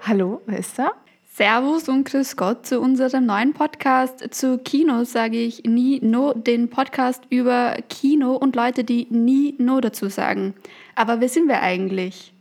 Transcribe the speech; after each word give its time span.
Hallo, 0.00 0.40
wer 0.46 0.58
ist 0.58 0.78
da? 0.78 0.92
Servus 1.26 1.90
und 1.90 2.04
Grüß 2.04 2.36
Gott 2.36 2.64
zu 2.64 2.80
unserem 2.80 3.26
neuen 3.26 3.52
Podcast 3.52 4.32
zu 4.32 4.56
Kino, 4.56 5.04
sage 5.04 5.36
ich 5.36 5.64
nie 5.64 6.00
no, 6.00 6.32
den 6.32 6.70
Podcast 6.70 7.24
über 7.28 7.76
Kino 7.90 8.36
und 8.36 8.56
Leute, 8.56 8.82
die 8.82 9.06
nie 9.10 9.54
no 9.58 9.82
dazu 9.82 10.08
sagen. 10.08 10.54
Aber 10.94 11.20
wer 11.20 11.28
sind 11.28 11.48
wir 11.48 11.60
eigentlich? 11.60 12.32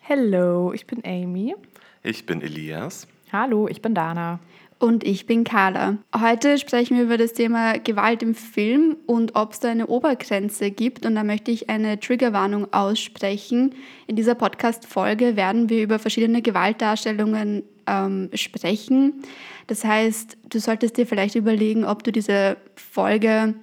Hello, 0.00 0.72
ich 0.72 0.86
bin 0.86 1.02
Amy. 1.04 1.56
Ich 2.04 2.26
bin 2.26 2.42
Elias. 2.42 3.08
Hallo, 3.32 3.66
ich 3.66 3.82
bin 3.82 3.92
Dana. 3.92 4.38
Und 4.78 5.04
ich 5.04 5.26
bin 5.26 5.44
Carla. 5.44 5.98
Heute 6.14 6.58
sprechen 6.58 6.96
wir 6.96 7.04
über 7.04 7.16
das 7.16 7.32
Thema 7.32 7.78
Gewalt 7.78 8.22
im 8.22 8.34
Film 8.34 8.96
und 9.06 9.34
ob 9.34 9.52
es 9.52 9.60
da 9.60 9.70
eine 9.70 9.86
Obergrenze 9.86 10.70
gibt. 10.70 11.06
Und 11.06 11.14
da 11.14 11.24
möchte 11.24 11.50
ich 11.50 11.70
eine 11.70 11.98
Triggerwarnung 11.98 12.72
aussprechen. 12.72 13.74
In 14.06 14.16
dieser 14.16 14.34
Podcast-Folge 14.34 15.36
werden 15.36 15.70
wir 15.70 15.82
über 15.82 15.98
verschiedene 15.98 16.42
Gewaltdarstellungen 16.42 17.62
ähm, 17.86 18.30
sprechen. 18.34 19.22
Das 19.68 19.84
heißt, 19.84 20.36
du 20.50 20.58
solltest 20.58 20.96
dir 20.96 21.06
vielleicht 21.06 21.34
überlegen, 21.34 21.84
ob 21.84 22.02
du 22.02 22.12
diese 22.12 22.56
Folge 22.74 23.54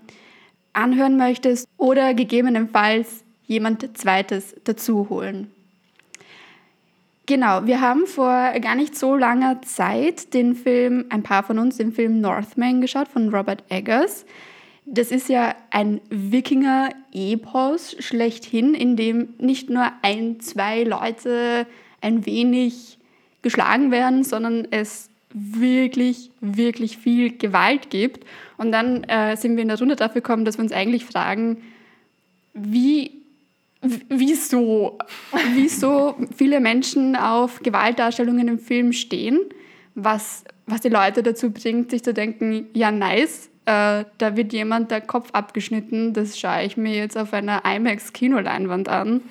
anhören 0.74 1.18
möchtest 1.18 1.68
oder 1.78 2.14
gegebenenfalls 2.14 3.24
jemand 3.46 3.98
Zweites 3.98 4.56
dazu 4.64 5.10
holen. 5.10 5.52
Genau, 7.32 7.66
wir 7.66 7.80
haben 7.80 8.08
vor 8.08 8.52
gar 8.60 8.76
nicht 8.76 8.94
so 8.94 9.16
langer 9.16 9.62
Zeit 9.62 10.34
den 10.34 10.54
Film, 10.54 11.06
ein 11.08 11.24
paar 11.24 11.44
von 11.44 11.60
uns, 11.60 11.78
den 11.78 11.94
Film 11.94 12.20
Northman 12.20 12.82
geschaut 12.82 13.08
von 13.08 13.34
Robert 13.34 13.64
Eggers. 13.70 14.26
Das 14.86 15.12
ist 15.12 15.30
ja 15.30 15.56
ein 15.70 16.02
Wikinger-Epos 16.10 17.96
schlechthin, 18.00 18.74
in 18.74 18.98
dem 18.98 19.30
nicht 19.38 19.70
nur 19.70 19.94
ein, 20.02 20.42
zwei 20.42 20.84
Leute 20.84 21.66
ein 22.02 22.26
wenig 22.26 22.98
geschlagen 23.44 23.92
werden, 23.92 24.26
sondern 24.26 24.68
es 24.70 25.10
wirklich, 25.34 26.32
wirklich 26.42 26.98
viel 26.98 27.38
Gewalt 27.38 27.90
gibt. 27.90 28.26
Und 28.58 28.74
dann 28.74 29.06
äh, 29.06 29.38
sind 29.38 29.56
wir 29.56 29.62
in 29.62 29.70
der 29.70 29.80
Runde 29.80 29.96
dafür 29.96 30.20
gekommen, 30.20 30.44
dass 30.44 30.58
wir 30.58 30.64
uns 30.64 30.74
eigentlich 30.74 31.06
fragen, 31.06 31.62
wie 32.54 33.21
wieso, 33.82 34.98
wieso 35.54 36.16
viele 36.36 36.60
Menschen 36.60 37.16
auf 37.16 37.60
Gewaltdarstellungen 37.60 38.48
im 38.48 38.60
Film 38.60 38.94
stehen, 38.94 39.40
was, 39.96 40.44
was 40.68 40.82
die 40.82 40.90
Leute 40.90 41.24
dazu 41.24 41.52
bringt, 41.52 41.92
sich 41.92 42.04
zu 42.04 42.14
denken, 42.14 42.68
ja 42.74 42.92
nice, 42.92 43.50
äh, 43.66 44.06
da 44.18 44.36
wird 44.36 44.54
jemand 44.54 44.92
der 44.92 45.02
Kopf 45.02 45.30
abgeschnitten, 45.34 46.14
das 46.14 46.40
schaue 46.40 46.64
ich 46.64 46.78
mir 46.78 46.96
jetzt 46.96 47.18
auf 47.18 47.34
einer 47.34 47.64
IMAX-Kinoleinwand 47.66 48.90
an. 48.90 49.22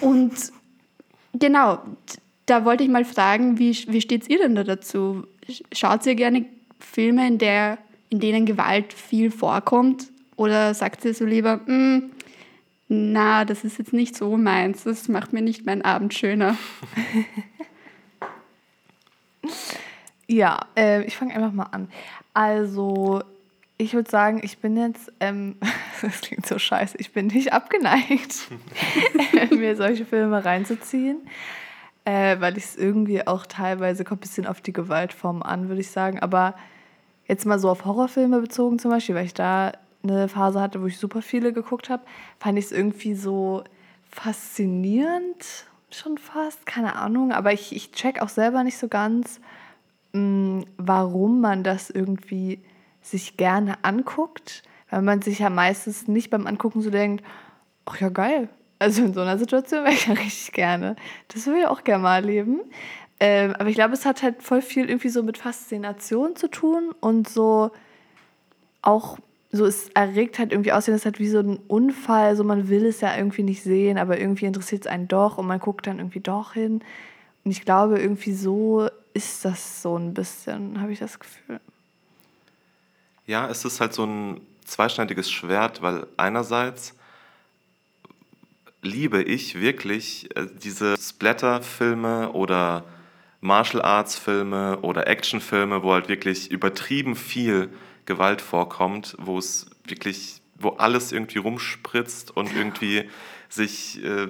Und 0.00 0.32
genau, 1.34 1.80
da 2.46 2.64
wollte 2.64 2.84
ich 2.84 2.90
mal 2.90 3.04
fragen, 3.04 3.58
wie, 3.58 3.76
wie 3.88 4.00
steht 4.00 4.28
ihr 4.28 4.38
denn 4.38 4.54
da 4.54 4.64
dazu? 4.64 5.24
Schaut 5.72 6.06
ihr 6.06 6.14
gerne 6.14 6.46
Filme, 6.78 7.26
in, 7.26 7.38
der, 7.38 7.78
in 8.08 8.20
denen 8.20 8.46
Gewalt 8.46 8.92
viel 8.92 9.30
vorkommt? 9.30 10.08
Oder 10.36 10.74
sagt 10.74 11.04
ihr 11.04 11.14
so 11.14 11.24
lieber, 11.24 11.58
mm, 11.66 12.10
na, 12.92 13.44
das 13.44 13.62
ist 13.62 13.78
jetzt 13.78 13.92
nicht 13.92 14.16
so 14.16 14.36
meins, 14.36 14.82
das 14.82 15.06
macht 15.06 15.32
mir 15.32 15.42
nicht 15.42 15.64
meinen 15.64 15.82
Abend 15.82 16.12
schöner. 16.12 16.56
ja, 20.26 20.58
äh, 20.76 21.04
ich 21.04 21.16
fange 21.16 21.32
einfach 21.36 21.52
mal 21.52 21.68
an. 21.70 21.88
Also, 22.34 23.22
ich 23.78 23.94
würde 23.94 24.10
sagen, 24.10 24.40
ich 24.42 24.58
bin 24.58 24.76
jetzt, 24.76 25.12
ähm, 25.20 25.54
das 26.02 26.20
klingt 26.20 26.46
so 26.46 26.58
scheiße, 26.58 26.96
ich 26.98 27.12
bin 27.12 27.28
nicht 27.28 27.52
abgeneigt, 27.52 28.48
mir 29.52 29.76
solche 29.76 30.04
Filme 30.04 30.44
reinzuziehen, 30.44 31.18
äh, 32.04 32.40
weil 32.40 32.58
ich 32.58 32.64
es 32.64 32.76
irgendwie 32.76 33.24
auch 33.24 33.46
teilweise 33.46 34.02
kommt 34.02 34.18
ein 34.18 34.26
bisschen 34.26 34.46
auf 34.48 34.60
die 34.60 34.72
Gewaltform 34.72 35.44
an, 35.44 35.68
würde 35.68 35.80
ich 35.80 35.92
sagen. 35.92 36.18
Aber 36.18 36.56
jetzt 37.28 37.46
mal 37.46 37.60
so 37.60 37.70
auf 37.70 37.84
Horrorfilme 37.84 38.40
bezogen 38.40 38.80
zum 38.80 38.90
Beispiel, 38.90 39.14
weil 39.14 39.26
ich 39.26 39.34
da 39.34 39.74
eine 40.02 40.28
Phase 40.28 40.60
hatte, 40.60 40.80
wo 40.82 40.86
ich 40.86 40.98
super 40.98 41.22
viele 41.22 41.52
geguckt 41.52 41.90
habe, 41.90 42.02
fand 42.38 42.58
ich 42.58 42.66
es 42.66 42.72
irgendwie 42.72 43.14
so 43.14 43.64
faszinierend, 44.10 45.66
schon 45.90 46.18
fast, 46.18 46.66
keine 46.66 46.96
Ahnung, 46.96 47.32
aber 47.32 47.52
ich, 47.52 47.74
ich 47.74 47.92
check 47.92 48.22
auch 48.22 48.28
selber 48.28 48.64
nicht 48.64 48.78
so 48.78 48.88
ganz, 48.88 49.40
mh, 50.12 50.20
mm, 50.20 50.64
warum 50.76 51.40
man 51.40 51.64
das 51.64 51.90
irgendwie 51.90 52.60
sich 53.02 53.36
gerne 53.36 53.82
anguckt, 53.84 54.62
weil 54.90 55.02
man 55.02 55.22
sich 55.22 55.38
ja 55.38 55.50
meistens 55.50 56.08
nicht 56.08 56.30
beim 56.30 56.46
Angucken 56.46 56.82
so 56.82 56.90
denkt, 56.90 57.24
ach 57.86 58.00
ja 58.00 58.08
geil, 58.08 58.48
also 58.78 59.02
in 59.04 59.14
so 59.14 59.20
einer 59.20 59.38
Situation 59.38 59.84
wäre 59.84 59.92
ich 59.92 60.06
ja 60.06 60.14
richtig 60.14 60.52
gerne. 60.52 60.96
Das 61.28 61.46
würde 61.46 61.60
ich 61.60 61.66
auch 61.66 61.84
gerne 61.84 62.02
mal 62.02 62.16
erleben. 62.16 62.60
Ähm, 63.20 63.54
aber 63.54 63.68
ich 63.68 63.74
glaube, 63.74 63.92
es 63.92 64.06
hat 64.06 64.22
halt 64.22 64.42
voll 64.42 64.62
viel 64.62 64.88
irgendwie 64.88 65.10
so 65.10 65.22
mit 65.22 65.36
Faszination 65.36 66.34
zu 66.34 66.48
tun 66.48 66.94
und 67.00 67.28
so 67.28 67.70
auch 68.80 69.18
so 69.52 69.66
es 69.66 69.88
erregt 69.90 70.38
halt 70.38 70.52
irgendwie 70.52 70.72
aussehen, 70.72 70.94
es 70.94 71.00
ist 71.00 71.06
halt 71.06 71.18
wie 71.18 71.28
so 71.28 71.40
ein 71.40 71.58
Unfall, 71.66 72.36
so 72.36 72.44
man 72.44 72.68
will 72.68 72.86
es 72.86 73.00
ja 73.00 73.16
irgendwie 73.16 73.42
nicht 73.42 73.62
sehen, 73.62 73.98
aber 73.98 74.18
irgendwie 74.18 74.46
interessiert 74.46 74.86
es 74.86 74.90
einen 74.90 75.08
doch 75.08 75.38
und 75.38 75.46
man 75.46 75.58
guckt 75.58 75.86
dann 75.86 75.98
irgendwie 75.98 76.20
doch 76.20 76.52
hin. 76.52 76.82
Und 77.44 77.50
ich 77.50 77.64
glaube, 77.64 77.98
irgendwie 77.98 78.32
so 78.32 78.88
ist 79.12 79.44
das 79.44 79.82
so 79.82 79.96
ein 79.96 80.14
bisschen, 80.14 80.80
habe 80.80 80.92
ich 80.92 81.00
das 81.00 81.18
Gefühl. 81.18 81.60
Ja, 83.26 83.48
es 83.48 83.64
ist 83.64 83.80
halt 83.80 83.92
so 83.92 84.04
ein 84.04 84.40
zweischneidiges 84.64 85.30
Schwert, 85.30 85.82
weil 85.82 86.06
einerseits 86.16 86.94
liebe 88.82 89.22
ich 89.22 89.60
wirklich 89.60 90.34
äh, 90.36 90.46
diese 90.62 90.96
Splatter-Filme 90.96 92.32
oder 92.32 92.84
Martial 93.40 93.82
Arts-Filme 93.82 94.78
oder 94.82 95.06
Action-Filme, 95.06 95.82
wo 95.82 95.92
halt 95.92 96.08
wirklich 96.08 96.50
übertrieben 96.50 97.16
viel 97.16 97.70
Gewalt 98.06 98.40
vorkommt, 98.40 99.16
wo 99.18 99.38
es 99.38 99.66
wirklich, 99.84 100.40
wo 100.56 100.70
alles 100.70 101.12
irgendwie 101.12 101.38
rumspritzt 101.38 102.36
und 102.36 102.54
irgendwie 102.54 103.08
sich 103.48 104.02
äh, 104.04 104.28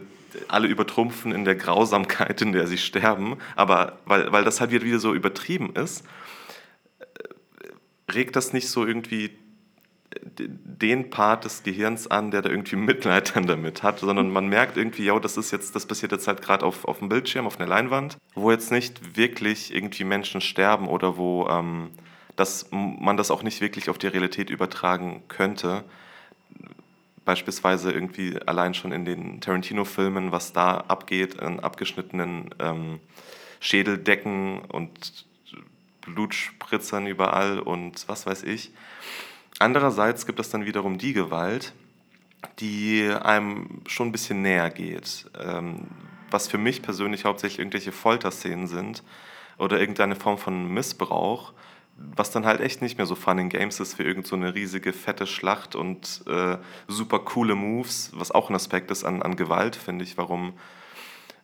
alle 0.49 0.69
übertrumpfen 0.69 1.33
in 1.33 1.45
der 1.45 1.57
Grausamkeit, 1.57 2.41
in 2.43 2.53
der 2.53 2.67
sie 2.67 2.79
sterben. 2.79 3.37
Aber 3.57 3.99
weil, 4.05 4.31
weil 4.33 4.45
das 4.45 4.61
halt 4.61 4.71
wieder 4.71 4.99
so 4.99 5.15
übertrieben 5.15 5.75
ist, 5.75 6.05
äh, 6.99 8.13
regt 8.13 8.37
das 8.37 8.53
nicht 8.53 8.69
so 8.69 8.87
irgendwie 8.87 9.31
den 10.37 11.11
Part 11.11 11.45
des 11.45 11.63
Gehirns 11.63 12.07
an, 12.09 12.31
der 12.31 12.43
da 12.43 12.51
irgendwie 12.51 12.77
Mitleid 12.77 13.37
dann 13.37 13.47
damit 13.47 13.83
hat, 13.83 14.01
sondern 14.01 14.31
man 14.31 14.49
merkt 14.49 14.77
irgendwie, 14.77 15.05
ja, 15.05 15.19
das 15.19 15.37
ist 15.37 15.51
jetzt, 15.51 15.77
das 15.77 15.87
passiert 15.87 16.13
jetzt 16.13 16.27
halt 16.27 16.43
gerade 16.43 16.65
auf, 16.65 16.85
auf 16.85 16.99
dem 16.99 17.09
Bildschirm, 17.09 17.47
auf 17.47 17.61
einer 17.61 17.69
Leinwand, 17.69 18.17
wo 18.35 18.51
jetzt 18.51 18.73
nicht 18.73 19.17
wirklich 19.17 19.75
irgendwie 19.75 20.05
Menschen 20.05 20.41
sterben 20.41 20.89
oder 20.89 21.17
wo 21.17 21.47
ähm, 21.49 21.91
dass 22.41 22.69
man 22.71 23.19
das 23.19 23.31
auch 23.31 23.43
nicht 23.43 23.61
wirklich 23.61 23.91
auf 23.91 23.99
die 23.99 24.07
Realität 24.07 24.49
übertragen 24.49 25.23
könnte. 25.29 25.85
Beispielsweise 27.27 27.93
irgendwie 27.93 28.41
allein 28.47 28.73
schon 28.73 28.93
in 28.93 29.05
den 29.05 29.43
Tarantino-Filmen, 29.43 30.33
was 30.33 30.55
da 30.55 30.79
abgeht, 30.79 31.35
in 31.35 31.61
abgeschnittenen 31.61 32.49
ähm, 32.59 33.01
Schädeldecken 33.61 34.61
und 34.61 35.27
Blutspritzern 36.01 37.07
überall 37.07 37.59
und 37.59 38.09
was 38.09 38.25
weiß 38.25 38.45
ich. 38.45 38.73
Andererseits 39.59 40.25
gibt 40.25 40.41
es 40.41 40.49
dann 40.49 40.65
wiederum 40.65 40.97
die 40.97 41.13
Gewalt, 41.13 41.75
die 42.59 43.07
einem 43.23 43.83
schon 43.87 44.09
ein 44.09 44.13
bisschen 44.13 44.41
näher 44.41 44.71
geht. 44.71 45.31
Ähm, 45.39 45.89
was 46.31 46.49
für 46.49 46.57
mich 46.57 46.81
persönlich 46.81 47.27
hauptsächlich 47.27 47.59
irgendwelche 47.59 47.93
Folterszenen 47.93 48.67
sind 48.67 49.03
oder 49.59 49.79
irgendeine 49.79 50.17
Form 50.17 50.39
von 50.39 50.73
Missbrauch, 50.73 51.53
was 52.17 52.31
dann 52.31 52.47
halt 52.47 52.61
echt 52.61 52.81
nicht 52.83 52.97
mehr 52.97 53.07
so 53.07 53.15
Fun 53.15 53.39
in 53.39 53.49
Games 53.49 53.79
ist 53.81 53.95
für 53.95 54.03
irgend 54.03 54.27
so 54.27 54.37
eine 54.37 54.55
riesige, 54.55 54.93
fette 54.93 55.27
Schlacht 55.27 55.75
und 55.75 56.23
äh, 56.27 56.57
super 56.89 57.19
coole 57.21 57.55
Moves, 57.55 58.11
was 58.15 58.31
auch 58.31 58.49
ein 58.49 58.55
Aspekt 58.55 58.91
ist 58.91 59.05
an, 59.05 59.23
an 59.23 59.37
Gewalt, 59.37 59.77
finde 59.77 60.05
ich, 60.05 60.17
warum, 60.17 60.55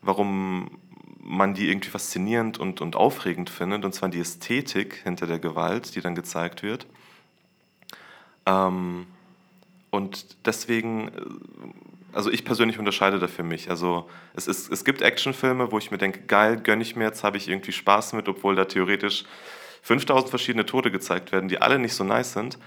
warum 0.00 0.70
man 1.20 1.54
die 1.54 1.68
irgendwie 1.68 1.90
faszinierend 1.90 2.58
und, 2.58 2.80
und 2.80 2.96
aufregend 2.96 3.50
findet, 3.50 3.84
und 3.84 3.92
zwar 3.92 4.08
die 4.08 4.20
Ästhetik 4.20 5.00
hinter 5.02 5.26
der 5.26 5.38
Gewalt, 5.38 5.94
die 5.94 6.00
dann 6.00 6.14
gezeigt 6.14 6.62
wird. 6.62 6.86
Ähm, 8.46 9.06
und 9.90 10.46
deswegen, 10.46 11.08
äh, 11.08 11.12
also 12.12 12.30
ich 12.30 12.44
persönlich 12.44 12.78
unterscheide 12.78 13.18
da 13.18 13.26
für 13.26 13.42
mich. 13.42 13.68
Also 13.68 14.08
es, 14.34 14.46
ist, 14.46 14.72
es 14.72 14.84
gibt 14.84 15.02
Actionfilme, 15.02 15.70
wo 15.70 15.78
ich 15.78 15.90
mir 15.90 15.98
denke, 15.98 16.20
geil, 16.20 16.56
gönne 16.56 16.82
ich 16.82 16.96
mir, 16.96 17.04
jetzt 17.04 17.24
habe 17.24 17.36
ich 17.36 17.48
irgendwie 17.48 17.72
Spaß 17.72 18.14
mit, 18.14 18.28
obwohl 18.28 18.54
da 18.54 18.64
theoretisch 18.64 19.24
5000 19.86 20.30
verschiedene 20.30 20.66
Tote 20.66 20.90
gezeigt 20.90 21.32
werden, 21.32 21.48
die 21.48 21.60
alle 21.60 21.78
nicht 21.78 21.94
so 21.94 22.04
nice 22.04 22.32
sind? 22.32 22.58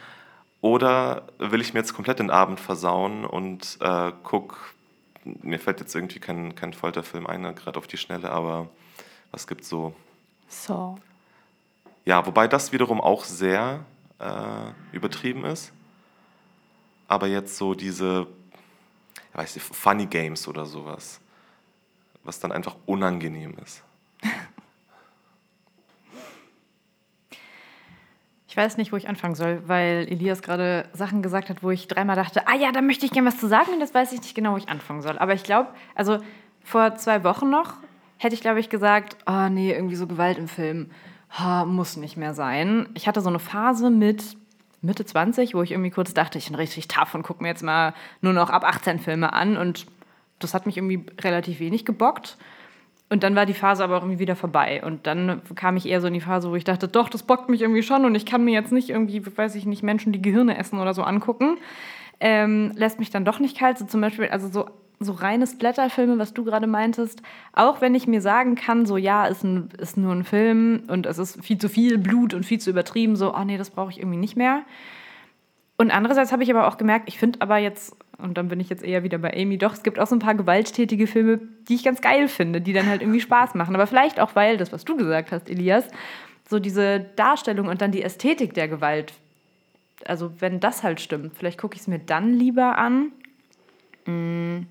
Oder 0.62 1.28
will 1.38 1.62
ich 1.62 1.74
mir 1.74 1.80
jetzt 1.80 1.94
komplett 1.94 2.20
den 2.20 2.30
Abend 2.32 2.60
versauen 2.60 3.26
und 3.26 3.78
äh, 3.82 4.12
guck, 4.24 4.74
mir 5.24 5.60
fällt 5.60 5.80
jetzt 5.80 5.96
irgendwie 5.96 6.20
kein, 6.20 6.56
kein 6.56 6.74
Folterfilm 6.74 7.28
ein, 7.28 7.42
ne, 7.42 7.54
gerade 7.54 7.78
auf 7.78 7.88
die 7.88 7.98
Schnelle, 7.98 8.32
aber 8.32 8.70
was 9.32 9.48
gibt's 9.48 9.70
so? 9.70 9.94
So. 10.48 10.98
Ja, 12.06 12.26
wobei 12.26 12.48
das 12.48 12.74
wiederum 12.74 13.00
auch 13.00 13.24
sehr 13.24 13.86
äh, 14.20 14.96
übertrieben 14.96 15.46
ist. 15.46 15.72
Aber 17.08 17.28
jetzt 17.28 17.58
so 17.58 17.74
diese 17.74 18.28
weiß 19.34 19.56
ich, 19.56 19.64
Funny 19.64 20.06
Games 20.06 20.48
oder 20.48 20.66
sowas. 20.66 21.20
Was 22.24 22.40
dann 22.40 22.52
einfach 22.52 22.76
unangenehm 22.86 23.56
ist. 23.64 23.84
weiß 28.60 28.76
nicht, 28.76 28.92
wo 28.92 28.98
ich 28.98 29.08
anfangen 29.08 29.36
soll, 29.36 29.64
weil 29.68 30.06
Elias 30.10 30.42
gerade 30.42 30.84
Sachen 30.92 31.22
gesagt 31.22 31.50
hat, 31.50 31.64
wo 31.64 31.72
ich 31.72 31.88
dreimal 31.88 32.18
dachte, 32.18 32.48
ah 32.48 32.56
ja, 32.56 32.74
da 32.74 32.82
möchte 32.82 33.06
ich 33.06 33.12
gerne 33.14 33.30
was 33.30 33.40
zu 33.40 33.48
sagen 33.48 33.72
und 33.72 33.80
jetzt 33.80 33.96
weiß 33.96 34.12
ich 34.12 34.22
nicht 34.22 34.36
genau, 34.36 34.52
wo 34.52 34.58
ich 34.58 34.68
anfangen 34.68 35.02
soll. 35.02 35.18
Aber 35.18 35.34
ich 35.34 35.44
glaube, 35.44 35.70
also 35.96 36.18
vor 36.62 36.96
zwei 36.96 37.24
Wochen 37.24 37.50
noch 37.50 37.76
hätte 38.18 38.36
ich, 38.36 38.42
glaube 38.42 38.60
ich, 38.60 38.70
gesagt, 38.70 39.16
ah 39.26 39.46
oh, 39.46 39.50
nee, 39.50 39.72
irgendwie 39.72 39.96
so 39.96 40.08
Gewalt 40.08 40.38
im 40.38 40.50
Film 40.50 40.92
ha, 41.30 41.64
muss 41.64 41.96
nicht 41.96 42.18
mehr 42.18 42.34
sein. 42.34 42.90
Ich 42.96 43.08
hatte 43.08 43.22
so 43.22 43.30
eine 43.30 43.40
Phase 43.40 43.90
mit 43.90 44.36
Mitte 44.82 45.06
20, 45.06 45.56
wo 45.56 45.64
ich 45.64 45.72
irgendwie 45.72 45.92
kurz 45.92 46.14
dachte, 46.14 46.38
ich 46.38 46.48
bin 46.48 46.56
richtig 46.56 46.90
tough 46.90 47.16
und 47.16 47.24
gucke 47.24 47.42
mir 47.42 47.50
jetzt 47.50 47.64
mal 47.64 47.94
nur 48.22 48.34
noch 48.34 48.50
ab 48.50 48.66
18 48.66 49.00
Filme 49.00 49.32
an 49.32 49.56
und 49.58 49.88
das 50.40 50.54
hat 50.54 50.66
mich 50.66 50.78
irgendwie 50.78 51.06
relativ 51.22 51.60
wenig 51.60 51.86
gebockt. 51.86 52.38
Und 53.10 53.24
dann 53.24 53.36
war 53.36 53.48
die 53.48 53.56
Phase 53.56 53.84
aber 53.84 53.98
auch 53.98 54.04
irgendwie 54.04 54.20
wieder 54.20 54.36
vorbei. 54.36 54.84
Und 54.86 55.08
dann 55.08 55.42
kam 55.56 55.78
ich 55.78 55.88
eher 55.88 56.00
so 56.00 56.08
in 56.08 56.14
die 56.14 56.22
Phase, 56.22 56.52
wo 56.52 56.56
ich 56.56 56.64
dachte, 56.64 56.88
doch, 56.88 57.10
das 57.10 57.24
bockt 57.24 57.50
mich 57.50 57.62
irgendwie 57.62 57.82
schon 57.82 58.06
und 58.06 58.14
ich 58.14 58.26
kann 58.26 58.46
mir 58.46 58.54
jetzt 58.54 58.72
nicht 58.72 58.90
irgendwie, 58.90 59.24
weiß 59.36 59.56
ich 59.56 59.66
nicht, 59.66 59.82
Menschen, 59.82 60.12
die 60.14 60.22
Gehirne 60.22 60.58
essen 60.58 60.80
oder 60.80 60.94
so 60.94 61.02
angucken. 61.02 61.58
Ähm, 62.20 62.72
lässt 62.76 63.00
mich 63.00 63.10
dann 63.10 63.26
doch 63.26 63.40
nicht 63.40 63.58
kalt. 63.58 63.80
So 63.80 63.86
zum 63.86 64.02
Beispiel, 64.02 64.28
also 64.28 64.48
so, 64.48 64.70
so 65.00 65.14
reine 65.14 65.48
Splatterfilme, 65.48 66.20
was 66.20 66.34
du 66.34 66.44
gerade 66.44 66.68
meintest, 66.68 67.24
auch 67.54 67.82
wenn 67.82 67.96
ich 67.96 68.06
mir 68.06 68.22
sagen 68.22 68.56
kann, 68.56 68.86
so 68.86 68.98
ja, 68.98 69.26
ist, 69.26 69.44
ein, 69.44 69.70
ist 69.80 69.98
nur 69.98 70.14
ein 70.14 70.24
Film 70.24 70.84
und 70.88 71.08
es 71.08 71.18
ist 71.18 71.44
viel 71.44 71.58
zu 71.58 71.70
viel 71.70 71.98
Blut 71.98 72.34
und 72.36 72.46
viel 72.46 72.60
zu 72.60 72.70
übertrieben, 72.70 73.16
so, 73.16 73.34
oh 73.34 73.44
nee, 73.44 73.58
das 73.58 73.72
brauche 73.72 73.92
ich 73.92 74.00
irgendwie 74.00 74.18
nicht 74.18 74.36
mehr. 74.36 74.62
Und 75.78 75.92
andererseits 75.92 76.32
habe 76.32 76.44
ich 76.44 76.52
aber 76.52 76.68
auch 76.68 76.78
gemerkt, 76.78 77.08
ich 77.08 77.18
finde 77.18 77.42
aber 77.42 77.58
jetzt 77.58 77.96
und 78.22 78.38
dann 78.38 78.50
bin 78.50 78.60
ich 78.60 78.70
jetzt 78.70 78.84
eher 78.84 79.04
wieder 79.04 79.18
bei 79.18 79.34
Amy. 79.34 79.58
Doch, 79.58 79.74
es 79.74 79.84
gibt 79.84 80.00
auch 80.00 80.08
so 80.08 80.16
ein 80.16 80.20
paar 80.20 80.36
gewalttätige 80.36 81.08
Filme, 81.08 81.40
die 81.68 81.76
ich 81.76 81.84
ganz 81.84 82.02
geil 82.02 82.28
finde, 82.28 82.62
die 82.62 82.74
dann 82.74 82.88
halt 82.88 83.02
irgendwie 83.02 83.22
Spaß 83.22 83.56
machen. 83.56 83.76
Aber 83.76 83.88
vielleicht 83.88 84.20
auch, 84.20 84.36
weil 84.36 84.58
das, 84.58 84.72
was 84.72 84.86
du 84.86 84.98
gesagt 84.98 85.32
hast, 85.32 85.50
Elias, 85.50 85.86
so 86.50 86.60
diese 86.60 87.00
Darstellung 87.16 87.68
und 87.68 87.82
dann 87.82 87.92
die 87.92 88.04
Ästhetik 88.04 88.54
der 88.54 88.68
Gewalt, 88.68 89.14
also 90.06 90.32
wenn 90.40 90.60
das 90.60 90.84
halt 90.84 91.00
stimmt, 91.00 91.36
vielleicht 91.36 91.60
gucke 91.60 91.76
ich 91.76 91.82
es 91.82 91.88
mir 91.88 92.00
dann 92.00 92.34
lieber 92.34 92.78
an. 92.78 93.12
Mm. 94.06 94.66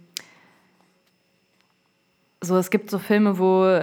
So, 2.40 2.56
es 2.56 2.70
gibt 2.70 2.90
so 2.90 2.98
Filme, 2.98 3.38
wo 3.38 3.80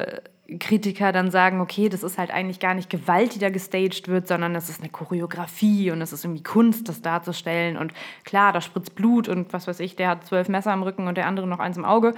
Kritiker 0.59 1.12
dann 1.12 1.31
sagen, 1.31 1.59
okay, 1.59 1.89
das 1.89 2.03
ist 2.03 2.19
halt 2.19 2.30
eigentlich 2.30 2.59
gar 2.59 2.75
nicht 2.75 2.89
Gewalt, 2.89 3.33
die 3.33 3.39
da 3.39 3.50
gestaged 3.50 4.07
wird, 4.07 4.27
sondern 4.27 4.53
das 4.53 4.69
ist 4.69 4.80
eine 4.80 4.89
Choreografie 4.89 5.89
und 5.89 6.01
es 6.01 6.13
ist 6.13 6.24
irgendwie 6.24 6.44
Kunst, 6.44 6.88
das 6.88 7.01
darzustellen. 7.01 7.77
Und 7.77 7.94
klar, 8.25 8.53
da 8.53 8.62
spritzt 8.62 8.94
Blut 8.95 9.27
und 9.27 9.51
was 9.53 9.68
weiß 9.68 9.80
ich, 9.80 9.95
der 9.95 10.09
hat 10.09 10.25
zwölf 10.25 10.47
Messer 10.47 10.71
im 10.74 10.83
Rücken 10.83 11.07
und 11.07 11.18
der 11.18 11.25
andere 11.25 11.47
noch 11.47 11.59
eins 11.59 11.77
im 11.77 11.86
Auge. 11.86 12.13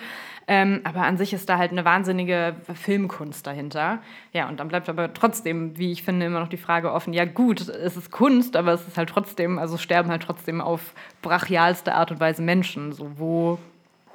Ähm, 0.47 0.81
aber 0.83 1.03
an 1.03 1.17
sich 1.17 1.33
ist 1.33 1.47
da 1.47 1.57
halt 1.57 1.71
eine 1.71 1.85
wahnsinnige 1.85 2.55
Filmkunst 2.73 3.47
dahinter. 3.47 3.99
Ja, 4.33 4.49
und 4.49 4.59
dann 4.59 4.67
bleibt 4.67 4.89
aber 4.89 5.13
trotzdem, 5.13 5.77
wie 5.77 5.91
ich 5.91 6.03
finde, 6.03 6.25
immer 6.25 6.41
noch 6.41 6.49
die 6.49 6.57
Frage 6.57 6.91
offen, 6.91 7.13
ja 7.13 7.23
gut, 7.23 7.61
es 7.61 7.95
ist 7.95 8.11
Kunst, 8.11 8.57
aber 8.57 8.73
es 8.73 8.85
ist 8.87 8.97
halt 8.97 9.09
trotzdem, 9.09 9.57
also 9.57 9.77
sterben 9.77 10.09
halt 10.09 10.23
trotzdem 10.23 10.59
auf 10.59 10.93
brachialste 11.21 11.95
Art 11.95 12.11
und 12.11 12.19
Weise 12.19 12.41
Menschen. 12.41 12.91
So, 12.91 13.11
wo 13.17 13.57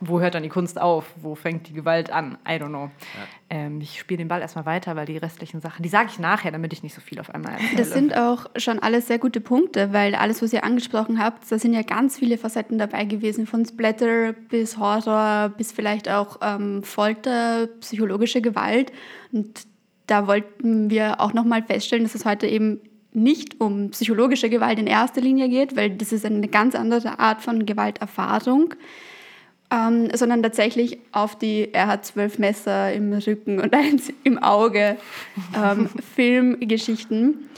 wo 0.04 0.20
hört 0.20 0.34
dann 0.34 0.42
die 0.42 0.48
Kunst 0.48 0.80
auf? 0.80 1.06
Wo 1.16 1.36
fängt 1.36 1.68
die 1.68 1.72
Gewalt 1.72 2.10
an? 2.10 2.36
I 2.46 2.52
don't 2.52 2.68
know. 2.68 2.90
Ja. 3.14 3.26
Ähm, 3.50 3.80
ich 3.80 4.00
spiele 4.00 4.18
den 4.18 4.28
Ball 4.28 4.40
erstmal 4.40 4.66
weiter, 4.66 4.96
weil 4.96 5.06
die 5.06 5.16
restlichen 5.16 5.60
Sachen, 5.60 5.84
die 5.84 5.88
sage 5.88 6.08
ich 6.10 6.18
nachher, 6.18 6.50
damit 6.50 6.72
ich 6.72 6.82
nicht 6.82 6.94
so 6.94 7.00
viel 7.00 7.20
auf 7.20 7.32
einmal 7.32 7.52
erzähle. 7.52 7.76
Das 7.76 7.92
sind 7.92 8.16
auch 8.16 8.46
schon 8.56 8.80
alles 8.80 9.06
sehr 9.06 9.18
gute 9.18 9.40
Punkte, 9.40 9.92
weil 9.92 10.16
alles, 10.16 10.42
was 10.42 10.52
ihr 10.52 10.64
angesprochen 10.64 11.22
habt, 11.22 11.50
da 11.50 11.58
sind 11.58 11.72
ja 11.72 11.82
ganz 11.82 12.18
viele 12.18 12.36
Facetten 12.36 12.78
dabei 12.78 13.04
gewesen, 13.04 13.46
von 13.46 13.64
Splatter 13.64 14.32
bis 14.32 14.76
Horror, 14.76 15.50
bis 15.50 15.70
vielleicht 15.70 16.08
auch 16.08 16.38
ähm, 16.42 16.82
Folter, 16.82 17.68
psychologische 17.80 18.42
Gewalt. 18.42 18.92
Und 19.30 19.66
da 20.08 20.26
wollten 20.26 20.90
wir 20.90 21.20
auch 21.20 21.32
nochmal 21.32 21.62
feststellen, 21.62 22.04
dass 22.04 22.16
es 22.16 22.24
heute 22.24 22.48
eben 22.48 22.80
nicht 23.12 23.60
um 23.60 23.90
psychologische 23.90 24.50
Gewalt 24.50 24.80
in 24.80 24.88
erster 24.88 25.20
Linie 25.20 25.48
geht, 25.48 25.76
weil 25.76 25.90
das 25.90 26.12
ist 26.12 26.26
eine 26.26 26.48
ganz 26.48 26.74
andere 26.74 27.20
Art 27.20 27.40
von 27.42 27.66
Gewalterfahrung 27.66 28.74
ähm, 29.72 30.10
sondern 30.14 30.42
tatsächlich 30.42 30.98
auf 31.12 31.36
die, 31.36 31.72
er 31.72 31.86
hat 31.86 32.04
zwölf 32.04 32.38
Messer 32.38 32.92
im 32.92 33.12
Rücken 33.12 33.58
und 33.58 33.74
eins 33.74 34.12
im 34.22 34.38
Auge, 34.38 34.96
ähm, 35.56 35.88
Filmgeschichten. 36.14 37.48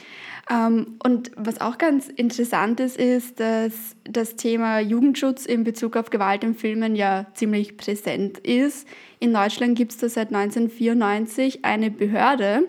Ähm, 0.48 0.98
und 1.02 1.32
was 1.36 1.60
auch 1.60 1.78
ganz 1.78 2.08
interessant 2.08 2.78
ist, 2.78 2.98
ist, 2.98 3.40
dass 3.40 3.96
das 4.04 4.36
Thema 4.36 4.78
Jugendschutz 4.78 5.46
in 5.46 5.64
Bezug 5.64 5.96
auf 5.96 6.10
Gewalt 6.10 6.44
in 6.44 6.54
Filmen 6.54 6.94
ja 6.94 7.26
ziemlich 7.34 7.76
präsent 7.76 8.38
ist. 8.38 8.86
In 9.18 9.32
Deutschland 9.32 9.76
gibt 9.76 9.92
es 9.92 9.98
da 9.98 10.08
seit 10.08 10.28
1994 10.28 11.64
eine 11.64 11.90
Behörde, 11.90 12.64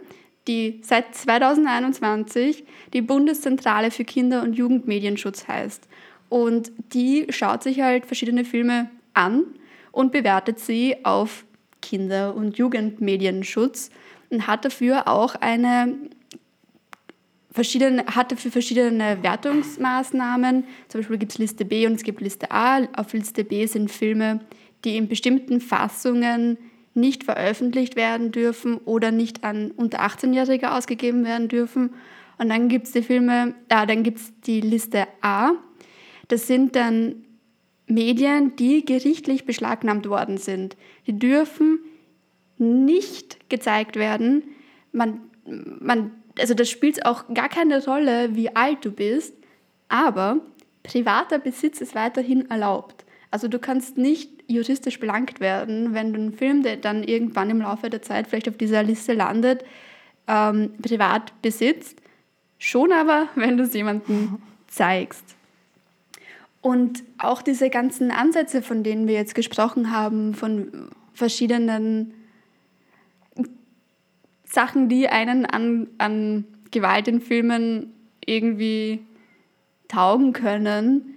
die 0.47 0.79
seit 0.83 1.13
2021 1.13 2.63
die 2.93 3.01
Bundeszentrale 3.01 3.91
für 3.91 4.05
Kinder- 4.05 4.41
und 4.41 4.53
Jugendmedienschutz 4.53 5.47
heißt. 5.47 5.87
Und 6.29 6.71
die 6.93 7.27
schaut 7.29 7.61
sich 7.61 7.81
halt 7.81 8.05
verschiedene 8.05 8.45
Filme 8.45 8.89
an 9.15 9.45
und 9.91 10.11
bewertet 10.11 10.59
sie 10.59 11.03
auf 11.03 11.45
Kinder- 11.81 12.35
und 12.35 12.57
Jugendmedienschutz 12.57 13.89
und 14.29 14.47
hat 14.47 14.65
dafür 14.65 15.07
auch 15.07 15.35
eine 15.35 15.95
verschiedene, 17.51 18.05
hat 18.07 18.31
dafür 18.31 18.51
verschiedene 18.51 19.23
Wertungsmaßnahmen. 19.23 20.65
Zum 20.89 21.01
Beispiel 21.01 21.17
gibt 21.17 21.31
es 21.31 21.37
Liste 21.37 21.65
B 21.65 21.87
und 21.87 21.93
es 21.93 22.03
gibt 22.03 22.21
Liste 22.21 22.51
A. 22.51 22.83
Auf 22.97 23.13
Liste 23.13 23.43
B 23.43 23.65
sind 23.65 23.89
Filme, 23.89 24.41
die 24.83 24.97
in 24.97 25.07
bestimmten 25.07 25.61
Fassungen 25.61 26.57
nicht 26.93 27.23
veröffentlicht 27.23 27.95
werden 27.95 28.31
dürfen 28.31 28.77
oder 28.77 29.11
nicht 29.11 29.43
an 29.43 29.71
unter 29.71 30.01
18-Jährige 30.01 30.71
ausgegeben 30.71 31.25
werden 31.25 31.47
dürfen. 31.47 31.93
Und 32.37 32.49
dann 32.49 32.67
gibt 32.67 32.87
es 32.87 32.93
die 32.93 33.01
Filme, 33.01 33.55
äh, 33.69 33.85
dann 33.85 34.03
gibt 34.03 34.19
es 34.19 34.33
die 34.41 34.61
Liste 34.61 35.07
A. 35.21 35.51
Das 36.27 36.47
sind 36.47 36.75
dann 36.75 37.24
Medien, 37.87 38.55
die 38.55 38.83
gerichtlich 38.83 39.45
beschlagnahmt 39.45 40.07
worden 40.09 40.37
sind. 40.37 40.75
Die 41.07 41.17
dürfen 41.17 41.79
nicht 42.57 43.49
gezeigt 43.49 43.95
werden. 43.95 44.43
Man, 44.91 45.21
man, 45.45 46.11
also 46.39 46.53
das 46.53 46.69
spielt 46.69 47.05
auch 47.05 47.25
gar 47.33 47.49
keine 47.49 47.83
Rolle, 47.83 48.35
wie 48.35 48.55
alt 48.55 48.83
du 48.83 48.91
bist, 48.91 49.35
aber 49.87 50.39
privater 50.83 51.39
Besitz 51.39 51.81
ist 51.81 51.95
weiterhin 51.95 52.49
erlaubt. 52.49 53.05
Also 53.31 53.47
du 53.47 53.59
kannst 53.59 53.97
nicht 53.97 54.31
juristisch 54.47 54.99
belangt 54.99 55.39
werden, 55.39 55.93
wenn 55.93 56.13
du 56.13 56.19
einen 56.19 56.33
Film, 56.33 56.63
der 56.63 56.77
dann 56.77 57.03
irgendwann 57.03 57.49
im 57.49 57.61
Laufe 57.61 57.89
der 57.89 58.01
Zeit 58.01 58.27
vielleicht 58.27 58.47
auf 58.47 58.57
dieser 58.57 58.83
Liste 58.83 59.13
landet, 59.13 59.63
ähm, 60.27 60.73
privat 60.81 61.41
besitzt. 61.41 62.01
Schon 62.57 62.91
aber, 62.91 63.27
wenn 63.35 63.57
du 63.57 63.63
es 63.63 63.73
jemandem 63.73 64.37
zeigst. 64.67 65.34
Und 66.65 67.03
auch 67.19 67.43
diese 67.43 67.69
ganzen 67.69 68.09
Ansätze, 68.09 68.63
von 68.63 68.81
denen 68.81 69.07
wir 69.07 69.13
jetzt 69.13 69.35
gesprochen 69.35 69.91
haben, 69.91 70.33
von 70.33 70.89
verschiedenen 71.13 72.15
Sachen, 74.45 74.89
die 74.89 75.07
einen 75.07 75.45
an, 75.45 75.87
an 75.99 76.45
Gewalt 76.71 77.07
in 77.07 77.21
Filmen 77.21 77.93
irgendwie 78.25 79.05
taugen 79.89 80.33
können, 80.33 81.13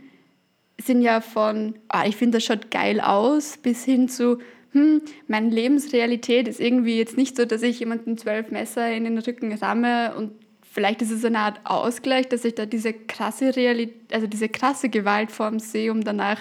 sind 0.78 1.00
ja 1.00 1.22
von, 1.22 1.76
ah, 1.88 2.04
ich 2.06 2.16
finde, 2.16 2.36
das 2.36 2.44
schaut 2.44 2.70
geil 2.70 3.00
aus, 3.00 3.56
bis 3.56 3.86
hin 3.86 4.10
zu, 4.10 4.40
hm, 4.72 5.00
meine 5.28 5.48
Lebensrealität 5.48 6.46
ist 6.46 6.60
irgendwie 6.60 6.98
jetzt 6.98 7.16
nicht 7.16 7.38
so, 7.38 7.46
dass 7.46 7.62
ich 7.62 7.80
jemanden 7.80 8.18
zwölf 8.18 8.50
Messer 8.50 8.92
in 8.92 9.04
den 9.04 9.16
Rücken 9.16 9.54
ramme 9.54 10.14
und 10.14 10.32
vielleicht 10.78 11.02
ist 11.02 11.10
es 11.10 11.24
eine 11.24 11.40
Art 11.40 11.58
Ausgleich, 11.64 12.28
dass 12.28 12.44
ich 12.44 12.54
da 12.54 12.64
diese 12.64 12.92
krasse 12.92 13.56
Realität, 13.56 14.14
also 14.14 14.28
diese 14.28 14.48
krasse 14.48 14.88
Gewaltform 14.88 15.58
sehe, 15.58 15.90
um 15.90 16.04
danach 16.04 16.38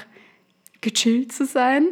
gechillt 0.80 1.32
zu 1.32 1.48
sein. 1.48 1.88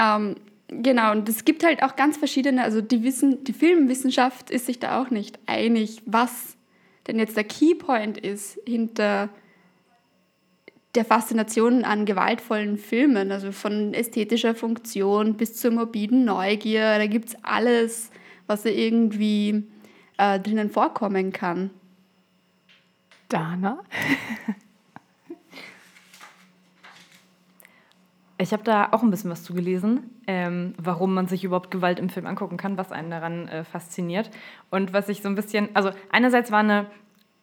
Ähm, 0.00 0.36
genau, 0.68 1.12
und 1.12 1.28
es 1.28 1.44
gibt 1.44 1.62
halt 1.62 1.82
auch 1.82 1.96
ganz 1.96 2.16
verschiedene, 2.16 2.62
also 2.62 2.80
die, 2.80 3.02
Wissen, 3.02 3.44
die 3.44 3.52
Filmwissenschaft 3.52 4.48
ist 4.48 4.64
sich 4.64 4.78
da 4.78 5.02
auch 5.02 5.10
nicht 5.10 5.38
einig, 5.44 6.00
was 6.06 6.56
denn 7.06 7.18
jetzt 7.18 7.36
der 7.36 7.44
Keypoint 7.44 8.16
ist 8.16 8.58
hinter 8.66 9.28
der 10.94 11.04
Faszination 11.04 11.84
an 11.84 12.06
gewaltvollen 12.06 12.78
Filmen, 12.78 13.30
also 13.30 13.52
von 13.52 13.92
ästhetischer 13.92 14.54
Funktion 14.54 15.34
bis 15.34 15.56
zur 15.56 15.72
morbiden 15.72 16.24
Neugier, 16.24 16.96
da 16.96 17.06
gibt 17.06 17.28
es 17.28 17.36
alles, 17.42 18.10
was 18.46 18.64
irgendwie 18.64 19.64
äh, 20.18 20.38
drinnen 20.40 20.70
vorkommen 20.70 21.32
kann. 21.32 21.70
Dana? 23.28 23.78
Ich 28.36 28.52
habe 28.52 28.64
da 28.64 28.88
auch 28.90 29.02
ein 29.02 29.10
bisschen 29.10 29.30
was 29.30 29.44
zu 29.44 29.54
gelesen, 29.54 30.10
ähm, 30.26 30.74
warum 30.76 31.14
man 31.14 31.28
sich 31.28 31.44
überhaupt 31.44 31.70
Gewalt 31.70 32.00
im 32.00 32.08
Film 32.08 32.26
angucken 32.26 32.56
kann, 32.56 32.76
was 32.76 32.90
einen 32.90 33.10
daran 33.10 33.46
äh, 33.46 33.62
fasziniert. 33.62 34.28
Und 34.70 34.92
was 34.92 35.08
ich 35.08 35.22
so 35.22 35.28
ein 35.28 35.36
bisschen, 35.36 35.68
also 35.74 35.92
einerseits 36.10 36.50
war 36.50 36.58
eine 36.58 36.86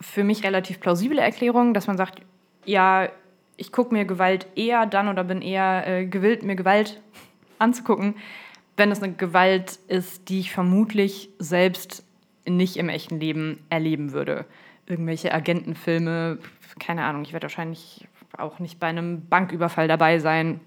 für 0.02 0.24
mich 0.24 0.44
relativ 0.44 0.82
plausible 0.82 1.20
Erklärung, 1.20 1.74
dass 1.74 1.88
man 1.88 1.98
sagt, 1.98 2.22
ja, 2.66 3.08
ich 3.56 3.72
gucke 3.72 3.94
mir 3.94 4.04
Gewalt 4.06 4.48
eher 4.56 4.86
dann 4.86 5.08
oder 5.08 5.24
bin 5.24 5.42
eher 5.42 5.88
äh, 5.88 6.06
gewillt, 6.06 6.44
mir 6.44 6.56
Gewalt 6.56 7.02
anzugucken, 7.58 8.16
wenn 8.76 8.92
es 8.92 9.02
eine 9.02 9.14
Gewalt 9.14 9.80
ist, 9.88 10.28
die 10.28 10.40
ich 10.40 10.52
vermutlich 10.52 11.30
selbst 11.40 12.04
nicht 12.48 12.78
im 12.78 12.90
echten 12.90 13.20
Leben 13.20 13.64
erleben 13.70 14.12
würde. 14.14 14.46
Irgendwelche 14.88 15.34
Agentenfilme, 15.34 16.40
keine 16.80 17.04
Ahnung, 17.04 17.22
ich 17.24 17.34
werde 17.34 17.44
wahrscheinlich 17.46 18.08
auch 18.38 18.60
nicht 18.60 18.80
bei 18.80 18.88
einem 18.88 19.28
Banküberfall 19.28 19.88
dabei 19.88 20.20
sein. 20.20 20.60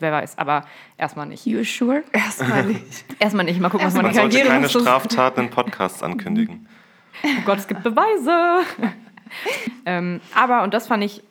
Wer 0.00 0.12
weiß, 0.12 0.38
aber 0.38 0.64
erstmal 0.96 1.26
nicht. 1.26 1.44
You 1.44 1.64
sure? 1.64 2.04
Erstmal 2.12 2.64
nicht. 2.66 3.04
Erstmal 3.18 3.44
nicht. 3.44 3.60
Mal 3.60 3.68
gucken, 3.68 3.86
was 3.86 3.94
meine 3.94 4.08
Man 4.08 4.14
sollte 4.14 4.36
Karriere 4.36 4.48
keine 4.52 4.62
noch 4.66 4.70
so- 4.70 4.80
Straftaten 4.80 5.40
in 5.40 5.50
Podcasts 5.50 6.02
ankündigen. 6.04 6.68
Oh 7.24 7.28
Gott, 7.44 7.58
es 7.58 7.66
gibt 7.66 7.82
Beweise. 7.82 8.64
ähm, 9.86 10.20
aber, 10.36 10.62
und 10.62 10.72
das 10.72 10.86
fand 10.86 11.02
ich 11.02 11.22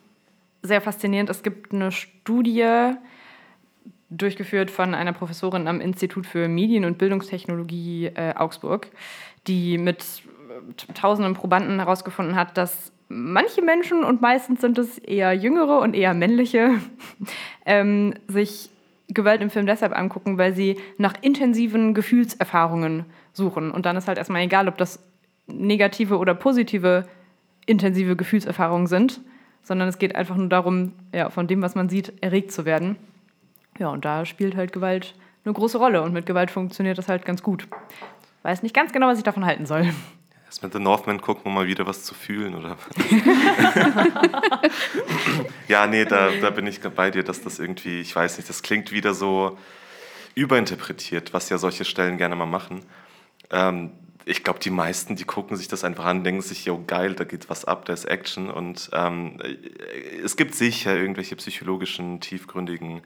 sehr 0.62 0.82
faszinierend, 0.82 1.30
es 1.30 1.42
gibt 1.42 1.72
eine 1.72 1.90
Studie, 1.92 2.92
durchgeführt 4.10 4.70
von 4.70 4.94
einer 4.94 5.12
Professorin 5.12 5.68
am 5.68 5.80
Institut 5.80 6.26
für 6.26 6.48
Medien- 6.48 6.84
und 6.84 6.98
Bildungstechnologie 6.98 8.06
äh, 8.06 8.34
Augsburg, 8.34 8.88
die 9.48 9.78
mit 9.78 10.04
äh, 10.04 10.92
tausenden 10.92 11.34
Probanden 11.34 11.78
herausgefunden 11.78 12.36
hat, 12.36 12.56
dass 12.56 12.92
manche 13.08 13.62
Menschen, 13.62 14.04
und 14.04 14.20
meistens 14.20 14.60
sind 14.60 14.78
es 14.78 14.98
eher 14.98 15.32
jüngere 15.32 15.80
und 15.80 15.94
eher 15.94 16.14
männliche, 16.14 16.74
ähm, 17.66 18.14
sich 18.28 18.70
Gewalt 19.08 19.40
im 19.40 19.50
Film 19.50 19.66
deshalb 19.66 19.96
angucken, 19.96 20.36
weil 20.36 20.54
sie 20.54 20.76
nach 20.98 21.14
intensiven 21.22 21.94
Gefühlserfahrungen 21.94 23.06
suchen. 23.32 23.70
Und 23.70 23.86
dann 23.86 23.96
ist 23.96 24.06
halt 24.06 24.18
erstmal 24.18 24.42
egal, 24.42 24.68
ob 24.68 24.76
das 24.76 25.02
negative 25.46 26.18
oder 26.18 26.34
positive 26.34 27.06
intensive 27.64 28.16
Gefühlserfahrungen 28.16 28.86
sind, 28.86 29.20
sondern 29.62 29.88
es 29.88 29.98
geht 29.98 30.14
einfach 30.14 30.36
nur 30.36 30.48
darum, 30.48 30.92
ja, 31.14 31.30
von 31.30 31.46
dem, 31.46 31.62
was 31.62 31.74
man 31.74 31.88
sieht, 31.88 32.12
erregt 32.22 32.52
zu 32.52 32.64
werden. 32.64 32.96
Ja, 33.78 33.88
und 33.88 34.04
da 34.04 34.24
spielt 34.24 34.56
halt 34.56 34.72
Gewalt 34.72 35.14
eine 35.44 35.54
große 35.54 35.78
Rolle 35.78 36.02
und 36.02 36.12
mit 36.12 36.26
Gewalt 36.26 36.50
funktioniert 36.50 36.98
das 36.98 37.08
halt 37.08 37.24
ganz 37.24 37.42
gut. 37.42 37.66
Weiß 38.48 38.62
nicht 38.62 38.74
ganz 38.74 38.92
genau, 38.92 39.08
was 39.08 39.18
ich 39.18 39.24
davon 39.24 39.44
halten 39.44 39.66
soll. 39.66 39.92
Erst 40.46 40.62
mit 40.62 40.72
The 40.72 40.78
Northman 40.78 41.20
gucken, 41.20 41.42
um 41.44 41.54
mal 41.54 41.66
wieder 41.66 41.86
was 41.86 42.02
zu 42.02 42.14
fühlen, 42.14 42.54
oder? 42.54 42.78
ja, 45.68 45.86
nee, 45.86 46.06
da, 46.06 46.30
da 46.40 46.48
bin 46.48 46.66
ich 46.66 46.80
bei 46.80 47.10
dir, 47.10 47.22
dass 47.22 47.42
das 47.42 47.58
irgendwie, 47.58 48.00
ich 48.00 48.16
weiß 48.16 48.38
nicht, 48.38 48.48
das 48.48 48.62
klingt 48.62 48.90
wieder 48.90 49.12
so 49.12 49.58
überinterpretiert, 50.34 51.34
was 51.34 51.50
ja 51.50 51.58
solche 51.58 51.84
Stellen 51.84 52.16
gerne 52.16 52.36
mal 52.36 52.46
machen. 52.46 52.86
Ähm, 53.50 53.90
ich 54.24 54.42
glaube, 54.44 54.60
die 54.60 54.70
meisten, 54.70 55.14
die 55.14 55.24
gucken 55.24 55.58
sich 55.58 55.68
das 55.68 55.84
einfach 55.84 56.06
an, 56.06 56.24
denken 56.24 56.40
sich, 56.40 56.64
jo, 56.64 56.82
geil, 56.86 57.16
da 57.16 57.24
geht 57.24 57.50
was 57.50 57.66
ab, 57.66 57.84
da 57.84 57.92
ist 57.92 58.06
Action. 58.06 58.48
Und 58.48 58.88
ähm, 58.94 59.38
es 60.24 60.36
gibt 60.36 60.54
sicher 60.54 60.96
irgendwelche 60.96 61.36
psychologischen, 61.36 62.20
tiefgründigen 62.20 63.02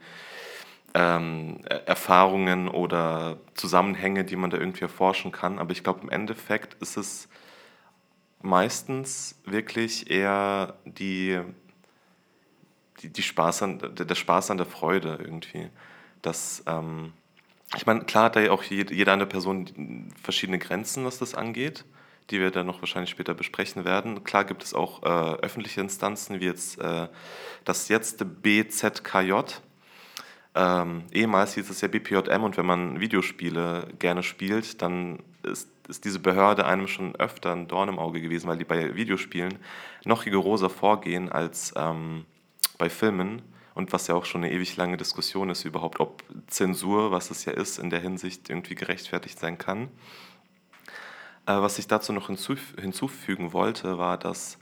ähm, 0.93 1.61
Erfahrungen 1.85 2.67
oder 2.67 3.37
Zusammenhänge, 3.55 4.23
die 4.25 4.35
man 4.35 4.49
da 4.49 4.57
irgendwie 4.57 4.81
erforschen 4.81 5.31
kann. 5.31 5.59
Aber 5.59 5.71
ich 5.71 5.83
glaube, 5.83 6.01
im 6.01 6.09
Endeffekt 6.09 6.75
ist 6.81 6.97
es 6.97 7.29
meistens 8.41 9.39
wirklich 9.45 10.11
eher 10.11 10.75
die, 10.85 11.39
die, 13.01 13.09
die 13.09 13.23
Spaß 13.23 13.63
an, 13.63 13.79
der 13.79 14.05
der 14.05 14.15
Spaß 14.15 14.51
an 14.51 14.57
der 14.57 14.67
Freude 14.67 15.17
irgendwie. 15.19 15.69
Das, 16.21 16.63
ähm, 16.67 17.13
ich 17.75 17.85
meine, 17.85 18.01
klar 18.01 18.25
hat 18.25 18.35
da 18.35 18.41
ja 18.41 18.51
auch 18.51 18.63
jede, 18.63 18.93
jede 18.93 19.11
andere 19.11 19.29
Person 19.29 20.11
verschiedene 20.21 20.59
Grenzen, 20.59 21.05
was 21.05 21.17
das 21.17 21.33
angeht, 21.33 21.85
die 22.29 22.39
wir 22.39 22.51
dann 22.51 22.67
noch 22.67 22.81
wahrscheinlich 22.81 23.09
später 23.09 23.33
besprechen 23.33 23.83
werden. 23.83 24.23
Klar 24.23 24.45
gibt 24.45 24.63
es 24.63 24.73
auch 24.73 25.01
äh, 25.03 25.37
öffentliche 25.41 25.81
Instanzen, 25.81 26.39
wie 26.39 26.45
jetzt 26.45 26.79
äh, 26.79 27.07
das 27.65 27.87
jetzt 27.87 28.23
BZKJ. 28.43 29.33
Ähm, 30.55 31.03
ehemals 31.11 31.55
hieß 31.55 31.69
es 31.69 31.81
ja 31.81 31.87
BPJM 31.87 32.43
und 32.43 32.57
wenn 32.57 32.65
man 32.65 32.99
Videospiele 32.99 33.87
gerne 33.97 34.21
spielt, 34.21 34.81
dann 34.81 35.19
ist, 35.41 35.69
ist 35.87 36.05
diese 36.05 36.19
Behörde 36.19 36.65
einem 36.65 36.87
schon 36.87 37.15
öfter 37.15 37.53
ein 37.53 37.67
Dorn 37.67 37.89
im 37.89 37.97
Auge 37.97 38.21
gewesen, 38.21 38.47
weil 38.47 38.57
die 38.57 38.65
bei 38.65 38.95
Videospielen 38.95 39.57
noch 40.05 40.25
rigoroser 40.25 40.69
vorgehen 40.69 41.31
als 41.31 41.73
ähm, 41.75 42.25
bei 42.77 42.89
Filmen 42.89 43.41
und 43.73 43.91
was 43.93 44.07
ja 44.07 44.15
auch 44.15 44.25
schon 44.25 44.43
eine 44.43 44.53
ewig 44.53 44.77
lange 44.77 44.97
Diskussion 44.97 45.49
ist 45.49 45.65
überhaupt, 45.65 45.99
ob 45.99 46.23
Zensur, 46.47 47.11
was 47.11 47.31
es 47.31 47.45
ja 47.45 47.53
ist, 47.53 47.79
in 47.79 47.89
der 47.89 47.99
Hinsicht 47.99 48.49
irgendwie 48.49 48.75
gerechtfertigt 48.75 49.39
sein 49.39 49.57
kann. 49.57 49.89
Äh, 51.45 51.53
was 51.53 51.79
ich 51.79 51.87
dazu 51.87 52.13
noch 52.13 52.27
hinzuf 52.27 52.75
hinzufügen 52.79 53.53
wollte, 53.53 53.97
war, 53.97 54.17
dass 54.19 54.59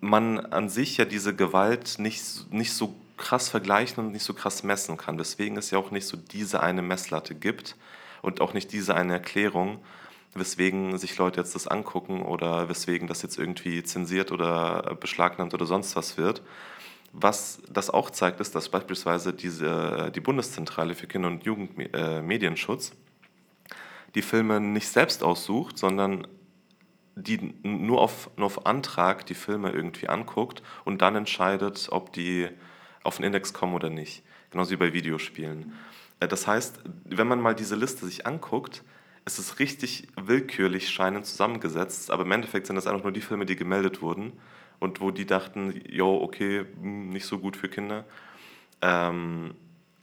man 0.00 0.38
an 0.40 0.68
sich 0.68 0.96
ja 0.96 1.04
diese 1.04 1.34
Gewalt 1.34 1.98
nicht, 1.98 2.52
nicht 2.52 2.72
so 2.72 2.94
krass 3.20 3.48
vergleichen 3.48 4.04
und 4.04 4.12
nicht 4.12 4.24
so 4.24 4.34
krass 4.34 4.62
messen 4.62 4.96
kann. 4.96 5.18
Deswegen 5.18 5.56
es 5.56 5.70
ja 5.70 5.78
auch 5.78 5.90
nicht 5.90 6.06
so 6.06 6.16
diese 6.16 6.60
eine 6.60 6.82
Messlatte 6.82 7.34
gibt 7.34 7.76
und 8.22 8.40
auch 8.40 8.54
nicht 8.54 8.72
diese 8.72 8.94
eine 8.94 9.12
Erklärung, 9.14 9.78
weswegen 10.34 10.96
sich 10.98 11.16
Leute 11.18 11.40
jetzt 11.40 11.54
das 11.54 11.66
angucken 11.66 12.22
oder 12.22 12.68
weswegen 12.68 13.06
das 13.06 13.22
jetzt 13.22 13.38
irgendwie 13.38 13.82
zensiert 13.82 14.32
oder 14.32 14.96
beschlagnahmt 15.00 15.54
oder 15.54 15.66
sonst 15.66 15.96
was 15.96 16.16
wird. 16.16 16.42
Was 17.12 17.60
das 17.68 17.90
auch 17.90 18.10
zeigt, 18.10 18.40
ist, 18.40 18.54
dass 18.54 18.68
beispielsweise 18.68 19.32
diese, 19.32 20.12
die 20.14 20.20
Bundeszentrale 20.20 20.94
für 20.94 21.08
Kinder- 21.08 21.28
und 21.28 21.44
Jugendmedienschutz 21.44 22.92
die 24.14 24.22
Filme 24.22 24.60
nicht 24.60 24.88
selbst 24.88 25.22
aussucht, 25.22 25.78
sondern 25.78 26.26
die 27.16 27.54
nur 27.62 28.00
auf, 28.00 28.30
nur 28.36 28.46
auf 28.46 28.66
Antrag 28.66 29.26
die 29.26 29.34
Filme 29.34 29.70
irgendwie 29.70 30.08
anguckt 30.08 30.62
und 30.84 31.02
dann 31.02 31.16
entscheidet, 31.16 31.88
ob 31.90 32.12
die 32.12 32.48
auf 33.02 33.16
den 33.16 33.26
Index 33.26 33.52
kommen 33.52 33.74
oder 33.74 33.90
nicht. 33.90 34.22
Genauso 34.50 34.72
wie 34.72 34.76
bei 34.76 34.92
Videospielen. 34.92 35.72
Äh, 36.20 36.28
Das 36.28 36.46
heißt, 36.46 36.80
wenn 37.04 37.28
man 37.28 37.40
mal 37.40 37.54
diese 37.54 37.76
Liste 37.76 38.06
sich 38.06 38.26
anguckt, 38.26 38.82
ist 39.24 39.38
es 39.38 39.58
richtig 39.58 40.08
willkürlich 40.16 40.88
scheinend 40.88 41.26
zusammengesetzt, 41.26 42.10
aber 42.10 42.24
im 42.24 42.32
Endeffekt 42.32 42.66
sind 42.66 42.76
das 42.76 42.86
einfach 42.86 43.02
nur 43.02 43.12
die 43.12 43.20
Filme, 43.20 43.46
die 43.46 43.56
gemeldet 43.56 44.02
wurden 44.02 44.32
und 44.78 45.00
wo 45.00 45.10
die 45.10 45.26
dachten, 45.26 45.80
jo, 45.88 46.20
okay, 46.22 46.64
hm, 46.80 47.10
nicht 47.10 47.26
so 47.26 47.38
gut 47.38 47.56
für 47.56 47.68
Kinder. 47.68 48.04
Ähm, 48.80 49.54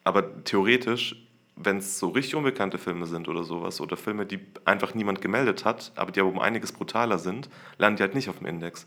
aber 0.03 0.43
theoretisch, 0.43 1.15
wenn 1.55 1.77
es 1.77 1.97
so 1.99 2.09
richtig 2.09 2.35
unbekannte 2.35 2.77
Filme 2.77 3.07
sind 3.07 3.27
oder 3.27 3.43
sowas, 3.43 3.81
oder 3.81 3.97
Filme, 3.97 4.25
die 4.25 4.39
einfach 4.65 4.93
niemand 4.93 5.21
gemeldet 5.21 5.65
hat, 5.65 5.91
aber 5.95 6.11
die 6.11 6.19
aber 6.21 6.29
um 6.29 6.39
einiges 6.39 6.71
brutaler 6.71 7.17
sind, 7.17 7.49
landen 7.77 7.97
die 7.97 8.03
halt 8.03 8.15
nicht 8.15 8.29
auf 8.29 8.37
dem 8.37 8.47
Index. 8.47 8.85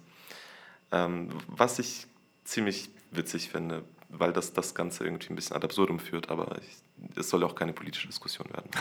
Ähm, 0.93 1.29
was 1.49 1.79
ich 1.81 2.07
ziemlich 2.45 2.91
witzig 3.11 3.51
finde, 3.51 3.83
weil 4.11 4.33
das 4.33 4.53
das 4.53 4.75
Ganze 4.75 5.05
irgendwie 5.05 5.33
ein 5.33 5.37
bisschen 5.37 5.57
ad 5.57 5.65
absurdum 5.65 5.99
führt, 5.99 6.31
aber 6.31 6.59
es 7.17 7.31
soll 7.31 7.45
auch 7.45 7.55
keine 7.55 7.73
politische 7.73 8.07
Diskussion 8.07 8.49
werden. 8.53 8.71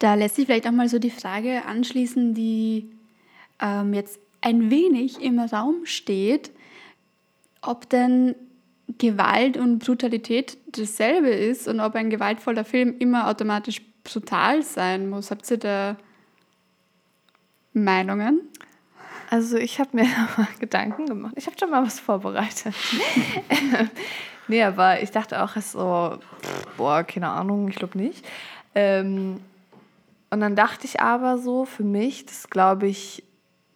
Da 0.00 0.14
lässt 0.14 0.36
sich 0.36 0.46
vielleicht 0.46 0.66
auch 0.66 0.72
mal 0.72 0.88
so 0.88 0.98
die 0.98 1.10
Frage 1.10 1.66
anschließen, 1.66 2.32
die 2.32 2.90
ähm, 3.60 3.92
jetzt 3.92 4.18
ein 4.40 4.70
wenig 4.70 5.20
im 5.20 5.38
Raum 5.38 5.84
steht, 5.84 6.50
ob 7.60 7.86
denn 7.90 8.34
Gewalt 8.96 9.58
und 9.58 9.80
Brutalität 9.80 10.56
dasselbe 10.72 11.28
ist 11.28 11.68
und 11.68 11.80
ob 11.80 11.94
ein 11.94 12.08
gewaltvoller 12.08 12.64
Film 12.64 12.96
immer 12.98 13.28
automatisch 13.28 13.82
brutal 14.02 14.62
sein 14.62 15.10
muss. 15.10 15.30
Habt 15.30 15.50
ihr 15.50 15.58
da 15.58 15.96
Meinungen? 17.74 18.40
Also 19.30 19.56
ich 19.56 19.78
habe 19.78 19.90
mir 19.92 20.04
mal 20.36 20.48
Gedanken 20.58 21.06
gemacht. 21.06 21.34
Ich 21.36 21.46
habe 21.46 21.56
schon 21.58 21.70
mal 21.70 21.84
was 21.84 22.00
vorbereitet. 22.00 22.74
nee, 24.48 24.62
aber 24.62 25.00
ich 25.02 25.12
dachte 25.12 25.42
auch 25.42 25.54
erst 25.54 25.72
so, 25.72 26.18
boah, 26.76 27.04
keine 27.04 27.28
Ahnung, 27.28 27.68
ich 27.68 27.76
glaube 27.76 27.96
nicht. 27.96 28.26
Ähm, 28.74 29.40
und 30.30 30.40
dann 30.40 30.56
dachte 30.56 30.84
ich 30.84 31.00
aber 31.00 31.38
so, 31.38 31.64
für 31.64 31.84
mich, 31.84 32.26
das 32.26 32.50
glaube 32.50 32.88
ich, 32.88 33.24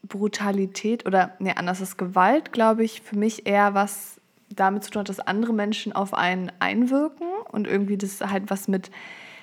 Brutalität 0.03 1.07
oder, 1.07 1.35
nee, 1.39 1.53
anders 1.55 1.81
ist 1.81 1.97
Gewalt, 1.97 2.53
glaube 2.53 2.85
ich, 2.85 3.01
für 3.01 3.17
mich 3.17 3.47
eher 3.47 3.75
was 3.75 4.21
damit 4.51 4.85
zu 4.85 4.91
tun 4.91 5.01
hat, 5.01 5.09
dass 5.09 5.21
andere 5.21 5.53
Menschen 5.53 5.93
auf 5.93 6.15
einen 6.15 6.53
einwirken 6.59 7.27
und 7.51 7.67
irgendwie 7.67 7.97
das 7.97 8.21
halt 8.21 8.51
was 8.51 8.69
mit 8.69 8.91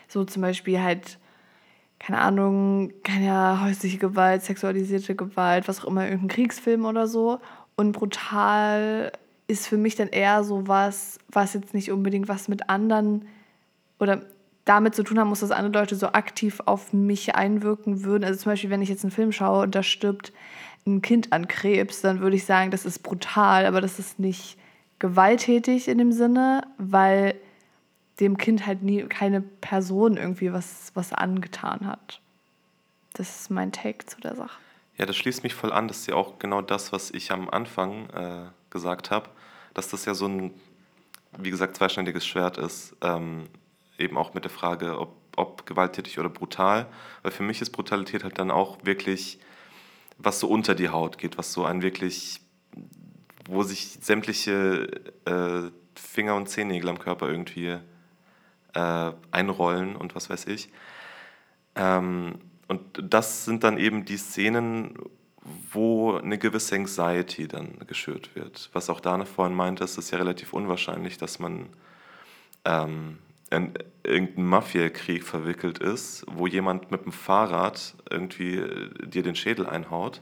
so 0.08 0.24
zum 0.24 0.42
Beispiel 0.42 0.82
halt 0.82 1.18
keine 2.02 2.20
Ahnung, 2.20 2.92
keine 3.04 3.62
häusliche 3.62 4.00
Gewalt, 4.00 4.42
sexualisierte 4.42 5.16
Gewalt, 5.16 5.68
was 5.68 5.82
auch 5.82 5.88
immer, 5.88 6.06
irgendein 6.06 6.30
Kriegsfilm 6.30 6.86
oder 6.86 7.08
so. 7.08 7.40
Und 7.76 7.92
brutal 7.92 9.12
ist 9.48 9.68
für 9.68 9.78
mich 9.78 9.96
dann 9.96 10.08
eher 10.08 10.44
so 10.44 10.68
was, 10.68 11.20
was 11.30 11.54
jetzt 11.54 11.76
nicht 11.76 11.92
unbedingt 11.92 12.28
was 12.28 12.48
mit 12.48 12.70
anderen 12.72 13.28
oder 14.00 14.24
damit 14.66 14.96
zu 14.96 15.04
tun 15.04 15.20
haben 15.20 15.30
muss, 15.30 15.42
dass 15.42 15.52
andere 15.52 15.84
Leute 15.84 15.96
so 15.96 16.08
aktiv 16.08 16.60
auf 16.66 16.92
mich 16.92 17.36
einwirken 17.36 18.04
würden. 18.04 18.24
Also 18.24 18.40
zum 18.40 18.52
Beispiel, 18.52 18.72
wenn 18.72 18.82
ich 18.82 18.90
jetzt 18.90 19.04
einen 19.04 19.12
Film 19.12 19.32
schaue 19.32 19.62
und 19.62 19.76
da 19.76 19.84
stirbt 19.84 20.34
ein 20.88 21.04
Kind 21.04 21.32
an 21.32 21.48
Krebs, 21.48 22.02
dann 22.02 22.20
würde 22.20 22.36
ich 22.36 22.46
sagen, 22.46 22.72
das 22.72 22.84
ist 22.84 23.04
brutal, 23.04 23.68
aber 23.68 23.80
das 23.80 24.00
ist 24.00 24.18
nicht 24.18 24.58
gewalttätig 24.98 25.88
in 25.88 26.00
dem 26.00 26.12
Sinne, 26.12 26.64
weil 26.80 27.36
dem 28.22 28.38
Kind 28.38 28.66
halt 28.66 28.84
nie 28.84 29.04
keine 29.04 29.42
Person 29.42 30.16
irgendwie 30.16 30.54
was, 30.54 30.92
was 30.94 31.12
angetan 31.12 31.86
hat. 31.86 32.22
Das 33.14 33.42
ist 33.42 33.52
mein 33.52 33.72
Take 33.72 34.06
zu 34.06 34.22
der 34.22 34.36
Sache. 34.36 34.58
Ja, 34.98 35.06
das 35.06 35.18
schließt 35.18 35.44
mich 35.44 35.56
voll 35.56 35.72
an. 35.72 35.88
Das 35.88 35.98
ist 35.98 36.08
ja 36.08 36.16
auch 36.16 36.38
genau 36.40 36.62
das, 36.62 36.94
was 36.94 37.12
ich 37.12 37.32
am 37.32 37.50
Anfang 37.50 38.10
äh, 38.12 38.46
gesagt 38.70 39.10
habe, 39.10 39.30
dass 39.74 39.90
das 39.90 40.06
ja 40.06 40.14
so 40.14 40.28
ein, 40.28 40.54
wie 41.38 41.50
gesagt, 41.50 41.76
zweischneidiges 41.76 42.26
Schwert 42.26 42.58
ist. 42.58 42.96
Ähm, 43.02 43.48
eben 43.98 44.18
auch 44.18 44.34
mit 44.34 44.44
der 44.44 44.52
Frage, 44.52 45.00
ob, 45.00 45.16
ob 45.36 45.66
gewalttätig 45.66 46.20
oder 46.20 46.30
brutal. 46.30 46.86
Weil 47.24 47.32
für 47.32 47.44
mich 47.44 47.62
ist 47.62 47.72
Brutalität 47.72 48.24
halt 48.24 48.38
dann 48.38 48.52
auch 48.52 48.78
wirklich, 48.84 49.40
was 50.20 50.40
so 50.40 50.48
unter 50.48 50.76
die 50.76 50.90
Haut 50.90 51.18
geht, 51.18 51.38
was 51.38 51.52
so 51.52 51.66
ein 51.66 51.82
wirklich, 51.82 52.40
wo 53.50 53.64
sich 53.64 53.98
sämtliche 54.02 54.88
äh, 55.26 55.72
Finger 55.96 56.36
und 56.36 56.48
Zehennägel 56.48 56.90
am 56.90 57.00
Körper 57.00 57.28
irgendwie 57.28 57.80
äh, 58.74 59.12
einrollen 59.32 59.96
und 59.96 60.16
was 60.16 60.30
weiß 60.30 60.48
ich. 60.48 60.70
Ähm, 61.76 62.40
und 62.68 62.82
das 63.02 63.46
sind 63.46 63.64
dann 63.64 63.78
eben 63.78 64.06
die 64.06 64.18
Szenen, 64.18 64.96
wo 65.72 66.16
eine 66.18 66.38
gewisse 66.38 66.76
Anxiety 66.76 67.48
dann 67.48 67.80
geschürt 67.88 68.36
wird. 68.36 68.70
Was 68.74 68.90
auch 68.90 69.00
Dana 69.00 69.26
vorhin 69.26 69.56
meinte, 69.56 69.84
es 69.84 69.98
ist 69.98 70.12
ja 70.12 70.18
relativ 70.18 70.54
unwahrscheinlich, 70.54 71.18
dass 71.18 71.40
man 71.40 71.70
ähm, 72.66 73.18
in 73.50 73.74
irgendeinen 74.04 74.48
Mafiakrieg 74.48 75.24
verwickelt 75.24 75.80
ist, 75.80 76.24
wo 76.28 76.48
jemand 76.48 76.92
mit 76.92 77.06
dem 77.06 77.12
Fahrrad 77.12 77.96
irgendwie 78.10 78.58
äh, 78.58 79.08
dir 79.08 79.24
den 79.24 79.36
Schädel 79.36 79.68
einhaut. 79.68 80.22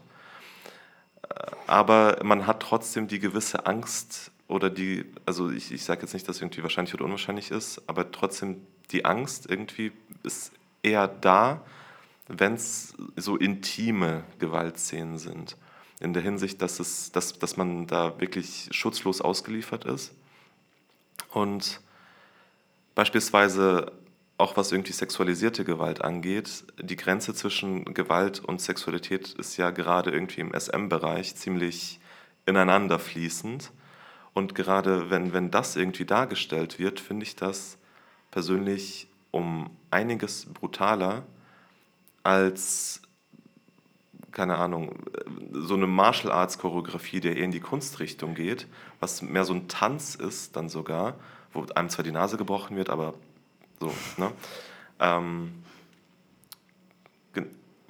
Äh, 1.22 1.34
aber 1.66 2.18
man 2.24 2.46
hat 2.46 2.60
trotzdem 2.60 3.06
die 3.06 3.20
gewisse 3.20 3.66
Angst 3.66 4.32
oder 4.50 4.68
die, 4.68 5.04
also 5.26 5.50
ich, 5.50 5.72
ich 5.72 5.84
sage 5.84 6.02
jetzt 6.02 6.12
nicht, 6.12 6.28
dass 6.28 6.40
irgendwie 6.40 6.62
wahrscheinlich 6.62 6.94
oder 6.94 7.04
unwahrscheinlich 7.04 7.50
ist, 7.50 7.82
aber 7.86 8.10
trotzdem 8.10 8.66
die 8.90 9.04
Angst 9.04 9.48
irgendwie 9.48 9.92
ist 10.22 10.52
eher 10.82 11.08
da, 11.08 11.64
wenn 12.28 12.54
es 12.54 12.94
so 13.16 13.36
intime 13.36 14.24
Gewaltszenen 14.38 15.18
sind. 15.18 15.56
In 16.00 16.14
der 16.14 16.22
Hinsicht, 16.22 16.62
dass, 16.62 16.80
es, 16.80 17.12
dass, 17.12 17.38
dass 17.38 17.56
man 17.56 17.86
da 17.86 18.18
wirklich 18.20 18.68
schutzlos 18.72 19.20
ausgeliefert 19.20 19.84
ist. 19.84 20.12
Und 21.30 21.80
beispielsweise 22.94 23.92
auch 24.38 24.56
was 24.56 24.72
irgendwie 24.72 24.92
sexualisierte 24.92 25.64
Gewalt 25.64 26.02
angeht, 26.02 26.64
die 26.80 26.96
Grenze 26.96 27.34
zwischen 27.34 27.84
Gewalt 27.92 28.40
und 28.40 28.60
Sexualität 28.60 29.34
ist 29.34 29.58
ja 29.58 29.70
gerade 29.70 30.10
irgendwie 30.10 30.40
im 30.40 30.54
SM-Bereich 30.58 31.36
ziemlich 31.36 32.00
ineinander 32.46 32.98
fließend. 32.98 33.70
Und 34.40 34.54
gerade 34.54 35.10
wenn, 35.10 35.34
wenn 35.34 35.50
das 35.50 35.76
irgendwie 35.76 36.06
dargestellt 36.06 36.78
wird, 36.78 36.98
finde 36.98 37.24
ich 37.24 37.36
das 37.36 37.76
persönlich 38.30 39.06
um 39.30 39.68
einiges 39.90 40.46
brutaler 40.46 41.26
als, 42.22 43.02
keine 44.32 44.56
Ahnung, 44.56 44.98
so 45.52 45.74
eine 45.74 45.86
Martial 45.86 46.32
Arts 46.32 46.58
Choreografie, 46.58 47.20
der 47.20 47.36
eher 47.36 47.44
in 47.44 47.50
die 47.50 47.60
Kunstrichtung 47.60 48.34
geht, 48.34 48.66
was 48.98 49.20
mehr 49.20 49.44
so 49.44 49.52
ein 49.52 49.68
Tanz 49.68 50.14
ist 50.14 50.56
dann 50.56 50.70
sogar, 50.70 51.16
wo 51.52 51.66
einem 51.74 51.90
zwar 51.90 52.02
die 52.02 52.10
Nase 52.10 52.38
gebrochen 52.38 52.78
wird, 52.78 52.88
aber 52.88 53.12
so, 53.78 53.92
ne? 54.16 54.32
Ähm, 55.00 55.52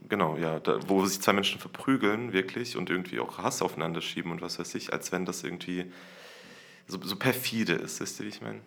genau, 0.09 0.37
ja, 0.37 0.59
da, 0.59 0.81
wo 0.89 1.07
sich 1.07 1.21
zwei 1.21 1.33
Menschen 1.33 1.61
verprügeln, 1.61 2.33
wirklich, 2.33 2.77
und 2.77 2.91
irgendwie 2.91 3.21
auch 3.21 3.39
Hass 3.39 3.63
aufeinander 3.63 4.01
schieben 4.01 4.33
und 4.33 4.43
was 4.43 4.59
weiß 4.59 4.75
ich, 4.75 4.93
als 4.93 5.13
wenn 5.13 5.25
das 5.25 5.45
irgendwie 5.45 5.93
so, 6.91 6.99
so 7.03 7.17
perfide 7.17 7.75
ist, 7.75 8.01
wisst 8.01 8.21
ihr, 8.21 8.27
wie 8.27 8.31
ich 8.31 8.43
meine? 8.43 8.61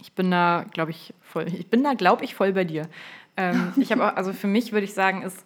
Ich 0.00 0.12
bin 0.12 0.30
da, 0.30 0.64
glaube 0.72 0.92
ich, 0.92 1.14
voll, 1.22 1.48
ich 1.48 1.68
bin 1.68 1.82
da, 1.82 1.94
glaube 1.94 2.24
ich, 2.24 2.34
voll 2.34 2.52
bei 2.52 2.64
dir. 2.64 2.88
Ähm, 3.36 3.72
ich 3.80 3.90
habe 3.92 4.16
also 4.16 4.32
für 4.32 4.46
mich 4.46 4.72
würde 4.72 4.84
ich 4.84 4.94
sagen, 4.94 5.22
ist 5.22 5.44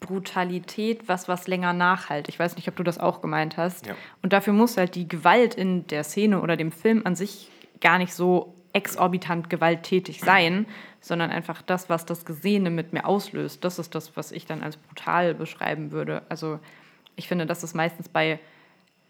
Brutalität 0.00 1.08
was, 1.08 1.28
was 1.28 1.46
länger 1.46 1.72
nachhalt. 1.72 2.28
Ich 2.28 2.38
weiß 2.38 2.56
nicht, 2.56 2.68
ob 2.68 2.76
du 2.76 2.82
das 2.82 2.98
auch 2.98 3.22
gemeint 3.22 3.56
hast. 3.56 3.86
Ja. 3.86 3.94
Und 4.22 4.32
dafür 4.32 4.52
muss 4.52 4.76
halt 4.76 4.94
die 4.94 5.08
Gewalt 5.08 5.54
in 5.54 5.86
der 5.86 6.04
Szene 6.04 6.40
oder 6.42 6.56
dem 6.56 6.72
Film 6.72 7.02
an 7.04 7.16
sich 7.16 7.50
gar 7.80 7.98
nicht 7.98 8.12
so 8.12 8.54
exorbitant 8.72 9.48
gewalttätig 9.48 10.20
sein, 10.20 10.66
sondern 11.00 11.30
einfach 11.30 11.62
das, 11.62 11.88
was 11.88 12.04
das 12.04 12.26
Gesehene 12.26 12.68
mit 12.68 12.92
mir 12.92 13.06
auslöst. 13.06 13.64
Das 13.64 13.78
ist 13.78 13.94
das, 13.94 14.16
was 14.16 14.32
ich 14.32 14.44
dann 14.44 14.62
als 14.62 14.76
brutal 14.76 15.34
beschreiben 15.34 15.92
würde. 15.92 16.22
Also 16.28 16.60
ich 17.16 17.26
finde, 17.26 17.46
das 17.46 17.64
ist 17.64 17.74
meistens 17.74 18.08
bei 18.10 18.38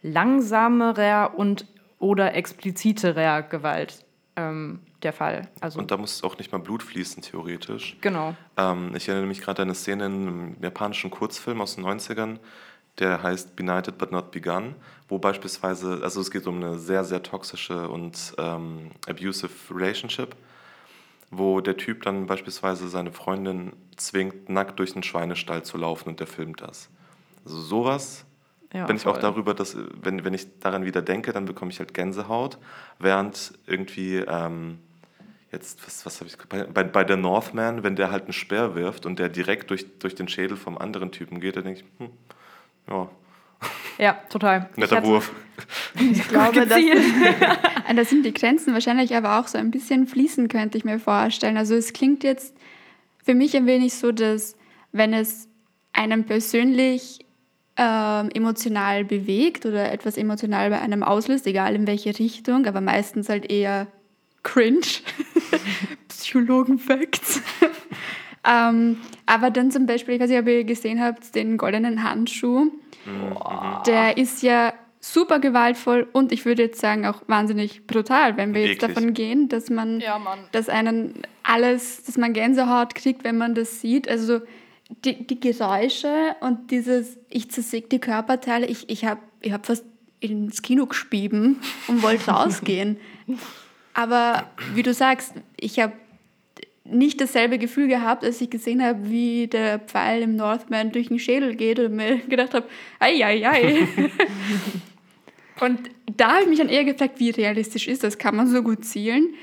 langsamerer 0.02 1.32
und 1.37 1.66
oder 1.98 2.35
expliziterer 2.35 3.42
Gewalt 3.42 4.04
ähm, 4.37 4.80
der 5.02 5.12
Fall. 5.12 5.48
Also 5.61 5.78
und 5.78 5.90
da 5.90 5.96
muss 5.96 6.22
auch 6.22 6.37
nicht 6.38 6.52
mal 6.52 6.59
Blut 6.59 6.82
fließen, 6.82 7.22
theoretisch. 7.22 7.96
Genau. 8.00 8.35
Ähm, 8.56 8.92
ich 8.94 9.09
erinnere 9.09 9.28
mich 9.28 9.40
gerade 9.40 9.62
an 9.62 9.68
eine 9.68 9.74
Szene 9.74 10.06
in 10.06 10.12
einem 10.12 10.56
japanischen 10.61 11.11
Kurzfilm 11.11 11.61
aus 11.61 11.76
den 11.76 11.85
90ern, 11.85 12.38
der 12.98 13.22
heißt 13.22 13.56
Benighted 13.56 13.98
But 13.98 14.12
Not 14.12 14.30
Begun, 14.30 14.74
wo 15.09 15.18
beispielsweise, 15.18 16.00
also 16.02 16.20
es 16.20 16.30
geht 16.30 16.46
um 16.46 16.56
eine 16.56 16.78
sehr, 16.78 17.04
sehr 17.04 17.22
toxische 17.22 17.88
und 17.88 18.35
ähm, 18.38 18.90
abusive 19.06 19.50
Relationship, 19.70 20.35
wo 21.30 21.61
der 21.61 21.76
Typ 21.76 22.02
dann 22.02 22.26
beispielsweise 22.26 22.88
seine 22.88 23.12
Freundin 23.12 23.72
zwingt, 23.96 24.48
nackt 24.48 24.78
durch 24.78 24.94
einen 24.94 25.02
Schweinestall 25.02 25.62
zu 25.62 25.78
laufen 25.78 26.11
und 26.11 26.20
der 26.20 26.26
filmt 26.26 26.61
das. 26.61 26.88
Also 27.44 27.61
sowas 27.61 28.25
ja, 28.72 28.87
bin 28.87 28.96
ich 28.96 29.07
auch 29.07 29.18
darüber, 29.18 29.55
dass, 29.55 29.76
wenn, 30.02 30.24
wenn 30.24 30.35
ich 30.35 30.59
daran 30.59 30.85
wieder 30.85 31.02
denke, 31.02 31.33
dann 31.33 31.44
bekomme 31.44 31.70
ich 31.70 31.79
halt 31.79 31.94
Gänsehaut, 31.94 32.59
während 32.98 33.52
irgendwie, 33.66 34.16
ähm, 34.16 34.79
jetzt, 35.52 35.87
was, 35.87 36.05
was 36.07 36.20
habe 36.20 36.31
ich, 36.31 36.37
bei, 36.72 36.85
bei 36.85 37.05
der 37.05 37.16
Northman, 37.16 37.83
wenn 37.83 37.96
der 37.96 38.11
halt 38.11 38.24
einen 38.24 38.33
Speer 38.33 38.74
wirft 38.74 39.07
und 39.07 39.18
der 39.18 39.29
direkt 39.29 39.70
durch, 39.70 39.87
durch 39.98 40.14
den 40.14 40.29
Schädel 40.29 40.57
vom 40.57 40.79
anderen 40.79 41.12
Typen 41.12 41.40
geht, 41.40 41.57
dann 41.57 41.64
denke 41.64 41.81
ich, 41.81 42.00
hm, 42.00 42.11
ja. 42.90 43.09
Ja, 43.98 44.12
total. 44.29 44.68
Netter 44.76 45.05
Wurf. 45.05 45.33
Ich 45.98 46.29
glaube, 46.29 46.66
dass, 46.66 46.79
das 47.96 48.11
sind 48.11 48.26
die 48.26 48.35
Grenzen 48.35 48.74
wahrscheinlich 48.74 49.16
aber 49.16 49.40
auch 49.40 49.48
so 49.48 49.57
ein 49.57 49.70
bisschen 49.70 50.07
fließen, 50.07 50.48
könnte 50.48 50.76
ich 50.76 50.85
mir 50.85 50.98
vorstellen. 50.98 51.57
Also 51.57 51.74
es 51.74 51.94
klingt 51.94 52.24
jetzt 52.24 52.55
für 53.24 53.35
mich 53.35 53.57
ein 53.57 53.64
wenig 53.64 53.94
so, 53.94 54.12
dass 54.12 54.55
wenn 54.92 55.14
es 55.14 55.48
einem 55.94 56.24
persönlich 56.24 57.25
ähm, 57.76 58.30
emotional 58.34 59.04
bewegt 59.04 59.66
oder 59.66 59.92
etwas 59.92 60.16
emotional 60.16 60.70
bei 60.70 60.80
einem 60.80 61.02
auslöst, 61.02 61.46
egal 61.46 61.74
in 61.74 61.86
welche 61.86 62.18
Richtung, 62.18 62.66
aber 62.66 62.80
meistens 62.80 63.28
halt 63.28 63.50
eher 63.50 63.86
cringe. 64.42 64.80
Psychologen-Facts. 66.08 67.42
ähm, 68.48 68.98
aber 69.26 69.50
dann 69.50 69.70
zum 69.70 69.86
Beispiel, 69.86 70.14
ich 70.14 70.20
weiß 70.20 70.30
nicht, 70.30 70.40
ob 70.40 70.48
ihr 70.48 70.64
gesehen 70.64 71.02
habt, 71.02 71.34
den 71.34 71.56
goldenen 71.58 72.02
Handschuh. 72.02 72.64
Mhm. 72.64 73.36
Der 73.86 74.16
ist 74.16 74.42
ja 74.42 74.72
super 75.00 75.38
gewaltvoll 75.38 76.08
und 76.12 76.32
ich 76.32 76.44
würde 76.44 76.64
jetzt 76.64 76.80
sagen 76.80 77.06
auch 77.06 77.22
wahnsinnig 77.26 77.86
brutal, 77.86 78.36
wenn 78.36 78.54
wir 78.54 78.62
jetzt 78.62 78.82
Eklig. 78.82 78.94
davon 78.94 79.14
gehen, 79.14 79.48
dass 79.48 79.70
man, 79.70 80.00
ja, 80.00 80.20
dass 80.52 80.68
einen 80.68 81.22
alles, 81.42 82.02
dass 82.04 82.16
man 82.16 82.32
Gänsehaut 82.32 82.94
kriegt, 82.94 83.22
wenn 83.22 83.38
man 83.38 83.54
das 83.54 83.80
sieht. 83.80 84.08
Also 84.08 84.40
die, 84.88 85.27
die 85.27 85.40
Geräusche 85.40 86.37
und 86.40 86.70
dieses, 86.70 87.18
ich 87.29 87.51
zersäge 87.51 87.88
die 87.88 87.99
Körperteile, 87.99 88.66
ich, 88.66 88.88
ich 88.88 89.05
habe 89.05 89.20
ich 89.40 89.53
hab 89.53 89.66
fast 89.66 89.85
ins 90.20 90.62
Kino 90.62 90.87
gespieben 90.87 91.61
und 91.88 92.03
wollte 92.03 92.31
rausgehen. 92.31 92.99
Aber 93.94 94.49
wie 94.75 94.83
du 94.83 94.92
sagst, 94.92 95.33
ich 95.59 95.79
habe 95.81 95.92
nicht 96.85 97.20
dasselbe 97.20 97.59
Gefühl 97.59 97.88
gehabt, 97.88 98.25
als 98.25 98.40
ich 98.40 98.51
gesehen 98.51 98.83
habe, 98.83 99.11
wie 99.11 99.49
der 99.49 99.81
Pfeil 99.81 100.22
im 100.22 100.37
Northman 100.37 100.92
durch 100.92 101.09
den 101.09 101.18
Schädel 101.18 101.57
geht 101.57 101.81
und 101.81 101.96
mir 101.96 102.16
gedacht 102.29 102.55
habe, 102.55 102.66
ei, 103.01 103.25
ei, 103.25 103.49
ei. 103.49 103.88
und 105.61 105.81
da 106.16 106.35
habe 106.35 106.42
ich 106.42 106.49
mich 106.49 106.59
dann 106.59 106.68
eher 106.68 106.85
gefragt, 106.85 107.18
wie 107.18 107.31
realistisch 107.31 107.88
ist 107.88 108.05
das? 108.05 108.18
Kann 108.18 108.37
man 108.37 108.46
so 108.46 108.62
gut 108.62 108.85
zielen? 108.85 109.35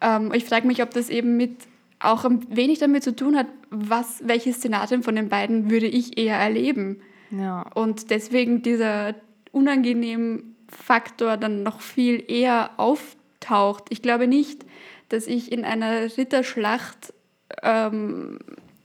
Ähm, 0.00 0.32
ich 0.34 0.44
frage 0.44 0.66
mich, 0.66 0.82
ob 0.82 0.90
das 0.90 1.08
eben 1.08 1.36
mit 1.36 1.52
auch 2.00 2.24
ein 2.24 2.44
wenig 2.54 2.78
damit 2.78 3.02
zu 3.04 3.14
tun 3.14 3.36
hat, 3.36 3.46
was, 3.70 4.22
welche 4.24 4.52
Szenarien 4.52 5.02
von 5.02 5.16
den 5.16 5.28
beiden 5.28 5.70
würde 5.70 5.86
ich 5.86 6.18
eher 6.18 6.36
erleben. 6.36 7.00
Ja. 7.30 7.62
Und 7.74 8.10
deswegen 8.10 8.62
dieser 8.62 9.14
unangenehme 9.52 10.42
Faktor 10.68 11.36
dann 11.36 11.62
noch 11.62 11.80
viel 11.80 12.22
eher 12.28 12.70
auftaucht. 12.76 13.84
Ich 13.90 14.02
glaube 14.02 14.26
nicht, 14.26 14.64
dass 15.08 15.26
ich 15.26 15.50
in 15.52 15.64
einer 15.64 16.16
Ritterschlacht 16.16 17.14
ähm, 17.62 18.38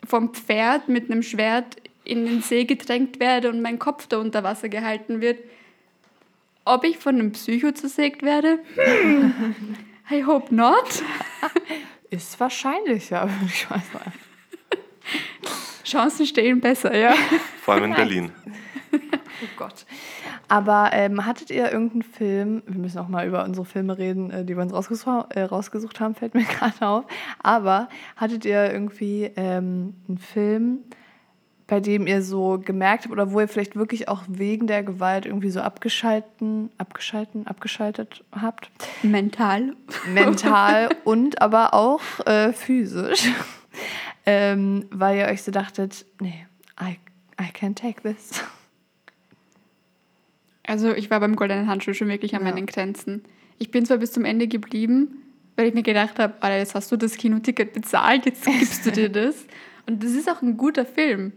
vom 0.06 0.34
Pferd 0.34 0.90
mit 0.90 1.10
einem 1.10 1.24
Schwert 1.24 1.78
in 2.06 2.26
den 2.26 2.42
See 2.42 2.66
gedrängt 2.66 3.20
werde 3.20 3.50
und 3.50 3.62
mein 3.62 3.80
Kopf 3.80 4.08
da 4.08 4.18
unter 4.18 4.44
Wasser 4.44 4.70
gehalten 4.70 5.22
wird. 5.22 5.40
Ob 6.66 6.84
ich 6.86 6.98
von 6.98 7.16
einem 7.16 7.32
Psycho 7.34 7.72
zersägt 7.72 8.24
werde? 8.24 8.60
I 10.12 10.24
hope 10.24 10.54
not. 10.54 11.04
Ist 12.10 12.40
wahrscheinlicher, 12.40 13.24
würde 13.24 13.46
ich 13.46 13.70
mal 13.70 13.82
sagen. 13.92 14.14
Chancen 15.84 16.26
stehen 16.26 16.62
besser, 16.62 16.96
ja. 16.96 17.14
Vor 17.62 17.76
allem 17.76 17.86
in 17.86 17.94
Berlin. 17.96 18.32
oh 18.94 18.98
Gott. 19.58 19.86
Aber 20.48 20.92
ähm, 20.94 21.26
hattet 21.26 21.50
ihr 21.50 21.72
irgendeinen 21.72 22.04
Film, 22.04 22.64
wir 22.68 22.80
müssen 22.80 23.00
auch 23.00 23.08
mal 23.08 23.28
über 23.28 23.44
unsere 23.44 23.66
Filme 23.66 23.98
reden, 23.98 24.30
äh, 24.32 24.46
die 24.46 24.56
wir 24.56 24.64
uns 24.64 24.74
rausgesucht, 24.74 25.32
äh, 25.32 25.44
rausgesucht 25.44 26.00
haben, 26.00 26.16
fällt 26.16 26.36
mir 26.36 26.44
gerade 26.60 26.86
auf. 26.86 27.06
Aber 27.42 27.90
hattet 28.16 28.46
ihr 28.46 28.72
irgendwie 28.72 29.32
ähm, 29.36 29.96
einen 30.08 30.18
Film, 30.18 30.80
bei 31.68 31.80
dem 31.80 32.08
ihr 32.08 32.22
so 32.22 32.60
gemerkt 32.64 33.06
habt 33.06 33.12
oder 33.14 33.32
wo 33.32 33.40
ihr 33.40 33.48
vielleicht 33.48 33.76
wirklich 33.76 34.08
auch 34.08 34.22
wegen 34.28 34.68
der 34.68 34.84
Gewalt 34.84 35.26
irgendwie 35.26 35.50
so 35.50 35.62
abgeschalten, 35.62 36.70
abgeschalten, 36.78 37.48
abgeschaltet 37.48 38.24
habt? 38.32 38.70
Mental. 39.02 39.74
Mental 40.14 40.90
und 41.04 41.42
aber 41.42 41.74
auch 41.74 42.02
äh, 42.26 42.54
physisch. 42.54 43.32
Ähm, 44.26 44.86
weil 44.92 45.18
ihr 45.18 45.26
euch 45.26 45.42
so 45.44 45.52
dachtet, 45.52 46.06
nee, 46.20 46.46
I, 46.82 46.98
I 47.42 47.46
can't 47.52 47.76
take 47.76 48.02
this. 48.02 48.42
Also 50.66 50.94
ich 50.94 51.10
war 51.10 51.20
beim 51.20 51.36
Goldenen 51.36 51.68
Handschuh 51.68 51.94
schon 51.94 52.08
wirklich 52.08 52.36
an 52.36 52.46
Ja. 52.46 52.52
meinen 52.52 52.66
Grenzen. 52.66 53.24
Ich 53.60 53.70
bin 53.72 53.86
zwar 53.86 53.98
bis 53.98 54.12
zum 54.14 54.26
Ende 54.26 54.48
geblieben, 54.48 55.22
weil 55.56 55.68
ich 55.68 55.74
mir 55.74 55.84
gedacht 55.84 56.20
habe, 56.20 56.36
Alter, 56.42 56.58
jetzt 56.58 56.74
hast 56.76 56.92
du 56.92 56.98
das 56.98 57.18
Kinoticket 57.18 57.74
bezahlt, 57.74 58.26
jetzt 58.26 58.46
gibst 58.46 58.86
du 58.86 58.92
dir 58.92 59.10
das. 59.10 59.36
Und 59.88 60.04
das 60.04 60.12
ist 60.12 60.30
auch 60.30 60.42
ein 60.42 60.58
guter 60.58 60.86
Film. 60.86 61.34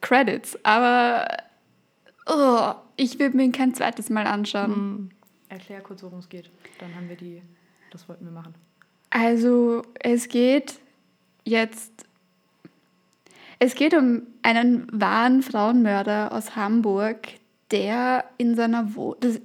Credits, 0.00 0.58
aber 0.64 1.26
oh, 2.26 2.72
ich 2.96 3.18
will 3.18 3.30
mir 3.30 3.44
ihn 3.44 3.52
kein 3.52 3.74
zweites 3.74 4.10
Mal 4.10 4.26
anschauen. 4.26 5.10
Erklär 5.48 5.80
kurz, 5.80 6.02
worum 6.02 6.18
es 6.18 6.28
geht. 6.28 6.50
Dann 6.78 6.94
haben 6.94 7.08
wir 7.08 7.16
die, 7.16 7.40
das 7.90 8.08
wollten 8.08 8.24
wir 8.24 8.32
machen. 8.32 8.54
Also 9.10 9.82
es 10.00 10.28
geht 10.28 10.74
jetzt, 11.46 12.04
es 13.58 13.74
geht 13.74 13.94
um 13.94 14.22
einen 14.42 14.86
wahren 14.92 15.42
Frauenmörder 15.42 16.32
aus 16.32 16.56
Hamburg, 16.56 17.28
der 17.70 18.24
in 18.38 18.54
seiner 18.54 18.88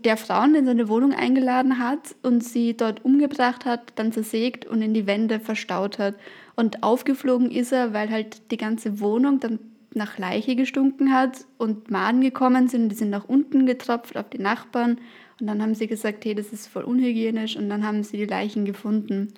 der 0.05 0.17
Frauen 0.17 0.53
in 0.53 0.65
seine 0.65 0.89
Wohnung 0.89 1.13
eingeladen 1.13 1.79
hat 1.79 2.15
und 2.21 2.43
sie 2.43 2.75
dort 2.75 3.03
umgebracht 3.03 3.65
hat, 3.65 3.93
dann 3.95 4.11
zersägt 4.11 4.65
und 4.65 4.81
in 4.81 4.93
die 4.93 5.07
Wände 5.07 5.39
verstaut 5.39 5.97
hat. 5.97 6.15
Und 6.55 6.83
aufgeflogen 6.83 7.49
ist 7.49 7.71
er, 7.71 7.93
weil 7.93 8.11
halt 8.11 8.51
die 8.51 8.57
ganze 8.57 8.99
Wohnung 8.99 9.39
dann 9.39 9.59
nach 9.93 10.17
Leiche 10.17 10.55
gestunken 10.55 11.13
hat 11.13 11.45
und 11.57 11.89
Maden 11.89 12.21
gekommen 12.21 12.67
sind. 12.67 12.89
Die 12.89 12.95
sind 12.95 13.09
nach 13.09 13.27
unten 13.27 13.65
getropft 13.65 14.17
auf 14.17 14.29
die 14.29 14.41
Nachbarn. 14.41 14.99
Und 15.39 15.47
dann 15.47 15.61
haben 15.61 15.73
sie 15.73 15.87
gesagt, 15.87 16.23
hey, 16.23 16.35
das 16.35 16.53
ist 16.53 16.67
voll 16.67 16.83
unhygienisch. 16.83 17.57
Und 17.57 17.69
dann 17.69 17.85
haben 17.85 18.03
sie 18.03 18.17
die 18.17 18.25
Leichen 18.25 18.65
gefunden. 18.65 19.33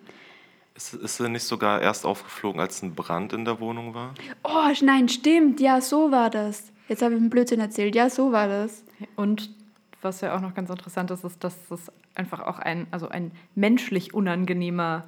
Ist, 0.75 0.93
ist 0.95 1.19
er 1.19 1.29
nicht 1.29 1.43
sogar 1.43 1.81
erst 1.81 2.05
aufgeflogen, 2.05 2.59
als 2.59 2.81
ein 2.81 2.95
Brand 2.95 3.33
in 3.33 3.45
der 3.45 3.59
Wohnung 3.59 3.93
war? 3.93 4.13
Oh, 4.43 4.71
nein, 4.81 5.07
stimmt. 5.07 5.59
Ja, 5.59 5.81
so 5.81 6.11
war 6.11 6.29
das. 6.29 6.71
Jetzt 6.87 7.01
habe 7.01 7.13
ich 7.13 7.19
einen 7.19 7.29
Blödsinn 7.29 7.59
erzählt. 7.59 7.95
Ja, 7.95 8.09
so 8.09 8.31
war 8.31 8.47
das. 8.47 8.83
Und 9.15 9.51
was 10.01 10.21
ja 10.21 10.35
auch 10.35 10.41
noch 10.41 10.55
ganz 10.55 10.69
interessant 10.69 11.11
ist, 11.11 11.23
ist, 11.23 11.43
dass 11.43 11.55
es 11.69 11.91
einfach 12.15 12.39
auch 12.39 12.59
ein, 12.59 12.87
also 12.91 13.07
ein 13.07 13.31
menschlich 13.55 14.13
unangenehmer 14.13 15.05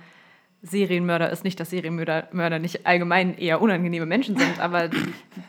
Serienmörder 0.61 1.29
ist. 1.31 1.43
Nicht, 1.43 1.59
dass 1.59 1.71
Serienmörder 1.71 2.29
Mörder 2.31 2.59
nicht 2.59 2.85
allgemein 2.85 3.37
eher 3.37 3.61
unangenehme 3.61 4.05
Menschen 4.05 4.37
sind, 4.37 4.59
aber 4.59 4.89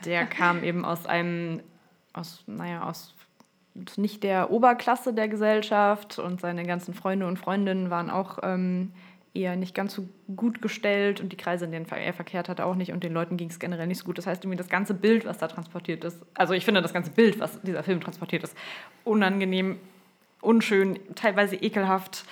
der 0.05 0.25
kam 0.25 0.63
eben 0.63 0.83
aus 0.83 1.05
einem, 1.05 1.61
aus, 2.13 2.43
naja, 2.45 2.83
aus 2.83 3.13
nicht 3.95 4.23
der 4.23 4.49
Oberklasse 4.51 5.13
der 5.13 5.27
Gesellschaft 5.27 6.17
und 6.17 6.41
seine 6.41 6.63
ganzen 6.63 6.93
Freunde 6.93 7.27
und 7.27 7.37
Freundinnen 7.37 7.89
waren 7.91 8.09
auch 8.09 8.39
ähm, 8.41 8.91
eher 9.33 9.55
nicht 9.55 9.75
ganz 9.75 9.93
so 9.93 10.07
gut 10.35 10.61
gestellt 10.61 11.21
und 11.21 11.31
die 11.31 11.37
Kreise, 11.37 11.65
in 11.65 11.71
denen 11.71 11.85
er 11.89 12.13
verkehrt 12.13 12.49
hatte, 12.49 12.65
auch 12.65 12.75
nicht 12.75 12.91
und 12.91 13.03
den 13.03 13.13
Leuten 13.13 13.37
ging 13.37 13.49
es 13.49 13.59
generell 13.59 13.87
nicht 13.87 13.99
so 13.99 14.05
gut. 14.05 14.17
Das 14.17 14.27
heißt, 14.27 14.43
irgendwie 14.43 14.57
das 14.57 14.69
ganze 14.69 14.93
Bild, 14.93 15.25
was 15.25 15.37
da 15.37 15.47
transportiert 15.47 16.03
ist, 16.03 16.19
also 16.33 16.53
ich 16.53 16.65
finde 16.65 16.81
das 16.81 16.93
ganze 16.93 17.11
Bild, 17.11 17.39
was 17.39 17.61
dieser 17.61 17.83
Film 17.83 18.01
transportiert 18.01 18.43
ist, 18.43 18.55
unangenehm, 19.03 19.77
unschön, 20.41 20.99
teilweise 21.15 21.55
ekelhaft, 21.55 22.25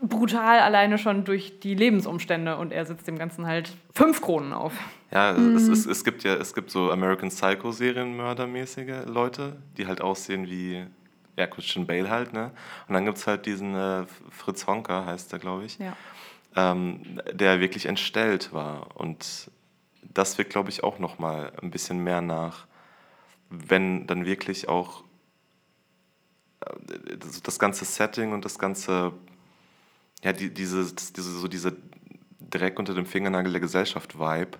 brutal 0.00 0.60
alleine 0.60 0.98
schon 0.98 1.24
durch 1.24 1.60
die 1.60 1.74
Lebensumstände 1.74 2.56
und 2.56 2.72
er 2.72 2.84
sitzt 2.84 3.06
dem 3.06 3.18
Ganzen 3.18 3.46
halt 3.46 3.76
fünf 3.92 4.20
Kronen 4.20 4.52
auf. 4.52 4.72
Ja, 5.10 5.32
es, 5.32 5.68
es, 5.68 5.86
es 5.86 6.04
gibt 6.04 6.24
ja 6.24 6.34
es 6.34 6.52
gibt 6.52 6.70
so 6.70 6.90
American 6.90 7.28
Psycho 7.30 7.72
Serienmördermäßige 7.72 9.06
Leute, 9.06 9.56
die 9.76 9.86
halt 9.86 10.00
aussehen 10.00 10.46
wie 10.46 10.84
ja, 11.36 11.46
Christian 11.46 11.86
Bale 11.86 12.10
halt, 12.10 12.32
ne? 12.32 12.50
Und 12.88 12.94
dann 12.94 13.04
gibt 13.04 13.18
es 13.18 13.26
halt 13.26 13.46
diesen 13.46 13.74
äh, 13.74 14.06
Fritz 14.30 14.66
Honka, 14.66 15.04
heißt 15.04 15.32
er, 15.32 15.38
glaube 15.38 15.64
ich, 15.64 15.78
Ja. 15.78 15.96
ähm, 16.56 17.20
der 17.32 17.60
wirklich 17.60 17.86
entstellt 17.86 18.52
war. 18.52 18.96
Und 18.96 19.50
das 20.02 20.38
wird, 20.38 20.50
glaube 20.50 20.70
ich, 20.70 20.82
auch 20.82 20.98
noch 20.98 21.18
mal 21.18 21.52
ein 21.62 21.70
bisschen 21.70 22.02
mehr 22.02 22.22
nach, 22.22 22.66
wenn 23.50 24.06
dann 24.06 24.24
wirklich 24.24 24.68
auch 24.68 25.04
äh, 26.60 27.16
das, 27.42 27.58
ganze 27.58 27.84
Setting 27.84 28.32
und 28.32 28.44
das 28.44 28.58
ganze, 28.58 29.12
ja, 30.22 30.32
die, 30.32 30.52
diese, 30.52 30.92
diese, 30.94 31.38
so 31.38 31.48
diese 31.48 31.76
Dreck 32.40 32.78
unter 32.78 32.94
dem 32.94 33.06
Fingernagel 33.06 33.52
der 33.52 33.60
Gesellschaft-Vibe 33.60 34.58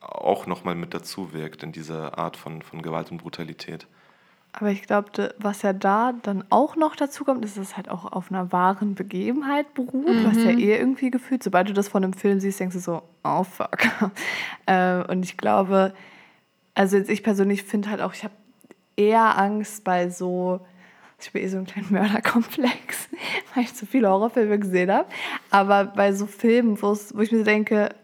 auch 0.00 0.46
noch 0.46 0.64
mal 0.64 0.74
mit 0.74 0.94
dazu 0.94 1.32
wirkt 1.32 1.62
in 1.62 1.72
diese 1.72 2.16
Art 2.18 2.36
von, 2.36 2.62
von 2.62 2.82
Gewalt 2.82 3.10
und 3.10 3.18
Brutalität. 3.18 3.86
Aber 4.52 4.70
ich 4.70 4.82
glaube, 4.82 5.34
was 5.38 5.62
ja 5.62 5.72
da 5.72 6.12
dann 6.12 6.44
auch 6.50 6.76
noch 6.76 6.94
dazu 6.94 7.24
kommt, 7.24 7.44
ist, 7.44 7.56
dass 7.56 7.68
es 7.68 7.76
halt 7.76 7.88
auch 7.88 8.12
auf 8.12 8.30
einer 8.30 8.52
wahren 8.52 8.94
Begebenheit 8.94 9.72
beruht, 9.72 10.24
was 10.24 10.36
ja 10.36 10.50
eh 10.50 10.76
irgendwie 10.76 11.10
gefühlt. 11.10 11.42
Sobald 11.42 11.70
du 11.70 11.72
das 11.72 11.88
von 11.88 12.04
einem 12.04 12.12
Film 12.12 12.38
siehst, 12.38 12.60
denkst 12.60 12.74
du 12.74 12.80
so, 12.80 13.02
oh 13.24 13.44
fuck. 13.44 13.78
äh, 14.66 15.02
und 15.04 15.24
ich 15.24 15.38
glaube, 15.38 15.94
also 16.74 16.98
jetzt 16.98 17.08
ich 17.08 17.22
persönlich 17.22 17.62
finde 17.62 17.88
halt 17.88 18.02
auch, 18.02 18.12
ich 18.12 18.24
habe 18.24 18.34
eher 18.96 19.38
Angst 19.38 19.84
bei 19.84 20.10
so, 20.10 20.60
ich 21.18 21.28
habe 21.28 21.40
eh 21.40 21.48
so 21.48 21.56
einen 21.56 21.66
kleinen 21.66 21.90
Mörderkomplex, 21.90 23.08
weil 23.54 23.64
ich 23.64 23.74
zu 23.74 23.86
viele 23.86 24.10
Horrorfilme 24.10 24.58
gesehen 24.58 24.92
habe. 24.92 25.08
Aber 25.50 25.84
bei 25.86 26.12
so 26.12 26.26
Filmen, 26.26 26.80
wo 26.82 26.92
ich 26.92 27.32
mir 27.32 27.38
so 27.38 27.44
denke, 27.44 27.94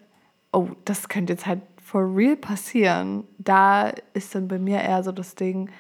oh, 0.53 0.69
das 0.87 1.11
könnte 1.11 1.35
jetzt 1.35 1.45
halt 1.45 1.61
for 1.83 2.03
real 2.17 2.37
passieren, 2.37 3.25
da 3.39 3.93
ist 4.15 4.35
dann 4.35 4.49
bei 4.49 4.59
mir 4.59 4.81
eher 4.81 5.03
so 5.03 5.13
das 5.13 5.35
Ding, 5.35 5.71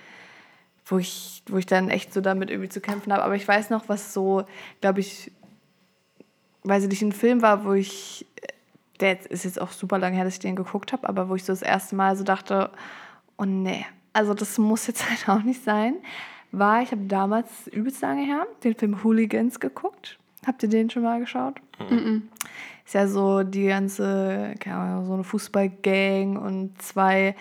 wo 0.89 0.99
ich, 0.99 1.43
wo 1.49 1.59
ich 1.59 1.67
dann 1.67 1.91
echt 1.91 2.13
so 2.13 2.21
damit 2.21 2.51
irgendwie 2.51 2.71
zu 2.71 2.81
kämpfen 2.81 3.13
habe. 3.13 3.23
Aber 3.23 3.37
ich 3.37 3.47
weiß 3.47 3.71
noch, 3.71 3.89
was 3.89 4.15
so, 4.15 4.45
glaube 4.81 5.01
ich, 5.01 5.31
weiß 6.65 6.85
ich 6.85 6.89
nicht, 6.89 7.03
ein 7.03 7.13
Film 7.13 7.43
war, 7.43 7.65
wo 7.65 7.75
ich, 7.75 8.27
der 9.01 9.31
ist 9.31 9.45
jetzt 9.45 9.61
auch 9.61 9.71
super 9.71 9.99
lange 9.99 10.17
her, 10.17 10.25
dass 10.25 10.35
ich 10.35 10.41
den 10.41 10.57
geguckt 10.57 10.93
habe, 10.93 11.09
aber 11.09 11.29
wo 11.29 11.35
ich 11.35 11.45
so 11.45 11.53
das 11.53 11.63
erste 11.63 11.95
Mal 11.95 12.17
so 12.17 12.25
dachte, 12.25 12.71
oh 13.37 13.45
nee, 13.45 13.85
also 14.13 14.35
das 14.35 14.59
muss 14.59 14.87
jetzt 14.87 15.09
halt 15.11 15.29
auch 15.29 15.45
nicht 15.45 15.63
sein, 15.63 15.95
war, 16.51 16.83
ich 16.83 16.91
habe 16.91 17.05
damals 17.05 17.67
übelst 17.69 18.01
lange 18.01 18.25
her 18.25 18.47
den 18.65 18.75
Film 18.75 19.05
Hooligans 19.05 19.61
geguckt. 19.61 20.19
Habt 20.47 20.63
ihr 20.63 20.69
den 20.71 20.89
schon 20.89 21.03
mal 21.03 21.21
geschaut? 21.21 21.61
Ist 22.87 22.95
ja 22.95 23.07
so 23.07 23.43
die 23.43 23.67
ganze, 23.67 24.55
keine 24.59 24.77
Ahnung, 24.77 25.07
so 25.07 25.13
eine 25.13 25.25
Fußballgang 25.25 26.39
und 26.39 26.81
zwei 26.81 27.37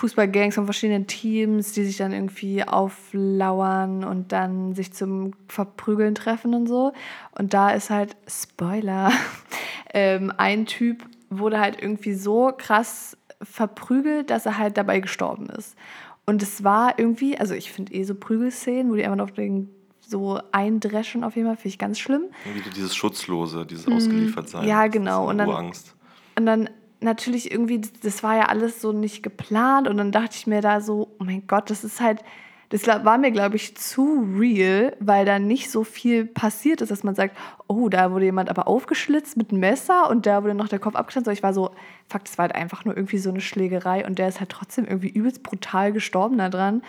Fußballgangs 0.00 0.54
von 0.54 0.64
verschiedenen 0.64 1.06
Teams, 1.06 1.72
die 1.72 1.84
sich 1.84 1.98
dann 1.98 2.12
irgendwie 2.12 2.64
auflauern 2.66 4.02
und 4.02 4.32
dann 4.32 4.74
sich 4.74 4.94
zum 4.94 5.32
Verprügeln 5.48 6.14
treffen 6.14 6.54
und 6.54 6.66
so. 6.66 6.92
Und 7.38 7.52
da 7.52 7.70
ist 7.70 7.90
halt, 7.90 8.16
Spoiler, 8.26 9.12
ähm, 9.92 10.32
ein 10.38 10.64
Typ 10.64 11.04
wurde 11.28 11.60
halt 11.60 11.80
irgendwie 11.82 12.14
so 12.14 12.50
krass 12.56 13.16
verprügelt, 13.42 14.30
dass 14.30 14.46
er 14.46 14.56
halt 14.56 14.78
dabei 14.78 15.00
gestorben 15.00 15.50
ist. 15.50 15.76
Und 16.24 16.42
es 16.42 16.64
war 16.64 16.98
irgendwie, 16.98 17.36
also 17.38 17.52
ich 17.54 17.70
finde 17.70 17.92
eh 17.92 18.04
so 18.04 18.14
Prügelszenen, 18.14 18.90
wo 18.90 18.94
die 18.96 19.04
einfach 19.04 19.24
auf 19.24 19.32
den 19.32 19.68
so 20.00 20.40
eindreschen 20.50 21.24
auf 21.24 21.36
jeden 21.36 21.46
Fall, 21.46 21.56
finde 21.56 21.68
ich 21.68 21.78
ganz 21.78 21.98
schlimm. 21.98 22.22
Wieder 22.52 22.70
dieses 22.74 22.96
Schutzlose, 22.96 23.66
dieses 23.66 23.86
Ausgeliefertsein. 23.86 24.62
Mhm. 24.62 24.68
Ja, 24.68 24.86
genau. 24.86 25.28
Und 25.28 25.36
dann, 25.38 25.46
dann- 25.46 25.48
Urangst. 25.48 25.94
Und 26.36 26.46
dann 26.46 26.70
natürlich 27.00 27.50
irgendwie, 27.50 27.80
das 28.02 28.22
war 28.22 28.36
ja 28.36 28.44
alles 28.46 28.80
so 28.80 28.92
nicht 28.92 29.22
geplant. 29.22 29.88
Und 29.88 29.96
dann 29.96 30.12
dachte 30.12 30.36
ich 30.36 30.46
mir 30.46 30.60
da 30.60 30.80
so, 30.80 31.08
oh 31.18 31.24
mein 31.24 31.46
Gott, 31.46 31.70
das 31.70 31.84
ist 31.84 32.00
halt, 32.00 32.22
das 32.70 32.86
war 32.86 33.18
mir, 33.18 33.32
glaube 33.32 33.56
ich, 33.56 33.76
zu 33.76 34.24
real, 34.38 34.96
weil 35.00 35.24
da 35.24 35.40
nicht 35.40 35.70
so 35.70 35.82
viel 35.82 36.24
passiert 36.24 36.80
ist, 36.80 36.90
dass 36.90 37.02
man 37.02 37.16
sagt, 37.16 37.36
oh, 37.66 37.88
da 37.88 38.12
wurde 38.12 38.26
jemand 38.26 38.48
aber 38.48 38.68
aufgeschlitzt 38.68 39.36
mit 39.36 39.50
einem 39.50 39.58
Messer 39.58 40.08
und 40.08 40.24
da 40.24 40.44
wurde 40.44 40.54
noch 40.54 40.68
der 40.68 40.78
Kopf 40.78 40.94
abgeschnitten. 40.94 41.24
So, 41.24 41.32
ich 41.32 41.42
war 41.42 41.52
so, 41.52 41.70
fuck, 42.08 42.24
das 42.24 42.38
war 42.38 42.44
halt 42.44 42.54
einfach 42.54 42.84
nur 42.84 42.96
irgendwie 42.96 43.18
so 43.18 43.30
eine 43.30 43.40
Schlägerei 43.40 44.06
und 44.06 44.20
der 44.20 44.28
ist 44.28 44.38
halt 44.38 44.50
trotzdem 44.50 44.84
irgendwie 44.84 45.08
übelst 45.08 45.42
brutal 45.42 45.92
gestorben 45.92 46.38
da 46.38 46.48
dran. 46.48 46.82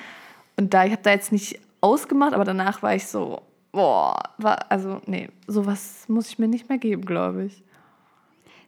Und 0.55 0.73
da, 0.75 0.85
ich 0.85 0.91
habe 0.91 1.01
da 1.01 1.11
jetzt 1.11 1.31
nicht 1.31 1.59
ausgemacht, 1.81 2.33
aber 2.33 2.45
danach 2.45 2.83
war 2.83 2.93
ich 2.93 3.07
so, 3.07 3.41
boah, 3.71 4.21
war, 4.37 4.71
also 4.71 5.01
nee, 5.07 5.29
sowas 5.47 6.05
muss 6.07 6.29
ich 6.29 6.37
mir 6.37 6.47
nicht 6.47 6.69
mehr 6.69 6.77
geben, 6.77 7.05
glaube 7.05 7.45
ich. 7.45 7.63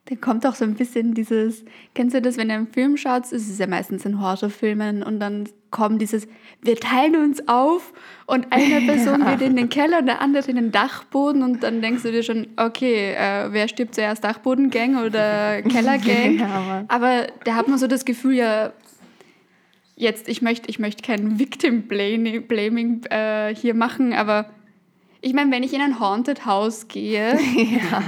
Dann 0.05 0.19
kommt 0.19 0.45
auch 0.45 0.55
so 0.55 0.65
ein 0.65 0.73
bisschen 0.73 1.13
dieses, 1.13 1.63
kennst 1.95 2.13
du 2.13 2.21
das, 2.21 2.35
wenn 2.35 2.49
du 2.49 2.55
einen 2.55 2.67
Film 2.67 2.97
schaust, 2.97 3.31
ist 3.31 3.49
es 3.49 3.57
ja 3.57 3.67
meistens 3.67 4.03
in 4.03 4.19
Horrorfilmen 4.19 5.01
und 5.01 5.21
dann 5.21 5.47
kommt 5.71 6.01
dieses, 6.01 6.27
wir 6.61 6.75
teilen 6.75 7.15
uns 7.15 7.47
auf 7.47 7.93
und 8.25 8.47
eine 8.51 8.81
Person 8.85 9.25
geht 9.25 9.41
in 9.41 9.55
den 9.55 9.69
Keller 9.69 9.99
und 9.99 10.07
der 10.07 10.21
andere 10.21 10.49
in 10.49 10.57
den 10.57 10.71
Dachboden 10.73 11.41
und 11.41 11.63
dann 11.63 11.81
denkst 11.81 12.03
du 12.03 12.11
dir 12.11 12.21
schon, 12.21 12.47
okay, 12.57 13.13
äh, 13.13 13.53
wer 13.53 13.69
stirbt 13.69 13.95
zuerst, 13.95 14.25
Dachbodengang 14.25 14.97
oder 14.97 15.61
Kellergang? 15.69 16.37
Ja. 16.37 16.85
Aber 16.89 17.27
da 17.45 17.55
hat 17.55 17.69
man 17.69 17.77
so 17.77 17.87
das 17.87 18.03
Gefühl, 18.03 18.35
ja, 18.35 18.73
jetzt, 19.95 20.27
ich 20.27 20.41
möchte 20.41 20.69
ich 20.69 20.79
möchte 20.79 21.01
kein 21.01 21.39
Victim 21.39 21.83
Blaming, 21.83 22.45
Blaming 22.45 23.03
äh, 23.05 23.55
hier 23.55 23.73
machen, 23.73 24.11
aber 24.11 24.49
ich 25.23 25.33
meine, 25.33 25.51
wenn 25.51 25.63
ich 25.63 25.73
in 25.73 25.79
ein 25.79 26.01
Haunted 26.01 26.45
House 26.45 26.89
gehe, 26.89 27.39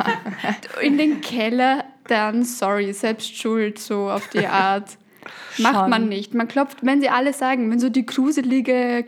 in 0.81 0.97
den 0.97 1.21
Keller, 1.21 1.85
dann 2.07 2.43
sorry, 2.43 2.91
selbst 2.91 3.37
schuld, 3.37 3.79
so 3.79 4.09
auf 4.09 4.27
die 4.27 4.45
Art. 4.45 4.97
Macht 5.57 5.75
Schon. 5.75 5.89
man 5.89 6.09
nicht. 6.09 6.33
Man 6.33 6.49
klopft, 6.49 6.85
wenn 6.85 6.99
sie 6.99 7.09
alle 7.09 7.31
sagen, 7.31 7.71
wenn 7.71 7.79
so 7.79 7.87
die 7.87 8.05
gruselige 8.05 9.05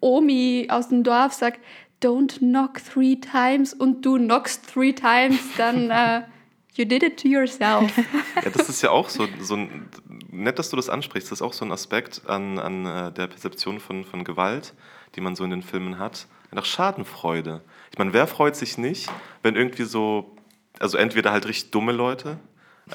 Omi 0.00 0.68
aus 0.70 0.88
dem 0.88 1.02
Dorf 1.02 1.32
sagt, 1.32 1.60
don't 2.00 2.38
knock 2.38 2.80
three 2.84 3.16
times 3.16 3.74
und 3.74 4.06
du 4.06 4.18
knockst 4.18 4.72
three 4.72 4.92
times, 4.92 5.40
dann 5.56 5.90
uh, 5.90 6.24
you 6.74 6.84
did 6.84 7.02
it 7.02 7.20
to 7.20 7.26
yourself. 7.26 7.92
Ja, 8.36 8.50
das 8.50 8.68
ist 8.68 8.82
ja 8.82 8.90
auch 8.90 9.08
so, 9.08 9.26
so 9.40 9.56
ein, 9.56 9.88
nett, 10.30 10.60
dass 10.60 10.70
du 10.70 10.76
das 10.76 10.88
ansprichst. 10.88 11.32
Das 11.32 11.40
ist 11.40 11.42
auch 11.42 11.52
so 11.52 11.64
ein 11.64 11.72
Aspekt 11.72 12.22
an, 12.28 12.60
an 12.60 12.86
äh, 12.86 13.12
der 13.12 13.26
Perzeption 13.26 13.80
von, 13.80 14.04
von 14.04 14.22
Gewalt, 14.22 14.74
die 15.16 15.20
man 15.20 15.34
so 15.34 15.42
in 15.42 15.50
den 15.50 15.62
Filmen 15.62 15.98
hat. 15.98 16.28
Nach 16.56 16.64
Schadenfreude. 16.64 17.60
Ich 17.92 17.98
meine, 17.98 18.14
wer 18.14 18.26
freut 18.26 18.56
sich 18.56 18.78
nicht, 18.78 19.12
wenn 19.42 19.56
irgendwie 19.56 19.84
so, 19.84 20.34
also 20.80 20.96
entweder 20.96 21.30
halt 21.30 21.46
richtig 21.46 21.70
dumme 21.70 21.92
Leute 21.92 22.38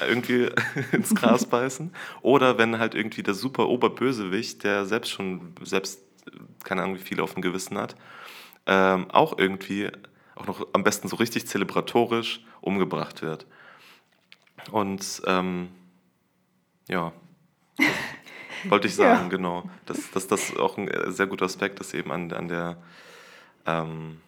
äh, 0.00 0.08
irgendwie 0.08 0.50
ins 0.92 1.14
Gras 1.14 1.46
beißen 1.48 1.94
oder 2.22 2.58
wenn 2.58 2.80
halt 2.80 2.96
irgendwie 2.96 3.22
der 3.22 3.34
super 3.34 3.68
Oberbösewicht, 3.68 4.64
der 4.64 4.84
selbst 4.84 5.12
schon, 5.12 5.54
selbst, 5.62 6.00
äh, 6.26 6.30
keine 6.64 6.82
Ahnung, 6.82 6.96
wie 6.96 7.02
viel 7.02 7.20
auf 7.20 7.34
dem 7.34 7.42
Gewissen 7.42 7.78
hat, 7.78 7.94
ähm, 8.66 9.08
auch 9.12 9.38
irgendwie, 9.38 9.90
auch 10.34 10.48
noch 10.48 10.66
am 10.72 10.82
besten 10.82 11.06
so 11.06 11.14
richtig 11.14 11.46
zelebratorisch 11.46 12.44
umgebracht 12.62 13.22
wird. 13.22 13.46
Und 14.72 15.22
ähm, 15.24 15.68
ja, 16.88 17.12
wollte 18.64 18.88
ich 18.88 18.96
sagen, 18.96 19.30
genau. 19.30 19.70
Dass, 19.86 20.10
dass 20.10 20.26
das 20.26 20.56
auch 20.56 20.78
ein 20.78 20.88
äh, 20.88 21.12
sehr 21.12 21.28
guter 21.28 21.44
Aspekt 21.44 21.78
ist 21.78 21.94
eben 21.94 22.10
an, 22.10 22.32
an 22.32 22.48
der, 22.48 22.82
ähm, 23.66 24.20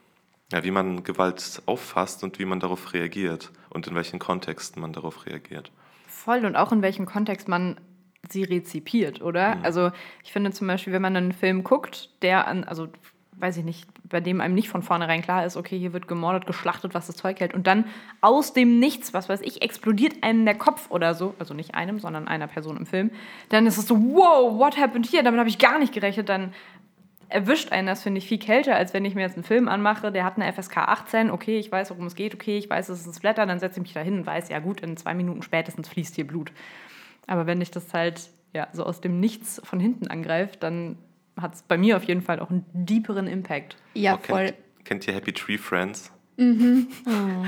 ja, 0.53 0.63
wie 0.63 0.71
man 0.71 1.03
Gewalt 1.05 1.63
auffasst 1.67 2.23
und 2.23 2.39
wie 2.39 2.45
man 2.45 2.61
darauf 2.61 2.93
reagiert 2.93 3.51
und 3.71 3.87
in 3.87 3.95
welchen 3.95 4.19
Kontexten 4.19 4.81
man 4.81 4.93
darauf 4.93 5.27
reagiert. 5.27 5.73
Voll 6.07 6.45
und 6.45 6.57
auch 6.57 6.73
in 6.73 6.83
welchem 6.83 7.07
Kontext 7.07 7.49
man 7.49 7.81
sie 8.29 8.45
rezipiert, 8.45 9.21
oder? 9.21 9.59
Also 9.63 9.91
ich 10.23 10.33
finde 10.33 10.53
zum 10.53 10.67
Beispiel, 10.67 10.93
wenn 10.93 11.03
man 11.03 11.17
einen 11.17 11.33
Film 11.33 11.65
guckt, 11.65 12.11
der 12.23 12.47
an, 12.47 12.65
also 12.65 12.89
weiß 13.37 13.57
ich 13.57 13.65
nicht, 13.65 13.89
bei 14.09 14.21
dem 14.21 14.41
einem 14.41 14.55
nicht 14.55 14.69
von 14.69 14.83
vornherein 14.83 15.23
klar 15.23 15.45
ist, 15.45 15.57
okay, 15.57 15.79
hier 15.79 15.93
wird 15.93 16.07
gemordet, 16.07 16.47
geschlachtet, 16.47 16.95
was 16.95 17.07
das 17.07 17.17
Zeug 17.17 17.41
hält 17.41 17.53
und 17.53 17.67
dann 17.67 17.87
aus 18.21 18.53
dem 18.53 18.79
Nichts, 18.79 19.13
was 19.13 19.29
weiß 19.29 19.41
ich, 19.41 19.63
explodiert 19.63 20.23
einem 20.23 20.45
der 20.45 20.55
Kopf 20.55 20.91
oder 20.91 21.15
so, 21.15 21.35
also 21.39 21.53
nicht 21.53 21.75
einem, 21.75 21.99
sondern 21.99 22.29
einer 22.29 22.47
Person 22.47 22.77
im 22.77 22.87
Film, 22.87 23.11
dann 23.49 23.67
ist 23.67 23.77
es 23.77 23.87
so, 23.87 23.97
wow, 23.97 24.57
what 24.57 24.77
happened 24.77 25.07
here? 25.11 25.25
Damit 25.25 25.41
habe 25.41 25.49
ich 25.49 25.59
gar 25.59 25.79
nicht 25.79 25.93
gerechnet, 25.93 26.29
dann 26.29 26.55
erwischt 27.29 27.73
einen 27.73 27.87
das, 27.87 28.03
finde 28.03 28.19
ich, 28.19 28.27
viel 28.29 28.39
kälter, 28.39 28.77
als 28.77 28.95
wenn 28.95 29.05
ich 29.05 29.15
mir 29.15 29.23
jetzt 29.23 29.35
einen 29.37 29.45
Film 29.45 29.69
anmache, 29.69 30.13
der 30.13 30.25
hat 30.25 30.37
eine 30.39 30.53
FSK 30.53 30.79
18, 30.79 31.31
okay, 31.31 31.59
ich 31.59 31.71
weiß, 31.73 31.91
worum 31.91 32.07
es 32.07 32.15
geht, 32.15 32.35
okay, 32.35 32.57
ich 32.59 32.69
weiß, 32.71 32.89
es 32.89 33.01
ist 33.01 33.07
ein 33.07 33.15
Splatter, 33.15 33.47
dann 33.47 33.59
setze 33.59 33.79
ich 33.81 33.83
mich 33.83 33.93
da 33.93 34.01
hin 34.01 34.19
und 34.19 34.27
weiß, 34.27 34.49
ja 34.49 34.59
gut, 34.61 34.81
in 34.81 34.97
zwei 34.97 35.15
Minuten 35.15 35.43
spätestens 35.43 35.89
fließt 35.89 36.15
hier 36.15 36.27
Blut. 36.27 36.53
Aber 37.27 37.47
wenn 37.47 37.61
ich 37.61 37.71
das 37.71 37.93
halt 37.95 38.31
ja, 38.53 38.69
so 38.73 38.85
aus 38.85 39.01
dem 39.01 39.19
Nichts 39.21 39.61
von 39.65 39.81
hinten 39.81 40.09
angreife, 40.09 40.57
dann 40.61 40.97
hat 41.41 41.55
es 41.55 41.63
bei 41.63 41.77
mir 41.77 41.97
auf 41.97 42.05
jeden 42.05 42.23
Fall 42.23 42.39
auch 42.39 42.51
einen 42.51 42.65
deeperen 42.73 43.27
Impact. 43.27 43.77
Ja, 43.95 44.15
Oh, 44.15 44.19
voll. 44.23 44.45
Kennt, 44.47 44.85
kennt 44.85 45.09
ihr 45.09 45.15
Happy 45.15 45.33
Tree 45.33 45.59
Friends? 45.59 46.13
Mhm. 46.37 46.87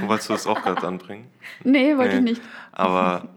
Wolltest 0.07 0.29
du 0.29 0.33
das 0.33 0.47
auch 0.47 0.63
gerade 0.63 0.87
anbringen? 0.87 1.27
Nee, 1.65 1.97
wollte 1.97 2.17
ich 2.17 2.23
Nee. 2.23 2.31
nicht. 2.31 2.43
Aber 2.73 3.29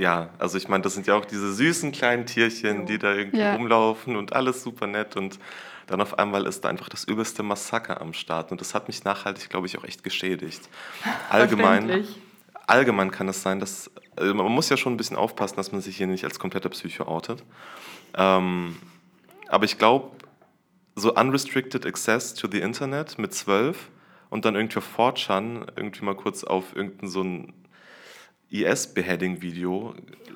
ja, 0.00 0.30
also 0.38 0.56
ich 0.56 0.68
meine, 0.68 0.82
das 0.82 0.94
sind 0.94 1.06
ja 1.06 1.14
auch 1.14 1.24
diese 1.24 1.52
süßen 1.52 1.92
kleinen 1.92 2.24
Tierchen, 2.26 2.86
die 2.86 2.98
da 2.98 3.12
irgendwie 3.12 3.38
Ja. 3.38 3.54
rumlaufen 3.54 4.16
und 4.16 4.32
alles 4.32 4.62
super 4.62 4.86
nett 4.86 5.16
und 5.16 5.38
dann 5.86 6.00
auf 6.00 6.18
einmal 6.18 6.46
ist 6.46 6.64
da 6.64 6.68
einfach 6.68 6.88
das 6.88 7.04
übelste 7.04 7.42
Massaker 7.42 8.00
am 8.00 8.12
Start 8.12 8.50
und 8.52 8.60
das 8.60 8.74
hat 8.74 8.88
mich 8.88 9.04
nachhaltig, 9.04 9.50
glaube 9.50 9.66
ich, 9.66 9.76
auch 9.76 9.84
echt 9.84 10.02
geschädigt. 10.02 10.68
Allgemein, 11.28 12.04
allgemein 12.66 13.10
kann 13.10 13.28
es 13.28 13.42
sein, 13.42 13.60
dass 13.60 13.90
also 14.16 14.34
man 14.34 14.46
muss 14.52 14.68
ja 14.68 14.76
schon 14.76 14.94
ein 14.94 14.96
bisschen 14.96 15.16
aufpassen, 15.16 15.56
dass 15.56 15.72
man 15.72 15.80
sich 15.80 15.96
hier 15.96 16.06
nicht 16.06 16.24
als 16.24 16.38
kompletter 16.38 16.68
Psycho 16.68 17.04
outet. 17.04 17.42
Ähm, 18.14 18.76
aber 19.48 19.64
ich 19.64 19.78
glaube, 19.78 20.10
so 20.94 21.14
unrestricted 21.14 21.86
access 21.86 22.34
to 22.34 22.48
the 22.50 22.60
Internet 22.60 23.18
mit 23.18 23.34
zwölf 23.34 23.88
und 24.28 24.44
dann 24.44 24.54
irgendwie 24.54 24.78
auf 24.78 24.98
4chan 24.98 25.66
irgendwie 25.76 26.04
mal 26.04 26.14
kurz 26.14 26.44
auf 26.44 26.74
irgendein 26.76 27.08
so 27.08 27.22
ein 27.22 27.52
IS-Beheading-Video 28.50 29.94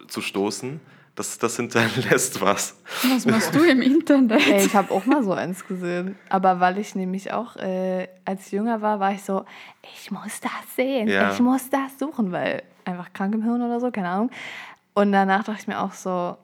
zu 0.09 0.21
stoßen, 0.21 0.81
das, 1.15 1.39
das 1.39 1.57
hinterlässt 1.57 2.41
was. 2.41 2.77
Was 3.09 3.27
machst 3.27 3.55
du 3.55 3.63
im 3.65 3.83
Internet? 3.83 4.47
Ey, 4.47 4.67
ich 4.67 4.75
habe 4.75 4.91
auch 4.93 5.07
mal 5.07 5.23
so 5.23 5.33
eins 5.33 5.67
gesehen. 5.67 6.17
Aber 6.29 6.59
weil 6.61 6.79
ich 6.79 6.95
nämlich 6.95 7.33
auch, 7.33 7.57
äh, 7.57 8.09
als 8.25 8.51
jünger 8.51 8.83
war, 8.83 8.99
war 9.01 9.13
ich 9.13 9.23
so, 9.23 9.45
ich 9.95 10.11
muss 10.11 10.41
das 10.41 10.53
sehen, 10.77 11.09
Ja. 11.09 11.33
ich 11.33 11.41
muss 11.41 11.71
das 11.71 11.99
suchen, 11.99 12.33
weil 12.33 12.63
einfach 12.85 13.13
krank 13.13 13.35
im 13.35 13.43
Hirn 13.43 13.63
oder 13.63 13.81
so, 13.81 13.91
keine 13.91 14.09
Ahnung. 14.09 14.31
Und 14.95 15.13
danach 15.13 15.45
dachte 15.45 15.61
ich 15.61 15.67
mir 15.69 15.81
auch 15.81 15.93
so, 15.93 16.37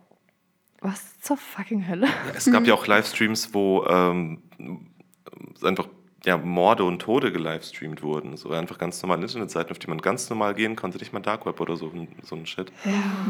was 0.81 1.21
zur 1.21 1.37
fucking 1.37 1.87
Hölle? 1.89 2.09
Es 2.35 2.51
gab 2.51 2.67
ja 2.67 2.75
auch 2.75 2.87
Livestreams, 2.87 3.53
wo 3.53 3.85
ähm, 3.87 4.43
einfach 5.63 5.89
ja, 6.27 6.37
Morde 6.37 6.85
und 6.85 7.01
Tode 7.01 7.33
gelivestreamt 7.33 8.03
wurden. 8.03 8.37
So 8.37 8.51
einfach 8.51 8.79
ganz 8.79 9.01
normale 9.03 9.23
Internetseiten, 9.23 9.71
auf 9.71 9.79
die 9.79 9.87
man 9.89 9.99
ganz 9.99 10.29
normal 10.29 10.55
gehen 10.55 10.77
konnte, 10.77 10.99
nicht 10.99 11.13
mal 11.13 11.21
Dark 11.21 11.47
Web 11.47 11.61
oder 11.61 11.77
so, 11.77 11.91
so 12.23 12.37
ein 12.37 12.47
Shit. 12.47 12.71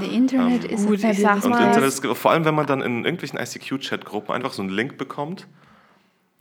The 0.00 0.07
Internet 0.07 0.64
Ähm, 0.64 0.70
is 0.70 0.87
gut, 0.87 1.05
a 1.05 1.11
ich 1.11 1.18
Und 1.18 1.50
mal-. 1.50 1.68
Internet 1.68 1.88
ist, 1.88 2.05
vor 2.05 2.31
allem, 2.33 2.44
wenn 2.44 2.55
man 2.55 2.66
dann 2.66 2.83
in 2.83 3.05
irgendwelchen 3.05 3.38
ICQ-Chat-Gruppen 3.38 4.35
einfach 4.35 4.53
so 4.53 4.62
einen 4.62 4.70
Link 4.70 4.98
bekommt 4.98 5.46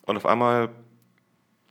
und 0.06 0.18
auf 0.18 0.26
einmal 0.26 0.70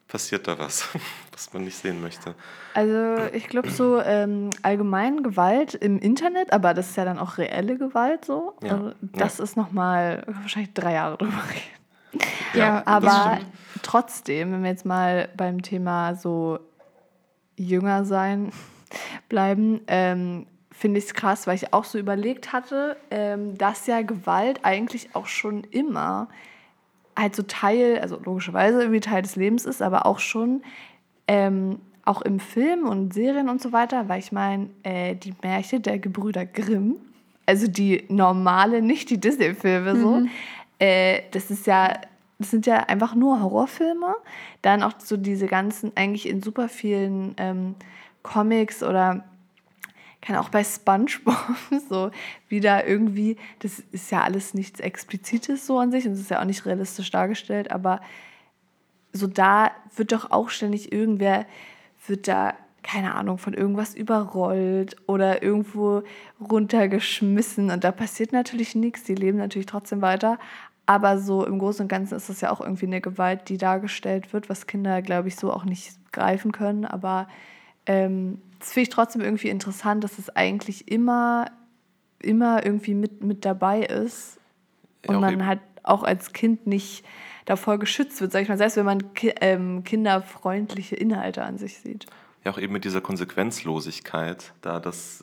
passiert 0.06 0.46
da 0.48 0.58
was, 0.58 0.88
was 1.32 1.52
man 1.52 1.64
nicht 1.64 1.76
sehen 1.76 2.00
möchte. 2.00 2.34
Also 2.74 3.16
ich 3.32 3.48
glaube 3.48 3.70
so 3.70 4.00
ähm, 4.00 4.50
allgemein 4.62 5.22
Gewalt 5.22 5.74
im 5.74 5.98
Internet, 5.98 6.52
aber 6.52 6.72
das 6.72 6.90
ist 6.90 6.96
ja 6.96 7.04
dann 7.04 7.18
auch 7.18 7.38
reelle 7.38 7.76
Gewalt 7.76 8.24
so. 8.24 8.54
Ja. 8.62 8.72
Also, 8.72 8.92
das 9.02 9.40
ist 9.40 9.56
nochmal 9.56 10.22
wahrscheinlich 10.26 10.72
drei 10.72 10.94
Jahre 10.94 11.18
drüber 11.18 11.32
reden. 11.50 11.77
Ja, 12.54 12.82
Aber 12.86 13.38
trotzdem, 13.82 14.52
wenn 14.52 14.62
wir 14.62 14.70
jetzt 14.70 14.86
mal 14.86 15.28
beim 15.36 15.62
Thema 15.62 16.14
so 16.14 16.58
jünger 17.56 18.04
sein 18.04 18.52
bleiben, 19.28 19.80
ähm, 19.86 20.46
finde 20.70 20.98
ich 20.98 21.06
es 21.06 21.14
krass, 21.14 21.46
weil 21.46 21.56
ich 21.56 21.72
auch 21.72 21.84
so 21.84 21.98
überlegt 21.98 22.52
hatte, 22.52 22.96
ähm, 23.10 23.58
dass 23.58 23.86
ja 23.86 24.02
Gewalt 24.02 24.60
eigentlich 24.62 25.14
auch 25.14 25.26
schon 25.26 25.64
immer 25.64 26.28
halt 27.16 27.34
so 27.34 27.42
Teil, 27.42 27.98
also 27.98 28.20
logischerweise 28.22 28.80
irgendwie 28.80 29.00
Teil 29.00 29.22
des 29.22 29.34
Lebens 29.34 29.64
ist, 29.64 29.82
aber 29.82 30.06
auch 30.06 30.20
schon 30.20 30.62
ähm, 31.26 31.80
auch 32.04 32.22
im 32.22 32.38
Film 32.40 32.88
und 32.88 33.12
Serien 33.12 33.48
und 33.48 33.60
so 33.60 33.72
weiter, 33.72 34.08
weil 34.08 34.20
ich 34.20 34.32
meine, 34.32 34.70
äh, 34.84 35.14
die 35.16 35.34
Märchen 35.42 35.82
der 35.82 35.98
Gebrüder 35.98 36.46
Grimm, 36.46 36.96
also 37.44 37.66
die 37.66 38.04
normale, 38.08 38.80
nicht 38.82 39.10
die 39.10 39.18
Disney-Filme 39.18 39.96
so, 39.96 40.22
äh, 40.78 41.22
das 41.32 41.50
ist 41.50 41.66
ja, 41.66 42.00
das 42.38 42.50
sind 42.50 42.66
ja 42.66 42.78
einfach 42.84 43.14
nur 43.14 43.40
Horrorfilme. 43.40 44.14
Dann 44.62 44.82
auch 44.82 44.92
so 44.98 45.16
diese 45.16 45.46
ganzen, 45.46 45.92
eigentlich 45.96 46.28
in 46.28 46.42
super 46.42 46.68
vielen 46.68 47.34
ähm, 47.38 47.74
Comics 48.22 48.82
oder 48.82 49.24
kann 50.20 50.36
auch 50.36 50.48
bei 50.48 50.64
SpongeBob 50.64 51.36
so 51.88 52.10
wieder 52.48 52.86
irgendwie, 52.86 53.36
das 53.60 53.82
ist 53.92 54.10
ja 54.10 54.22
alles 54.22 54.54
nichts 54.54 54.80
Explizites 54.80 55.66
so 55.66 55.78
an 55.78 55.90
sich 55.90 56.06
und 56.06 56.12
es 56.12 56.20
ist 56.20 56.30
ja 56.30 56.40
auch 56.40 56.44
nicht 56.44 56.66
realistisch 56.66 57.10
dargestellt, 57.10 57.70
aber 57.70 58.00
so 59.12 59.26
da 59.26 59.70
wird 59.96 60.12
doch 60.12 60.30
auch 60.30 60.50
ständig 60.50 60.92
irgendwer, 60.92 61.46
wird 62.06 62.28
da, 62.28 62.54
keine 62.82 63.14
Ahnung, 63.14 63.38
von 63.38 63.54
irgendwas 63.54 63.94
überrollt 63.94 64.96
oder 65.06 65.42
irgendwo 65.42 66.02
runtergeschmissen 66.40 67.70
und 67.70 67.84
da 67.84 67.92
passiert 67.92 68.32
natürlich 68.32 68.74
nichts, 68.74 69.04
die 69.04 69.14
leben 69.14 69.38
natürlich 69.38 69.66
trotzdem 69.66 70.02
weiter, 70.02 70.38
aber 70.88 71.18
so 71.18 71.44
im 71.44 71.58
Großen 71.58 71.82
und 71.82 71.88
Ganzen 71.88 72.14
ist 72.14 72.30
das 72.30 72.40
ja 72.40 72.50
auch 72.50 72.62
irgendwie 72.62 72.86
eine 72.86 73.02
Gewalt, 73.02 73.50
die 73.50 73.58
dargestellt 73.58 74.32
wird, 74.32 74.48
was 74.48 74.66
Kinder, 74.66 75.02
glaube 75.02 75.28
ich, 75.28 75.36
so 75.36 75.52
auch 75.52 75.66
nicht 75.66 75.92
greifen 76.12 76.50
können, 76.50 76.86
aber 76.86 77.28
ähm, 77.84 78.40
das 78.58 78.72
finde 78.72 78.84
ich 78.84 78.88
trotzdem 78.88 79.20
irgendwie 79.20 79.50
interessant, 79.50 80.02
dass 80.02 80.18
es 80.18 80.30
eigentlich 80.34 80.90
immer, 80.90 81.50
immer 82.22 82.64
irgendwie 82.64 82.94
mit, 82.94 83.22
mit 83.22 83.44
dabei 83.44 83.82
ist 83.82 84.38
Ja, 85.04 85.10
und 85.10 85.16
auch 85.16 85.20
man 85.20 85.32
eben- 85.34 85.46
halt 85.46 85.60
auch 85.82 86.04
als 86.04 86.32
Kind 86.32 86.66
nicht 86.66 87.04
davor 87.44 87.78
geschützt 87.78 88.20
wird, 88.22 88.32
sag 88.32 88.42
ich 88.42 88.48
mal, 88.48 88.56
selbst 88.56 88.78
wenn 88.78 88.86
man 88.86 89.12
ki 89.12 89.34
ähm, 89.42 89.84
kinderfreundliche 89.84 90.96
Inhalte 90.96 91.42
an 91.44 91.58
sich 91.58 91.78
sieht. 91.80 92.06
Ja, 92.44 92.52
auch 92.52 92.58
eben 92.58 92.72
mit 92.72 92.84
dieser 92.86 93.02
Konsequenzlosigkeit, 93.02 94.54
da 94.62 94.80
das 94.80 95.22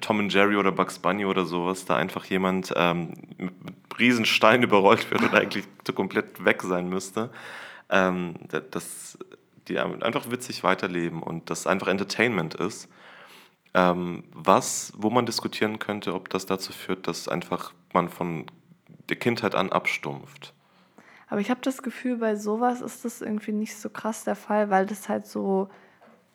Tom 0.00 0.18
und 0.18 0.32
Jerry 0.32 0.56
oder 0.56 0.72
Bugs 0.72 0.98
Bunny 0.98 1.26
oder 1.26 1.44
sowas, 1.44 1.84
da 1.84 1.96
einfach 1.96 2.24
jemand 2.24 2.72
ähm, 2.76 3.12
mit 3.38 3.54
Riesenstein 3.98 4.62
überrollt 4.62 5.10
wird 5.10 5.22
und 5.22 5.34
eigentlich 5.34 5.64
komplett 5.94 6.44
weg 6.44 6.62
sein 6.62 6.88
müsste, 6.88 7.30
ähm, 7.90 8.34
da- 8.48 8.60
dass 8.60 9.18
die 9.68 9.78
einfach 9.78 10.30
witzig 10.30 10.64
weiterleben 10.64 11.22
und 11.22 11.50
das 11.50 11.66
einfach 11.66 11.88
Entertainment 11.88 12.54
ist, 12.54 12.88
ähm, 13.74 14.24
was, 14.32 14.92
wo 14.96 15.10
man 15.10 15.26
diskutieren 15.26 15.78
könnte, 15.78 16.14
ob 16.14 16.28
das 16.30 16.46
dazu 16.46 16.72
führt, 16.72 17.06
dass 17.06 17.28
einfach 17.28 17.72
man 17.92 18.08
von 18.08 18.46
der 19.08 19.16
Kindheit 19.16 19.54
an 19.54 19.70
abstumpft. 19.70 20.52
Aber 21.28 21.40
ich 21.40 21.50
habe 21.50 21.60
das 21.62 21.82
Gefühl, 21.82 22.16
bei 22.16 22.36
sowas 22.36 22.80
ist 22.80 23.04
das 23.04 23.22
irgendwie 23.22 23.52
nicht 23.52 23.76
so 23.76 23.88
krass 23.88 24.24
der 24.24 24.36
Fall, 24.36 24.68
weil 24.70 24.84
das 24.86 25.08
halt 25.08 25.26
so 25.26 25.70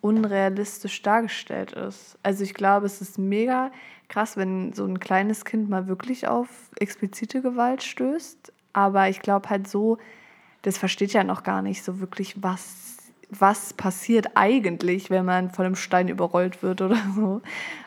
unrealistisch 0.07 1.01
dargestellt 1.01 1.73
ist. 1.73 2.17
Also 2.23 2.43
ich 2.43 2.53
glaube, 2.53 2.85
es 2.85 3.01
ist 3.01 3.17
mega 3.17 3.71
krass, 4.07 4.37
wenn 4.37 4.73
so 4.73 4.85
ein 4.85 4.99
kleines 4.99 5.45
Kind 5.45 5.69
mal 5.69 5.87
wirklich 5.87 6.27
auf 6.27 6.47
explizite 6.79 7.41
Gewalt 7.41 7.83
stößt. 7.83 8.53
Aber 8.73 9.09
ich 9.09 9.21
glaube 9.21 9.49
halt 9.49 9.67
so, 9.67 9.97
das 10.61 10.77
versteht 10.77 11.13
ja 11.13 11.23
noch 11.23 11.43
gar 11.43 11.61
nicht 11.61 11.83
so 11.83 11.99
wirklich, 11.99 12.41
was, 12.41 12.97
was 13.29 13.73
passiert 13.73 14.31
eigentlich, 14.35 15.09
wenn 15.09 15.25
man 15.25 15.49
von 15.49 15.65
einem 15.65 15.75
Stein 15.75 16.07
überrollt 16.07 16.63
wird 16.63 16.81
oder 16.81 16.97
so. 17.15 17.41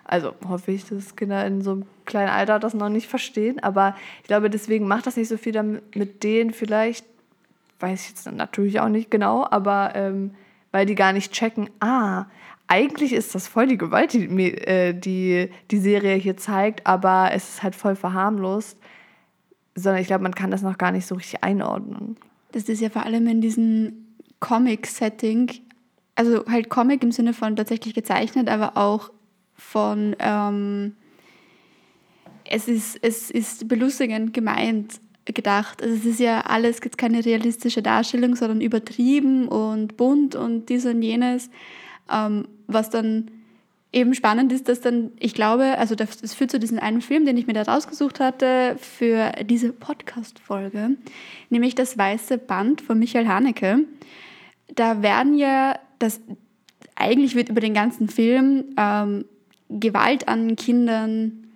Also 0.04 0.34
hoffe 0.48 0.72
ich, 0.72 0.84
dass 0.86 1.16
Kinder 1.16 1.46
in 1.46 1.62
so 1.62 1.72
einem 1.72 1.86
kleinen 2.04 2.30
Alter 2.30 2.58
das 2.58 2.74
noch 2.74 2.88
nicht 2.88 3.08
verstehen. 3.08 3.62
Aber 3.62 3.96
ich 4.22 4.28
glaube, 4.28 4.50
deswegen 4.50 4.88
macht 4.88 5.06
das 5.06 5.16
nicht 5.16 5.28
so 5.28 5.36
viel 5.36 5.52
damit, 5.52 5.94
mit 5.96 6.22
denen 6.22 6.52
vielleicht, 6.52 7.06
weiß 7.78 8.02
ich 8.02 8.08
jetzt 8.10 8.30
natürlich 8.30 8.80
auch 8.80 8.88
nicht 8.88 9.10
genau, 9.10 9.46
aber 9.48 9.92
ähm, 9.94 10.34
weil 10.72 10.86
die 10.86 10.94
gar 10.94 11.12
nicht 11.12 11.32
checken, 11.32 11.70
ah, 11.80 12.26
eigentlich 12.66 13.12
ist 13.12 13.34
das 13.34 13.48
voll 13.48 13.66
die 13.66 13.78
Gewalt, 13.78 14.12
die, 14.12 14.26
äh, 14.28 14.94
die 14.94 15.50
die 15.70 15.78
Serie 15.78 16.14
hier 16.14 16.36
zeigt, 16.36 16.86
aber 16.86 17.30
es 17.32 17.48
ist 17.54 17.62
halt 17.62 17.74
voll 17.74 17.96
verharmlost. 17.96 18.78
Sondern 19.74 20.00
ich 20.00 20.06
glaube, 20.06 20.22
man 20.22 20.34
kann 20.34 20.50
das 20.50 20.62
noch 20.62 20.78
gar 20.78 20.92
nicht 20.92 21.06
so 21.06 21.16
richtig 21.16 21.42
einordnen. 21.42 22.16
Das 22.52 22.64
ist 22.64 22.80
ja 22.80 22.90
vor 22.90 23.04
allem 23.04 23.26
in 23.26 23.40
diesem 23.40 23.92
Comic-Setting, 24.40 25.50
also 26.14 26.44
halt 26.46 26.68
Comic 26.68 27.02
im 27.02 27.12
Sinne 27.12 27.34
von 27.34 27.56
tatsächlich 27.56 27.94
gezeichnet, 27.94 28.48
aber 28.48 28.76
auch 28.76 29.10
von, 29.54 30.16
ähm, 30.18 30.94
es, 32.44 32.68
ist, 32.68 32.98
es 33.02 33.30
ist 33.30 33.68
belustigend 33.68 34.32
gemeint 34.32 35.00
gedacht. 35.24 35.82
Also 35.82 35.94
es 35.94 36.04
ist 36.04 36.20
ja 36.20 36.40
alles 36.42 36.80
jetzt 36.82 36.98
keine 36.98 37.24
realistische 37.24 37.82
Darstellung, 37.82 38.36
sondern 38.36 38.60
übertrieben 38.60 39.48
und 39.48 39.96
bunt 39.96 40.34
und 40.34 40.68
dies 40.68 40.86
und 40.86 41.02
jenes. 41.02 41.50
Ähm, 42.10 42.46
was 42.66 42.90
dann 42.90 43.30
eben 43.92 44.14
spannend 44.14 44.52
ist, 44.52 44.68
dass 44.68 44.80
dann, 44.80 45.12
ich 45.18 45.34
glaube, 45.34 45.78
also 45.78 45.94
das, 45.94 46.18
das, 46.18 46.34
führt 46.34 46.50
zu 46.50 46.60
diesem 46.60 46.78
einen 46.78 47.00
Film, 47.00 47.26
den 47.26 47.36
ich 47.36 47.46
mir 47.46 47.54
da 47.54 47.62
rausgesucht 47.62 48.20
hatte 48.20 48.76
für 48.78 49.32
diese 49.44 49.72
Podcast-Folge, 49.72 50.96
nämlich 51.48 51.74
das 51.74 51.98
Weiße 51.98 52.38
Band 52.38 52.80
von 52.80 52.98
Michael 52.98 53.26
Haneke. 53.26 53.80
Da 54.74 55.02
werden 55.02 55.36
ja, 55.36 55.78
das 55.98 56.20
eigentlich 56.94 57.34
wird 57.34 57.48
über 57.48 57.60
den 57.60 57.74
ganzen 57.74 58.08
Film 58.08 58.64
ähm, 58.76 59.24
Gewalt 59.68 60.28
an 60.28 60.54
Kindern 60.56 61.48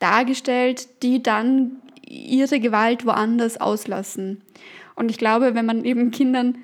dargestellt, 0.00 0.88
die 1.02 1.22
dann 1.22 1.76
ihre 2.10 2.60
Gewalt 2.60 3.06
woanders 3.06 3.60
auslassen. 3.60 4.42
Und 4.96 5.10
ich 5.10 5.18
glaube, 5.18 5.54
wenn 5.54 5.64
man 5.64 5.84
eben 5.84 6.10
Kindern, 6.10 6.58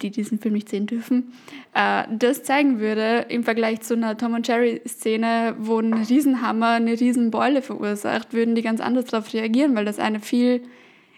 die 0.00 0.10
diesen 0.10 0.38
Film 0.38 0.54
nicht 0.54 0.68
sehen 0.68 0.86
dürfen, 0.86 1.32
äh, 1.74 2.04
das 2.10 2.44
zeigen 2.44 2.78
würde 2.78 3.26
im 3.28 3.42
Vergleich 3.42 3.80
zu 3.80 3.94
einer 3.94 4.16
Tom 4.16 4.34
und 4.34 4.46
Jerry 4.46 4.80
Szene, 4.86 5.56
wo 5.58 5.80
ein 5.80 5.92
Riesenhammer 5.92 6.70
eine 6.70 6.98
Riesenbeule 6.98 7.62
verursacht, 7.62 8.32
würden 8.32 8.54
die 8.54 8.62
ganz 8.62 8.80
anders 8.80 9.06
darauf 9.06 9.34
reagieren, 9.34 9.74
weil 9.74 9.84
das 9.84 9.98
eine 9.98 10.20
viel, 10.20 10.62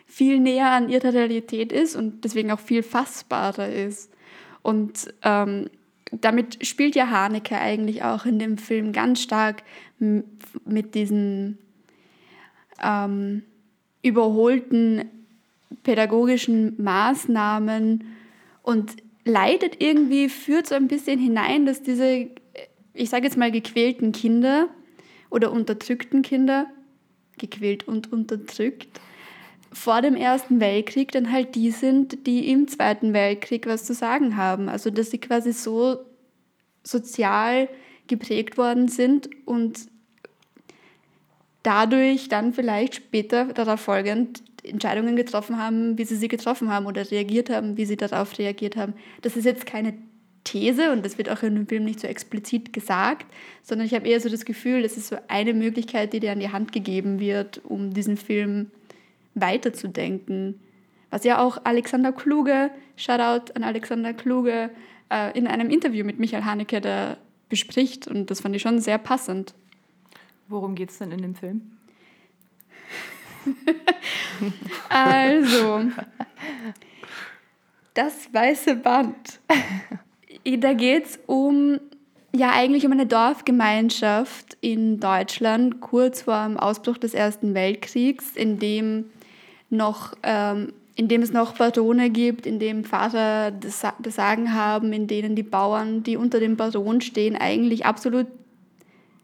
viel 0.06 0.40
näher 0.40 0.70
an 0.70 0.88
ihrer 0.88 1.12
Realität 1.12 1.72
ist 1.72 1.94
und 1.94 2.24
deswegen 2.24 2.50
auch 2.50 2.60
viel 2.60 2.82
fassbarer 2.82 3.68
ist. 3.68 4.10
Und 4.62 5.12
ähm, 5.22 5.68
damit 6.10 6.66
spielt 6.66 6.96
ja 6.96 7.10
Haneke 7.10 7.58
eigentlich 7.58 8.02
auch 8.02 8.24
in 8.24 8.38
dem 8.38 8.56
Film 8.56 8.92
ganz 8.92 9.20
stark 9.20 9.62
mit 9.98 10.94
diesen 10.94 11.58
ähm, 12.82 13.42
überholten 14.02 15.04
pädagogischen 15.82 16.82
Maßnahmen 16.82 18.04
und 18.62 18.96
leidet 19.24 19.80
irgendwie, 19.82 20.28
führt 20.28 20.66
so 20.66 20.74
ein 20.74 20.88
bisschen 20.88 21.18
hinein, 21.18 21.66
dass 21.66 21.82
diese, 21.82 22.28
ich 22.92 23.10
sage 23.10 23.24
jetzt 23.24 23.36
mal, 23.36 23.50
gequälten 23.50 24.12
Kinder 24.12 24.68
oder 25.30 25.50
unterdrückten 25.52 26.22
Kinder, 26.22 26.66
gequält 27.38 27.88
und 27.88 28.12
unterdrückt, 28.12 29.00
vor 29.72 30.02
dem 30.02 30.14
Ersten 30.14 30.60
Weltkrieg 30.60 31.10
dann 31.10 31.32
halt 31.32 31.56
die 31.56 31.70
sind, 31.70 32.26
die 32.26 32.50
im 32.50 32.68
Zweiten 32.68 33.12
Weltkrieg 33.12 33.66
was 33.66 33.84
zu 33.84 33.92
sagen 33.92 34.36
haben. 34.36 34.68
Also 34.68 34.90
dass 34.90 35.10
sie 35.10 35.18
quasi 35.18 35.52
so 35.52 35.98
sozial 36.84 37.68
geprägt 38.06 38.56
worden 38.56 38.88
sind 38.88 39.28
und 39.46 39.88
dadurch 41.64 42.28
dann 42.28 42.52
vielleicht 42.52 42.94
später 42.94 43.46
darauf 43.46 43.80
folgend 43.80 44.44
Entscheidungen 44.62 45.16
getroffen 45.16 45.58
haben, 45.58 45.98
wie 45.98 46.04
sie 46.04 46.16
sie 46.16 46.28
getroffen 46.28 46.70
haben 46.70 46.86
oder 46.86 47.10
reagiert 47.10 47.50
haben, 47.50 47.76
wie 47.76 47.84
sie 47.84 47.96
darauf 47.96 48.38
reagiert 48.38 48.76
haben. 48.76 48.94
Das 49.22 49.36
ist 49.36 49.44
jetzt 49.44 49.66
keine 49.66 49.94
These 50.44 50.92
und 50.92 51.04
das 51.04 51.18
wird 51.18 51.30
auch 51.30 51.42
in 51.42 51.54
dem 51.54 51.66
Film 51.66 51.84
nicht 51.84 52.00
so 52.00 52.06
explizit 52.06 52.72
gesagt, 52.72 53.26
sondern 53.62 53.86
ich 53.86 53.94
habe 53.94 54.06
eher 54.06 54.20
so 54.20 54.28
das 54.28 54.44
Gefühl, 54.44 54.82
das 54.82 54.96
ist 54.96 55.08
so 55.08 55.16
eine 55.28 55.54
Möglichkeit, 55.54 56.12
die 56.12 56.20
dir 56.20 56.32
an 56.32 56.40
die 56.40 56.52
Hand 56.52 56.72
gegeben 56.72 57.18
wird, 57.18 57.62
um 57.64 57.92
diesen 57.92 58.16
Film 58.16 58.70
weiterzudenken. 59.34 60.60
Was 61.10 61.24
ja 61.24 61.42
auch 61.42 61.58
Alexander 61.64 62.12
Kluge, 62.12 62.70
Shoutout 62.96 63.52
an 63.54 63.64
Alexander 63.64 64.12
Kluge, 64.12 64.70
äh, 65.10 65.36
in 65.36 65.46
einem 65.46 65.70
Interview 65.70 66.04
mit 66.04 66.18
Michael 66.18 66.44
Haneke 66.44 66.80
da 66.80 67.16
bespricht 67.48 68.06
und 68.06 68.30
das 68.30 68.40
fand 68.40 68.54
ich 68.54 68.62
schon 68.62 68.80
sehr 68.80 68.98
passend. 68.98 69.54
Worum 70.48 70.74
geht 70.74 70.90
es 70.90 70.98
denn 70.98 71.12
in 71.12 71.22
dem 71.22 71.34
Film? 71.34 71.72
also, 74.88 75.82
das 77.94 78.32
weiße 78.32 78.76
Band. 78.76 79.40
Da 80.44 80.72
geht 80.74 81.06
es 81.06 81.18
um, 81.26 81.80
ja, 82.34 82.50
eigentlich 82.52 82.84
um 82.84 82.92
eine 82.92 83.06
Dorfgemeinschaft 83.06 84.56
in 84.60 85.00
Deutschland, 85.00 85.80
kurz 85.80 86.22
vor 86.22 86.44
dem 86.44 86.58
Ausbruch 86.58 86.98
des 86.98 87.14
Ersten 87.14 87.54
Weltkriegs, 87.54 88.36
in 88.36 88.58
dem 88.58 89.06
noch 89.70 90.14
ähm, 90.22 90.72
in 90.96 91.08
dem 91.08 91.22
es 91.22 91.32
noch 91.32 91.56
Barone 91.56 92.10
gibt, 92.10 92.46
in 92.46 92.58
dem 92.58 92.84
Vater 92.84 93.50
das, 93.50 93.82
das 93.98 94.14
Sagen 94.14 94.54
haben, 94.54 94.92
in 94.92 95.06
denen 95.06 95.34
die 95.34 95.42
Bauern, 95.42 96.02
die 96.02 96.16
unter 96.16 96.38
dem 96.38 96.56
Baron 96.56 97.00
stehen, 97.00 97.34
eigentlich 97.36 97.84
absolut 97.84 98.28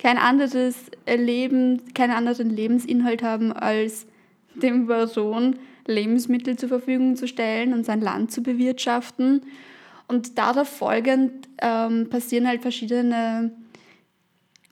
kein 0.01 0.17
anderes 0.17 0.77
Leben, 1.07 1.93
keinen 1.93 2.13
anderen 2.13 2.49
Lebensinhalt 2.49 3.23
haben, 3.23 3.53
als 3.53 4.07
dem 4.55 4.87
Baron 4.87 5.59
Lebensmittel 5.87 6.57
zur 6.57 6.71
Verfügung 6.71 7.17
zu 7.17 7.29
stellen 7.29 7.75
und 7.75 7.85
sein 7.85 8.01
Land 8.01 8.33
zu 8.33 8.43
bewirtschaften. 8.43 9.43
Und 10.09 10.39
darauf 10.39 10.69
folgend 10.69 11.49
ähm, 11.61 12.09
passieren 12.09 12.49
halt 12.49 12.63
verschiedene 12.63 13.53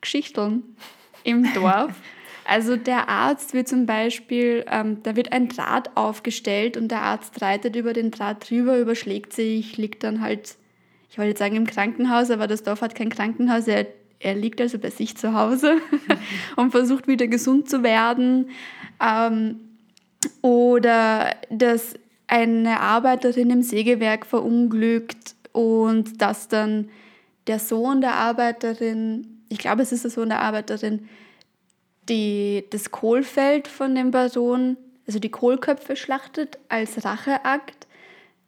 Geschichten 0.01 0.75
im 1.23 1.53
Dorf. 1.53 1.93
Also 2.45 2.75
der 2.75 3.09
Arzt 3.09 3.53
wird 3.53 3.67
zum 3.67 3.85
Beispiel, 3.85 4.65
ähm, 4.67 5.03
da 5.03 5.15
wird 5.15 5.31
ein 5.31 5.49
Draht 5.49 5.95
aufgestellt 5.95 6.75
und 6.75 6.89
der 6.89 7.03
Arzt 7.03 7.39
reitet 7.43 7.75
über 7.75 7.93
den 7.93 8.09
Draht 8.09 8.49
drüber, 8.49 8.79
überschlägt 8.79 9.33
sich, 9.33 9.77
liegt 9.77 10.03
dann 10.03 10.21
halt, 10.21 10.55
ich 11.11 11.19
wollte 11.19 11.29
jetzt 11.29 11.39
sagen 11.39 11.55
im 11.55 11.67
Krankenhaus, 11.67 12.31
aber 12.31 12.47
das 12.47 12.63
Dorf 12.63 12.81
hat 12.81 12.95
kein 12.95 13.09
Krankenhaus, 13.09 13.67
er, 13.67 13.85
er 14.19 14.35
liegt 14.35 14.59
also 14.59 14.79
bei 14.79 14.89
sich 14.89 15.15
zu 15.17 15.33
Hause 15.33 15.77
und 16.55 16.71
versucht 16.71 17.07
wieder 17.07 17.27
gesund 17.27 17.69
zu 17.69 17.83
werden. 17.83 18.49
Ähm, 19.01 19.61
oder 20.41 21.35
dass 21.49 21.93
eine 22.27 22.81
Arbeiterin 22.81 23.49
im 23.49 23.61
Sägewerk 23.61 24.25
verunglückt 24.25 25.35
und 25.53 26.21
dass 26.21 26.47
dann 26.47 26.89
der 27.47 27.59
Sohn 27.59 28.01
der 28.01 28.15
Arbeiterin, 28.15 29.43
ich 29.49 29.57
glaube 29.57 29.81
es 29.81 29.91
ist 29.91 30.03
der 30.03 30.11
Sohn 30.11 30.29
der 30.29 30.41
Arbeiterin, 30.41 31.07
die, 32.09 32.65
das 32.69 32.91
Kohlfeld 32.91 33.67
von 33.67 33.95
dem 33.95 34.11
Baron, 34.11 34.77
also 35.07 35.19
die 35.19 35.31
Kohlköpfe 35.31 35.95
schlachtet 35.95 36.59
als 36.67 37.03
Racheakt 37.05 37.87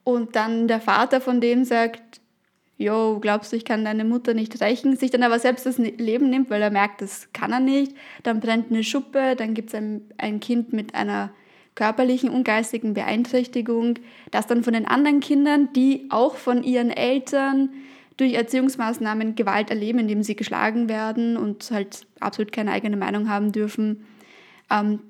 und 0.03 0.35
dann 0.35 0.67
der 0.67 0.81
Vater 0.81 1.21
von 1.21 1.41
dem 1.41 1.63
sagt, 1.63 2.20
Jo, 2.81 3.19
glaubst 3.21 3.51
du, 3.51 3.57
ich 3.57 3.63
kann 3.63 3.85
deine 3.85 4.03
Mutter 4.03 4.33
nicht 4.33 4.59
rächen, 4.59 4.97
sich 4.97 5.11
dann 5.11 5.21
aber 5.21 5.37
selbst 5.37 5.67
das 5.67 5.77
Leben 5.77 6.31
nimmt, 6.31 6.49
weil 6.49 6.63
er 6.63 6.71
merkt, 6.71 7.03
das 7.03 7.31
kann 7.31 7.51
er 7.51 7.59
nicht. 7.59 7.95
Dann 8.23 8.39
brennt 8.39 8.71
eine 8.71 8.83
Schuppe, 8.83 9.35
dann 9.35 9.53
gibt 9.53 9.69
es 9.69 9.75
ein, 9.75 10.01
ein 10.17 10.39
Kind 10.39 10.73
mit 10.73 10.95
einer 10.95 11.29
körperlichen 11.75 12.31
und 12.31 12.43
geistigen 12.43 12.95
Beeinträchtigung, 12.95 13.99
das 14.31 14.47
dann 14.47 14.63
von 14.63 14.73
den 14.73 14.87
anderen 14.87 15.19
Kindern, 15.19 15.71
die 15.73 16.07
auch 16.09 16.37
von 16.37 16.63
ihren 16.63 16.89
Eltern 16.89 17.69
durch 18.17 18.33
Erziehungsmaßnahmen 18.33 19.35
Gewalt 19.35 19.69
erleben, 19.69 19.99
indem 19.99 20.23
sie 20.23 20.35
geschlagen 20.35 20.89
werden 20.89 21.37
und 21.37 21.69
halt 21.69 22.07
absolut 22.19 22.51
keine 22.51 22.71
eigene 22.71 22.97
Meinung 22.97 23.29
haben 23.29 23.51
dürfen, 23.51 24.07
ähm, 24.71 25.01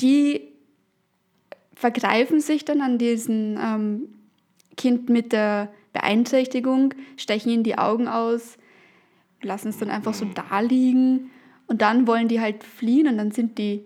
die 0.00 0.52
vergreifen 1.74 2.40
sich 2.40 2.64
dann 2.64 2.80
an 2.80 2.96
diesem 2.96 3.58
ähm, 3.60 4.02
Kind 4.76 5.08
mit 5.08 5.32
der 5.32 5.68
Beeinträchtigung, 5.92 6.94
stechen 7.16 7.50
ihnen 7.50 7.62
die 7.64 7.78
Augen 7.78 8.08
aus, 8.08 8.58
lassen 9.42 9.68
es 9.68 9.78
dann 9.78 9.90
einfach 9.90 10.14
so 10.14 10.26
da 10.26 10.60
liegen 10.60 11.30
und 11.66 11.82
dann 11.82 12.06
wollen 12.06 12.28
die 12.28 12.40
halt 12.40 12.64
fliehen 12.64 13.08
und 13.08 13.18
dann 13.18 13.30
sind 13.30 13.58
die, 13.58 13.84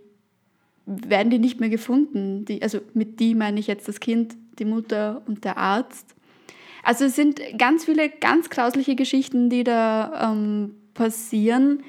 werden 0.86 1.30
die 1.30 1.38
nicht 1.38 1.60
mehr 1.60 1.68
gefunden. 1.68 2.44
Die, 2.44 2.62
also 2.62 2.80
mit 2.94 3.20
die 3.20 3.34
meine 3.34 3.60
ich 3.60 3.66
jetzt 3.66 3.88
das 3.88 4.00
Kind, 4.00 4.36
die 4.58 4.64
Mutter 4.64 5.22
und 5.26 5.44
der 5.44 5.56
Arzt. 5.56 6.14
Also 6.82 7.04
es 7.04 7.16
sind 7.16 7.40
ganz 7.58 7.84
viele 7.84 8.08
ganz 8.08 8.50
grausliche 8.50 8.96
Geschichten, 8.96 9.50
die 9.50 9.64
da 9.64 10.32
ähm, 10.32 10.74
passieren 10.94 11.82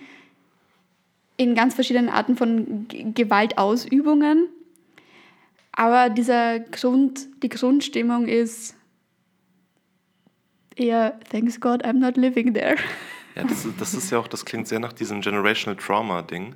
in 1.38 1.56
ganz 1.56 1.74
verschiedenen 1.74 2.10
Arten 2.10 2.36
von 2.36 2.88
G 2.88 3.06
Gewaltausübungen. 3.14 4.48
Aber 5.72 6.10
dieser 6.10 6.60
Grund, 6.60 7.28
die 7.42 7.50
Grundstimmung 7.50 8.28
ist 8.28 8.76
eher, 10.76 11.20
thanks 11.30 11.60
God, 11.60 11.84
I'm 11.86 12.00
not 12.00 12.18
living 12.18 12.54
there. 12.54 12.76
Ja, 13.36 13.44
das, 13.44 13.66
ist- 13.66 13.80
das 13.82 13.94
ist 13.94 14.12
ja 14.12 14.20
auch, 14.20 14.28
das 14.28 14.46
klingt 14.46 14.68
sehr 14.68 14.80
nach 14.80 14.94
diesem 14.94 15.22
Generational 15.22 15.76
Trauma-Ding, 15.78 16.56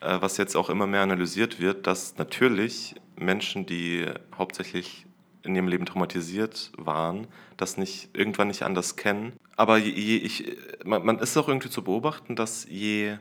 äh, 0.00 0.16
was 0.20 0.36
jetzt 0.38 0.56
auch 0.56 0.68
immer 0.70 0.86
mehr 0.86 1.02
analysiert 1.02 1.60
wird, 1.60 1.86
dass 1.86 2.16
natürlich 2.18 2.94
Menschen, 3.16 3.64
die 3.66 4.06
hauptsächlich 4.36 5.06
in 5.44 5.54
ihrem 5.54 5.68
Leben 5.68 5.86
traumatisiert 5.86 6.72
waren, 6.78 7.26
das 7.56 7.76
nicht 7.76 8.08
irgendwann 8.12 8.48
nicht 8.48 8.62
anders 8.62 8.96
kennen. 8.96 9.34
Aber 9.56 9.76
je, 9.78 9.90
je, 9.92 10.16
ich, 10.16 10.56
man, 10.84 11.04
man 11.04 11.18
ist 11.18 11.36
auch 11.36 11.48
irgendwie 11.48 11.68
zu 11.70 11.84
beobachten, 11.84 12.34
dass 12.34 12.66
je 12.68 13.18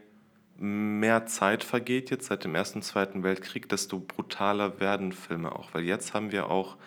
mehr 0.58 1.26
Zeit 1.26 1.64
vergeht 1.64 2.10
jetzt 2.12 2.28
seit 2.28 2.44
dem 2.44 2.56
Ersten 2.56 2.80
und 2.80 2.84
Zweiten 2.84 3.24
Weltkrieg, 3.24 3.68
desto 3.70 4.00
brutaler 4.00 4.80
werden 4.80 5.12
Filme 5.12 5.52
auch. 5.52 5.74
Weil 5.74 5.84
jetzt 5.84 6.14
haben 6.14 6.32
wir 6.32 6.50
auch 6.50 6.78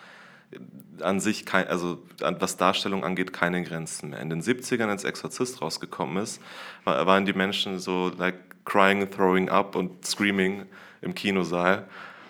an 1.01 1.19
sich, 1.19 1.45
kein, 1.45 1.67
also 1.67 1.99
was 2.19 2.57
Darstellung 2.57 3.03
angeht, 3.03 3.33
keine 3.33 3.63
Grenzen 3.63 4.11
mehr. 4.11 4.19
In 4.19 4.29
den 4.29 4.41
70ern, 4.41 4.87
als 4.87 5.03
Exorzist 5.03 5.61
rausgekommen 5.61 6.23
ist, 6.23 6.41
war, 6.83 7.05
waren 7.05 7.25
die 7.25 7.33
Menschen 7.33 7.79
so 7.79 8.11
like 8.17 8.35
crying, 8.65 9.09
throwing 9.09 9.49
up 9.49 9.75
und 9.75 10.05
screaming 10.05 10.65
im 11.01 11.13
Kinosaal 11.15 11.87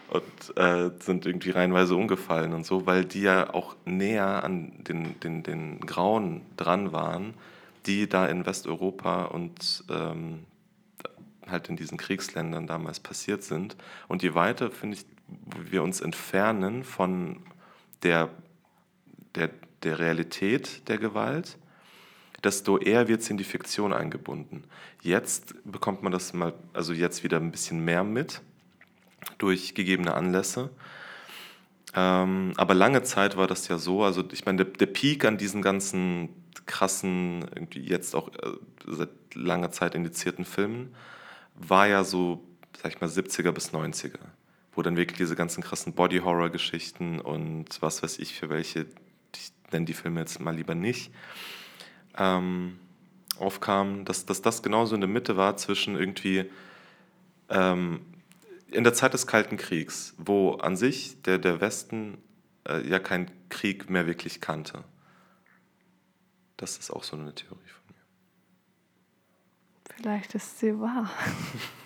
und 0.09 0.57
äh, 0.57 0.91
sind 0.99 1.25
irgendwie 1.25 1.51
reihenweise 1.51 1.95
umgefallen 1.95 2.53
und 2.53 2.65
so, 2.65 2.85
weil 2.85 3.05
die 3.05 3.21
ja 3.21 3.53
auch 3.53 3.75
näher 3.85 4.43
an 4.43 4.83
den, 4.83 5.19
den, 5.19 5.43
den 5.43 5.79
Grauen 5.81 6.41
dran 6.55 6.91
waren, 6.91 7.33
die 7.85 8.07
da 8.07 8.27
in 8.27 8.45
Westeuropa 8.45 9.25
und 9.25 9.83
ähm, 9.89 10.45
halt 11.47 11.69
in 11.69 11.75
diesen 11.75 11.97
Kriegsländern 11.97 12.67
damals 12.67 12.99
passiert 12.99 13.43
sind. 13.43 13.77
Und 14.07 14.23
je 14.23 14.33
weiter, 14.33 14.71
finde 14.71 14.97
ich, 14.97 15.05
wir 15.69 15.83
uns 15.83 16.01
entfernen 16.01 16.83
von 16.83 17.37
der, 18.03 18.29
der, 19.35 19.49
der 19.83 19.99
Realität 19.99 20.87
der 20.87 20.97
Gewalt, 20.97 21.57
desto 22.43 22.77
eher 22.77 23.07
wird 23.07 23.21
es 23.21 23.29
in 23.29 23.37
die 23.37 23.43
Fiktion 23.43 23.93
eingebunden. 23.93 24.63
Jetzt 25.01 25.55
bekommt 25.63 26.03
man 26.03 26.11
das 26.11 26.33
mal, 26.33 26.53
also 26.73 26.93
jetzt 26.93 27.23
wieder 27.23 27.37
ein 27.37 27.51
bisschen 27.51 27.83
mehr 27.83 28.03
mit 28.03 28.41
durch 29.37 29.73
gegebene 29.73 30.13
Anlässe. 30.13 30.69
Ähm, 31.95 32.53
aber 32.57 32.73
lange 32.73 33.03
Zeit 33.03 33.37
war 33.37 33.47
das 33.47 33.67
ja 33.67 33.77
so, 33.77 34.03
also 34.03 34.23
ich 34.31 34.45
meine, 34.45 34.65
der, 34.65 34.73
der 34.73 34.85
Peak 34.87 35.25
an 35.25 35.37
diesen 35.37 35.61
ganzen 35.61 36.29
krassen, 36.65 37.45
jetzt 37.71 38.15
auch 38.15 38.27
äh, 38.29 38.51
seit 38.85 39.09
langer 39.33 39.71
Zeit 39.71 39.95
indizierten 39.95 40.45
Filmen, 40.45 40.93
war 41.55 41.87
ja 41.87 42.03
so, 42.03 42.43
sag 42.81 42.93
ich 42.93 43.01
mal, 43.01 43.09
70er 43.09 43.51
bis 43.51 43.73
90er, 43.73 44.19
wo 44.77 44.83
dann 44.83 44.95
wirklich 44.95 45.17
diese 45.17 45.35
ganzen 45.35 45.63
krassen 45.63 45.93
Body-Horror-Geschichten 45.93 47.19
und 47.19 47.81
was 47.81 48.03
weiß 48.03 48.19
ich 48.19 48.35
für 48.35 48.49
welche, 48.49 48.85
ich 49.35 49.51
nenne 49.71 49.85
die 49.85 49.93
Filme 49.93 50.19
jetzt 50.19 50.39
mal 50.39 50.55
lieber 50.55 50.75
nicht, 50.75 51.11
ähm, 52.15 52.79
aufkamen, 53.39 54.05
dass, 54.05 54.27
dass 54.27 54.43
das 54.43 54.61
genauso 54.61 54.93
in 54.93 55.01
der 55.01 55.09
Mitte 55.09 55.35
war 55.35 55.57
zwischen 55.57 55.95
irgendwie 55.95 56.45
ähm, 57.49 58.01
in 58.69 58.83
der 58.83 58.93
Zeit 58.93 59.13
des 59.13 59.25
Kalten 59.25 59.57
Kriegs, 59.57 60.13
wo 60.17 60.53
an 60.53 60.77
sich 60.77 61.23
der, 61.23 61.39
der 61.39 61.59
Westen 61.59 62.19
äh, 62.69 62.87
ja 62.87 62.99
keinen 62.99 63.31
Krieg 63.49 63.89
mehr 63.89 64.05
wirklich 64.05 64.41
kannte. 64.41 64.83
Das 66.55 66.77
ist 66.77 66.91
auch 66.91 67.03
so 67.03 67.17
eine 67.17 67.33
Theorie 67.33 67.57
von 67.67 67.95
mir. 67.95 67.95
Vielleicht 69.95 70.35
ist 70.35 70.59
sie 70.59 70.79
wahr. 70.79 71.09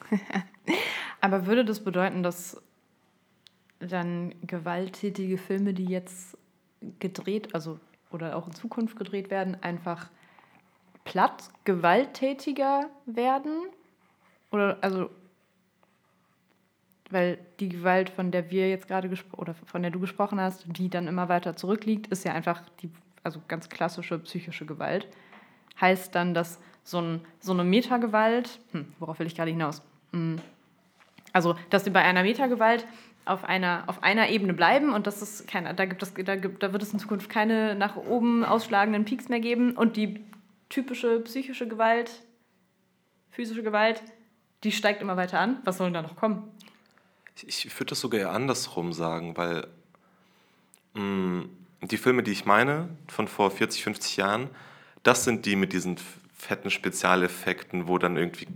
Aber 1.21 1.45
würde 1.45 1.63
das 1.63 1.81
bedeuten, 1.83 2.23
dass 2.23 2.61
dann 3.81 4.33
gewalttätige 4.45 5.37
Filme, 5.37 5.73
die 5.73 5.85
jetzt 5.85 6.37
gedreht, 6.99 7.53
also 7.53 7.79
oder 8.11 8.35
auch 8.35 8.47
in 8.47 8.53
Zukunft 8.53 8.97
gedreht 8.97 9.29
werden, 9.29 9.57
einfach 9.61 10.09
platt 11.05 11.49
gewalttätiger 11.63 12.89
werden? 13.05 13.63
Oder 14.51 14.77
also 14.81 15.09
weil 17.11 17.39
die 17.59 17.69
Gewalt, 17.69 18.09
von 18.09 18.31
der 18.31 18.49
wir 18.51 18.69
jetzt 18.69 18.87
gerade 18.87 19.09
oder 19.35 19.53
von 19.53 19.81
der 19.81 19.91
du 19.91 19.99
gesprochen 19.99 20.39
hast, 20.39 20.65
die 20.67 20.89
dann 20.89 21.07
immer 21.07 21.27
weiter 21.27 21.55
zurückliegt, 21.55 22.07
ist 22.07 22.23
ja 22.23 22.33
einfach 22.33 22.63
die 22.81 22.89
also 23.23 23.41
ganz 23.47 23.69
klassische 23.69 24.17
psychische 24.19 24.65
Gewalt. 24.65 25.07
Heißt 25.79 26.15
dann, 26.15 26.33
dass 26.33 26.59
so, 26.83 26.99
ein, 26.99 27.21
so 27.39 27.51
eine 27.51 27.63
Metagewalt, 27.63 28.59
hm, 28.71 28.93
worauf 28.99 29.19
will 29.19 29.27
ich 29.27 29.35
gerade 29.35 29.51
hinaus? 29.51 29.81
Hm, 30.11 30.37
also, 31.33 31.55
dass 31.69 31.83
sie 31.83 31.91
bei 31.91 32.01
einer 32.01 32.23
Metagewalt 32.23 32.85
auf 33.25 33.43
einer, 33.43 33.83
auf 33.87 34.03
einer 34.03 34.29
Ebene 34.29 34.53
bleiben 34.53 34.93
und 34.93 35.07
das 35.07 35.21
ist 35.21 35.47
keine, 35.47 35.73
da, 35.73 35.85
gibt 35.85 36.01
es, 36.03 36.13
da, 36.13 36.35
gibt, 36.35 36.63
da 36.63 36.73
wird 36.73 36.83
es 36.83 36.93
in 36.93 36.99
Zukunft 36.99 37.29
keine 37.29 37.75
nach 37.75 37.95
oben 37.95 38.43
ausschlagenden 38.43 39.05
Peaks 39.05 39.29
mehr 39.29 39.39
geben 39.39 39.73
und 39.73 39.95
die 39.95 40.23
typische 40.69 41.19
psychische 41.21 41.67
Gewalt, 41.67 42.11
physische 43.29 43.63
Gewalt, 43.63 44.01
die 44.63 44.71
steigt 44.71 45.01
immer 45.01 45.17
weiter 45.17 45.39
an. 45.39 45.59
Was 45.63 45.77
soll 45.77 45.87
denn 45.87 45.95
da 45.95 46.01
noch 46.01 46.15
kommen? 46.15 46.43
Ich, 47.45 47.65
ich 47.65 47.75
würde 47.79 47.89
das 47.91 47.99
sogar 47.99 48.19
eher 48.21 48.31
andersrum 48.31 48.93
sagen, 48.93 49.37
weil 49.37 49.67
mh, 50.93 51.45
die 51.81 51.97
Filme, 51.97 52.23
die 52.23 52.31
ich 52.31 52.45
meine, 52.45 52.89
von 53.07 53.27
vor 53.27 53.51
40, 53.51 53.83
50 53.83 54.17
Jahren, 54.17 54.49
das 55.03 55.23
sind 55.23 55.45
die 55.45 55.55
mit 55.55 55.73
diesen 55.73 55.97
fetten 56.37 56.69
Spezialeffekten, 56.69 57.87
wo 57.87 57.97
dann 57.97 58.17
irgendwie, 58.17 58.47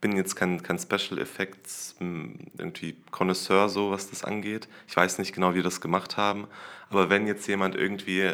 bin 0.00 0.16
jetzt 0.16 0.34
kein, 0.34 0.62
kein 0.62 0.78
Special 0.78 1.18
Effects 1.18 1.94
mh, 1.98 2.34
irgendwie 2.58 2.96
Connoisseur, 3.10 3.68
so 3.68 3.90
was 3.90 4.10
das 4.10 4.24
angeht. 4.24 4.68
Ich 4.88 4.96
weiß 4.96 5.18
nicht 5.18 5.34
genau, 5.34 5.52
wie 5.52 5.58
die 5.58 5.62
das 5.62 5.80
gemacht 5.80 6.16
haben, 6.16 6.46
aber 6.88 7.10
wenn 7.10 7.26
jetzt 7.26 7.46
jemand 7.46 7.76
irgendwie 7.76 8.32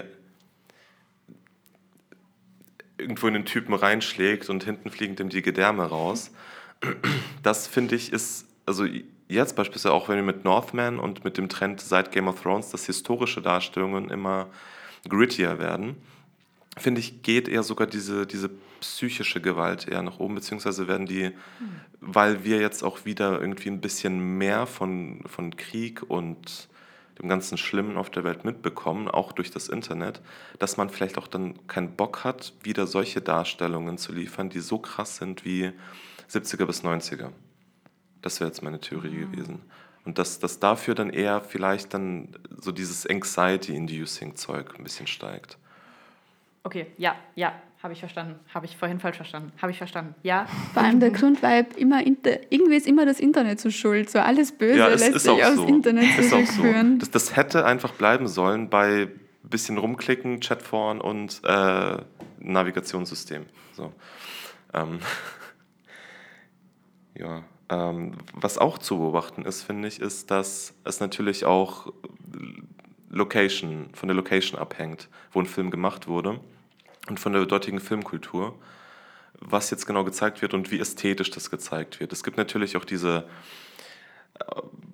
irgendwo 2.98 3.26
in 3.26 3.34
den 3.34 3.44
Typen 3.44 3.74
reinschlägt 3.74 4.48
und 4.48 4.64
hinten 4.64 4.90
fliegen 4.90 5.16
dem 5.16 5.28
die 5.28 5.42
Gedärme 5.42 5.84
raus, 5.84 6.30
das 7.42 7.66
finde 7.66 7.94
ich 7.96 8.12
ist, 8.12 8.46
also 8.64 8.86
jetzt 9.28 9.56
beispielsweise 9.56 9.92
auch 9.92 10.08
wenn 10.08 10.16
wir 10.16 10.22
mit 10.22 10.44
Northman 10.44 10.98
und 10.98 11.24
mit 11.24 11.36
dem 11.36 11.48
Trend 11.48 11.80
seit 11.80 12.12
Game 12.12 12.28
of 12.28 12.40
Thrones, 12.40 12.70
dass 12.70 12.86
historische 12.86 13.42
Darstellungen 13.42 14.08
immer 14.10 14.48
grittier 15.08 15.58
werden, 15.58 15.96
finde 16.76 17.00
ich, 17.00 17.22
geht 17.22 17.48
eher 17.48 17.62
sogar 17.62 17.86
diese, 17.86 18.26
diese 18.26 18.50
psychische 18.80 19.40
Gewalt 19.40 19.88
eher 19.88 20.02
nach 20.02 20.18
oben, 20.18 20.34
beziehungsweise 20.34 20.88
werden 20.88 21.06
die, 21.06 21.32
weil 22.00 22.44
wir 22.44 22.60
jetzt 22.60 22.82
auch 22.82 23.04
wieder 23.04 23.40
irgendwie 23.40 23.70
ein 23.70 23.80
bisschen 23.80 24.38
mehr 24.38 24.66
von, 24.66 25.22
von 25.26 25.56
Krieg 25.56 26.02
und 26.08 26.68
dem 27.18 27.28
ganzen 27.28 27.56
Schlimmen 27.56 27.96
auf 27.96 28.10
der 28.10 28.24
Welt 28.24 28.44
mitbekommen, 28.44 29.08
auch 29.08 29.32
durch 29.32 29.50
das 29.50 29.68
Internet, 29.68 30.20
dass 30.58 30.76
man 30.76 30.90
vielleicht 30.90 31.18
auch 31.18 31.28
dann 31.28 31.66
keinen 31.66 31.96
Bock 31.96 32.24
hat, 32.24 32.52
wieder 32.62 32.86
solche 32.86 33.20
Darstellungen 33.20 33.96
zu 33.98 34.12
liefern, 34.12 34.50
die 34.50 34.60
so 34.60 34.78
krass 34.78 35.16
sind 35.16 35.44
wie 35.44 35.72
70er 36.30 36.66
bis 36.66 36.84
90er. 36.84 37.30
Das 38.22 38.40
wäre 38.40 38.48
jetzt 38.48 38.62
meine 38.62 38.80
Theorie 38.80 39.16
gewesen. 39.16 39.60
Und 40.04 40.18
dass, 40.18 40.38
dass 40.38 40.60
dafür 40.60 40.94
dann 40.94 41.10
eher 41.10 41.40
vielleicht 41.40 41.94
dann 41.94 42.28
so 42.60 42.70
dieses 42.70 43.06
Anxiety-Inducing-Zeug 43.06 44.74
ein 44.78 44.84
bisschen 44.84 45.06
steigt. 45.06 45.58
Okay, 46.62 46.86
ja, 46.96 47.16
ja, 47.34 47.54
habe 47.86 47.92
ich 47.92 48.00
verstanden. 48.00 48.40
Habe 48.52 48.66
ich 48.66 48.76
vorhin 48.76 48.98
falsch 48.98 49.14
verstanden. 49.14 49.52
Habe 49.62 49.70
ich 49.70 49.78
verstanden. 49.78 50.16
Ja. 50.24 50.46
Vor 50.74 50.82
allem 50.82 50.98
der 50.98 51.12
Grund 51.12 51.40
war 51.40 51.64
immer, 51.76 52.04
inter, 52.04 52.40
irgendwie 52.50 52.74
ist 52.74 52.84
immer 52.88 53.06
das 53.06 53.20
Internet 53.20 53.60
so 53.60 53.70
schuld. 53.70 54.10
So 54.10 54.18
alles 54.18 54.50
Böse 54.50 54.78
Ja, 54.80 54.88
lässt 54.88 55.20
sich 55.20 55.30
aufs 55.30 55.54
so. 55.54 55.66
Internet 55.68 56.18
Ist 56.18 56.32
auch 56.32 56.40
so. 56.40 56.46
zurückführen. 56.46 56.98
Das, 56.98 57.12
das 57.12 57.36
hätte 57.36 57.64
einfach 57.64 57.92
bleiben 57.92 58.26
sollen 58.26 58.70
bei 58.70 59.06
bisschen 59.44 59.78
rumklicken, 59.78 60.40
Chatforen 60.40 61.00
und 61.00 61.40
äh, 61.44 61.98
Navigationssystem. 62.40 63.46
So. 63.74 63.92
Ähm, 64.74 64.98
ja. 67.16 67.44
Ähm, 67.68 68.14
was 68.32 68.58
auch 68.58 68.78
zu 68.78 68.98
beobachten 68.98 69.44
ist, 69.44 69.62
finde 69.62 69.86
ich, 69.86 70.00
ist, 70.00 70.32
dass 70.32 70.74
es 70.82 70.98
natürlich 70.98 71.44
auch 71.44 71.92
Location, 73.10 73.90
von 73.92 74.08
der 74.08 74.16
Location 74.16 74.58
abhängt, 74.58 75.08
wo 75.30 75.38
ein 75.38 75.46
Film 75.46 75.70
gemacht 75.70 76.08
wurde 76.08 76.40
und 77.08 77.20
von 77.20 77.32
der 77.32 77.46
dortigen 77.46 77.80
Filmkultur, 77.80 78.54
was 79.40 79.70
jetzt 79.70 79.86
genau 79.86 80.04
gezeigt 80.04 80.42
wird 80.42 80.54
und 80.54 80.70
wie 80.70 80.80
ästhetisch 80.80 81.30
das 81.30 81.50
gezeigt 81.50 82.00
wird. 82.00 82.12
Es 82.12 82.24
gibt 82.24 82.36
natürlich 82.36 82.76
auch 82.76 82.84
diese 82.84 83.26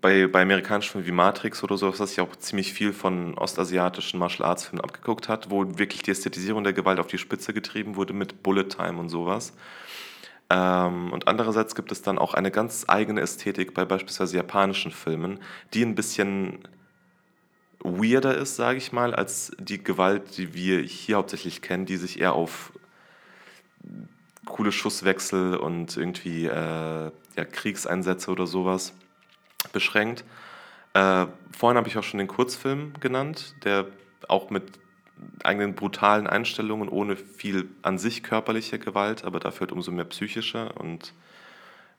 bei, 0.01 0.27
bei 0.27 0.43
amerikanischen 0.43 0.93
Filmen 0.93 1.07
wie 1.07 1.13
Matrix 1.13 1.63
oder 1.63 1.77
so, 1.77 1.89
was 1.89 2.11
sich 2.11 2.21
auch 2.21 2.35
ziemlich 2.37 2.73
viel 2.73 2.93
von 2.93 3.39
ostasiatischen 3.39 4.19
Martial 4.19 4.49
Arts 4.49 4.67
Filmen 4.67 4.83
abgeguckt 4.83 5.29
hat, 5.29 5.51
wo 5.51 5.79
wirklich 5.79 6.03
die 6.03 6.11
Ästhetisierung 6.11 6.65
der 6.65 6.73
Gewalt 6.73 6.99
auf 6.99 7.07
die 7.07 7.19
Spitze 7.19 7.53
getrieben 7.53 7.97
wurde 7.97 8.13
mit 8.13 8.43
Bullet 8.43 8.65
Time 8.65 8.99
und 8.99 9.09
sowas. 9.09 9.53
Ähm, 10.51 11.13
und 11.13 11.29
andererseits 11.29 11.75
gibt 11.75 11.93
es 11.93 12.03
dann 12.03 12.19
auch 12.19 12.35
eine 12.35 12.51
ganz 12.51 12.85
eigene 12.89 13.21
Ästhetik 13.21 13.75
bei 13.75 13.85
beispielsweise 13.85 14.37
japanischen 14.37 14.91
Filmen, 14.91 15.39
die 15.73 15.85
ein 15.85 15.95
bisschen 15.95 16.59
weirder 17.83 18.37
ist, 18.37 18.57
sage 18.57 18.79
ich 18.79 18.93
mal, 18.93 19.15
als 19.15 19.53
die 19.59 19.83
Gewalt, 19.83 20.37
die 20.39 20.55
wir 20.55 20.81
hier 20.81 21.17
hauptsächlich 21.17 21.63
kennen, 21.63 21.85
die 21.85 21.97
sich 21.97 22.21
eher 22.21 22.35
auf 22.35 22.73
coole 24.47 24.73
Schusswechsel 24.73 25.57
und 25.57 25.97
irgendwie 25.97 26.47
äh, 26.47 26.51
ja, 27.37 27.45
Kriegseinsätze 27.51 28.31
oder 28.31 28.47
sowas 28.47 28.93
beschränkt. 29.73 30.25
Äh, 30.95 31.27
vorhin 31.57 31.77
habe 31.77 31.89
ich 31.89 31.97
auch 31.97 32.03
schon 32.03 32.19
den 32.19 32.29
Kurzfilm 32.29 32.93
genannt, 33.01 33.55
der 33.65 33.87
auch 34.29 34.51
mit 34.51 34.65
eigenen 35.45 35.75
brutalen 35.75 36.27
Einstellungen, 36.27 36.89
ohne 36.89 37.17
viel 37.17 37.69
an 37.83 37.99
sich 37.99 38.23
körperliche 38.23 38.79
Gewalt, 38.79 39.25
aber 39.25 39.41
dafür 39.41 39.61
halt 39.61 39.73
umso 39.73 39.91
mehr 39.93 40.05
psychische 40.05 40.73
und 40.73 41.15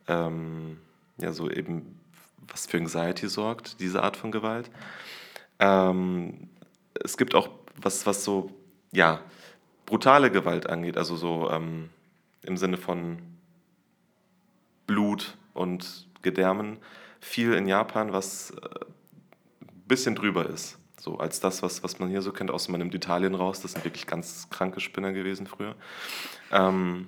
ähm, 0.08 0.78
ja, 1.18 1.32
so 1.32 1.50
eben 1.50 2.00
was 2.48 2.66
für 2.66 2.78
Anxiety 2.78 3.28
sorgt, 3.30 3.80
diese 3.80 4.04
Art 4.04 4.18
von 4.18 4.32
Gewalt. 4.32 4.70
Ähm, 5.64 6.50
es 7.02 7.16
gibt 7.16 7.36
auch 7.36 7.50
was, 7.82 8.06
was 8.06 8.26
so, 8.26 8.52
ja, 8.92 9.22
brutale 9.86 10.30
Gewalt 10.30 10.68
angeht, 10.70 10.98
also 10.98 11.16
so 11.16 11.50
ähm, 11.50 11.90
im 12.42 12.58
Sinne 12.58 12.76
von 12.76 13.20
Blut 14.88 15.38
und 15.54 16.08
Gedärmen, 16.22 16.80
viel 17.22 17.54
in 17.54 17.68
Japan, 17.68 18.12
was 18.12 18.52
ein 18.52 18.58
äh, 18.58 19.70
bisschen 19.88 20.16
drüber 20.16 20.50
ist. 20.50 20.78
So 21.00 21.18
als 21.18 21.40
das, 21.40 21.64
was, 21.64 21.82
was 21.82 22.00
man 22.00 22.10
hier 22.10 22.22
so 22.22 22.34
kennt, 22.34 22.52
man 22.52 22.80
nimmt 22.80 22.94
Italien 22.94 23.36
raus. 23.36 23.62
Das 23.62 23.74
sind 23.74 23.86
wirklich 23.86 24.06
ganz 24.06 24.50
kranke 24.50 24.82
Spinner 24.82 25.14
gewesen 25.14 25.48
früher. 25.48 25.76
Ähm, 26.52 27.08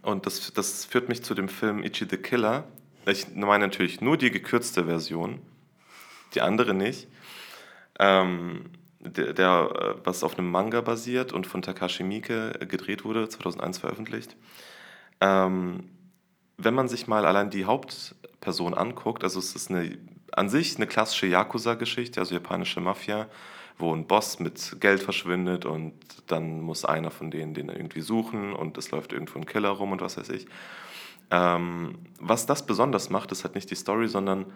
und 0.00 0.24
das, 0.26 0.52
das 0.52 0.86
führt 0.86 1.08
mich 1.08 1.22
zu 1.22 1.34
dem 1.34 1.48
Film 1.48 1.82
Ichi 1.82 2.06
the 2.08 2.16
Killer. 2.16 2.64
Ich 3.06 3.34
meine 3.34 3.66
natürlich 3.66 4.00
nur 4.00 4.16
die 4.16 4.30
gekürzte 4.30 4.84
Version, 4.84 5.40
die 6.34 6.40
andere 6.40 6.72
nicht. 6.72 7.08
Ähm, 7.98 8.70
der, 9.00 9.34
der, 9.34 9.96
was 10.04 10.24
auf 10.24 10.38
einem 10.38 10.50
Manga 10.50 10.80
basiert 10.80 11.32
und 11.32 11.46
von 11.46 11.62
Takashi 11.62 12.02
Miike 12.02 12.52
gedreht 12.68 13.04
wurde, 13.04 13.28
2001 13.28 13.78
veröffentlicht. 13.78 14.36
Ähm, 15.20 15.90
wenn 16.56 16.74
man 16.74 16.88
sich 16.88 17.06
mal 17.06 17.26
allein 17.26 17.50
die 17.50 17.66
Hauptperson 17.66 18.74
anguckt, 18.74 19.22
also 19.24 19.38
es 19.38 19.54
ist 19.54 19.70
eine 19.70 19.98
an 20.36 20.48
sich 20.48 20.76
eine 20.76 20.86
klassische 20.86 21.26
Yakuza-Geschichte, 21.26 22.20
also 22.20 22.34
japanische 22.34 22.80
Mafia, 22.80 23.28
wo 23.78 23.94
ein 23.94 24.06
Boss 24.06 24.38
mit 24.40 24.80
Geld 24.80 25.00
verschwindet 25.00 25.64
und 25.64 25.94
dann 26.26 26.60
muss 26.60 26.84
einer 26.84 27.10
von 27.10 27.30
denen 27.30 27.54
den 27.54 27.68
irgendwie 27.68 28.00
suchen 28.00 28.52
und 28.52 28.78
es 28.78 28.90
läuft 28.90 29.12
irgendwo 29.12 29.38
ein 29.38 29.46
Killer 29.46 29.70
rum 29.70 29.92
und 29.92 30.00
was 30.00 30.16
weiß 30.16 30.28
ich. 30.30 30.46
Ähm, 31.30 31.98
was 32.20 32.46
das 32.46 32.66
besonders 32.66 33.10
macht, 33.10 33.32
ist 33.32 33.44
halt 33.44 33.54
nicht 33.54 33.70
die 33.70 33.74
Story, 33.74 34.08
sondern 34.08 34.46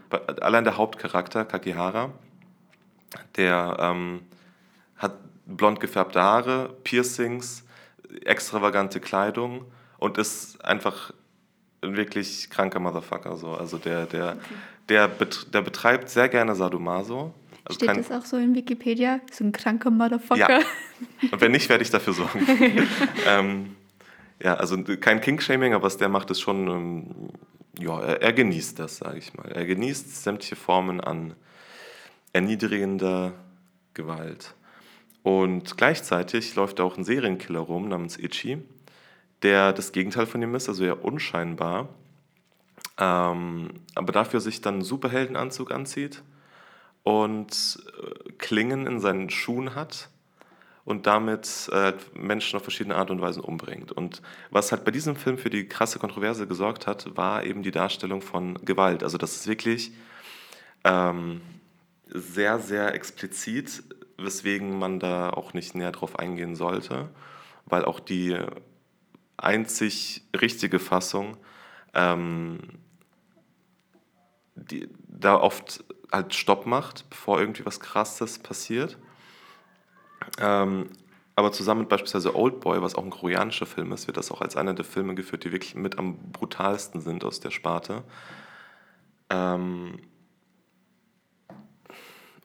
allein 0.40 0.64
der 0.64 0.76
Hauptcharakter, 0.76 1.44
Kakihara, 1.44 2.12
der 3.36 3.76
ähm, 3.80 4.20
hat 4.96 5.14
blond 5.46 5.80
gefärbte 5.80 6.20
Haare, 6.20 6.74
Piercings, 6.84 7.64
extravagante 8.24 9.00
Kleidung 9.00 9.64
und 9.98 10.18
ist 10.18 10.64
einfach 10.64 11.12
ein 11.82 11.96
wirklich 11.96 12.50
kranker 12.50 12.80
Motherfucker. 12.80 13.36
So. 13.36 13.54
Also 13.54 13.78
der, 13.78 14.06
der, 14.06 14.32
okay 14.32 14.54
der, 14.88 15.08
bet 15.08 15.52
der 15.52 15.62
betreibt 15.62 16.08
sehr 16.08 16.28
gerne 16.28 16.54
Sadomaso. 16.54 17.34
Also 17.64 17.84
Steht 17.84 17.96
das 17.96 18.10
auch 18.10 18.24
so 18.24 18.36
in 18.36 18.54
Wikipedia? 18.54 19.20
So 19.30 19.44
ein 19.44 19.52
kranker 19.52 19.90
Motherfucker. 19.90 20.60
Ja. 20.60 20.60
Und 21.32 21.40
wenn 21.40 21.52
nicht, 21.52 21.68
werde 21.68 21.82
ich 21.82 21.90
dafür 21.90 22.14
sorgen. 22.14 22.46
ähm, 23.26 23.76
ja, 24.42 24.54
also 24.54 24.82
kein 25.00 25.20
King-Shaming, 25.20 25.74
aber 25.74 25.84
was 25.84 25.98
der 25.98 26.08
macht, 26.08 26.30
ist 26.30 26.40
schon, 26.40 26.68
ähm, 26.68 27.04
ja, 27.78 28.00
er, 28.00 28.22
er, 28.22 28.32
genießt 28.32 28.78
das, 28.78 28.98
sage 28.98 29.18
ich 29.18 29.34
mal. 29.34 29.50
Er 29.52 29.66
genießt 29.66 30.22
sämtliche 30.22 30.56
Formen 30.56 31.00
an 31.00 31.34
erniedrigender 32.32 33.34
Gewalt. 33.94 34.54
Und 35.22 35.76
gleichzeitig 35.76 36.54
läuft 36.54 36.78
da 36.78 36.84
auch 36.84 36.96
ein 36.96 37.04
Serienkiller 37.04 37.60
rum 37.60 37.88
namens 37.88 38.18
Ichi, 38.18 38.58
der 39.42 39.72
das 39.72 39.92
Gegenteil 39.92 40.26
von 40.26 40.42
ihm 40.42 40.54
ist, 40.54 40.68
also 40.68 40.84
eher 40.84 41.04
unscheinbar 41.04 41.88
ähm, 42.98 43.70
aber 43.94 44.12
dafür 44.12 44.40
sich 44.40 44.60
dann 44.60 44.74
einen 44.74 44.82
Superheldenanzug 44.82 45.70
anzieht 45.70 46.22
und 47.04 47.78
äh, 48.02 48.32
Klingen 48.38 48.86
in 48.86 49.00
seinen 49.00 49.30
Schuhen 49.30 49.74
hat 49.76 50.08
und 50.84 51.06
damit 51.06 51.70
äh, 51.72 51.92
Menschen 52.14 52.56
auf 52.56 52.62
verschiedene 52.62 52.96
Art 52.96 53.10
und 53.10 53.20
Weisen 53.20 53.42
umbringt. 53.42 53.92
Und 53.92 54.20
was 54.50 54.72
halt 54.72 54.84
bei 54.84 54.90
diesem 54.90 55.14
Film 55.14 55.38
für 55.38 55.50
die 55.50 55.68
krasse 55.68 56.00
Kontroverse 56.00 56.48
gesorgt 56.48 56.86
hat, 56.86 57.16
war 57.16 57.44
eben 57.44 57.62
die 57.62 57.70
Darstellung 57.70 58.20
von 58.20 58.54
Gewalt. 58.64 59.04
Also 59.04 59.16
das 59.16 59.36
ist 59.36 59.46
wirklich 59.46 59.92
ähm, 60.82 61.40
sehr, 62.12 62.58
sehr 62.58 62.94
explizit, 62.94 63.82
weswegen 64.16 64.78
man 64.78 65.00
da 65.00 65.30
auch 65.30 65.54
nicht 65.54 65.74
näher 65.74 65.92
drauf 65.92 66.18
eingehen 66.18 66.56
sollte, 66.56 67.08
weil 67.66 67.84
auch 67.84 68.00
die 68.00 68.36
einzig 69.36 70.22
richtige 70.34 70.78
Fassung 70.78 71.36
ähm, 71.94 72.58
die 74.54 74.88
da 75.08 75.36
oft 75.36 75.84
halt 76.10 76.34
Stopp 76.34 76.66
macht, 76.66 77.08
bevor 77.10 77.40
irgendwie 77.40 77.66
was 77.66 77.80
Krasses 77.80 78.38
passiert. 78.38 78.98
Ähm, 80.38 80.90
aber 81.36 81.52
zusammen 81.52 81.82
mit 81.82 81.88
beispielsweise 81.88 82.34
Old 82.34 82.60
Boy, 82.60 82.82
was 82.82 82.94
auch 82.94 83.04
ein 83.04 83.10
koreanischer 83.10 83.66
Film 83.66 83.92
ist, 83.92 84.06
wird 84.06 84.16
das 84.16 84.32
auch 84.32 84.40
als 84.40 84.56
einer 84.56 84.74
der 84.74 84.84
Filme 84.84 85.14
geführt, 85.14 85.44
die 85.44 85.52
wirklich 85.52 85.74
mit 85.74 85.98
am 85.98 86.16
brutalsten 86.32 87.00
sind 87.00 87.24
aus 87.24 87.40
der 87.40 87.50
Sparte. 87.50 88.02
Ähm, 89.30 90.00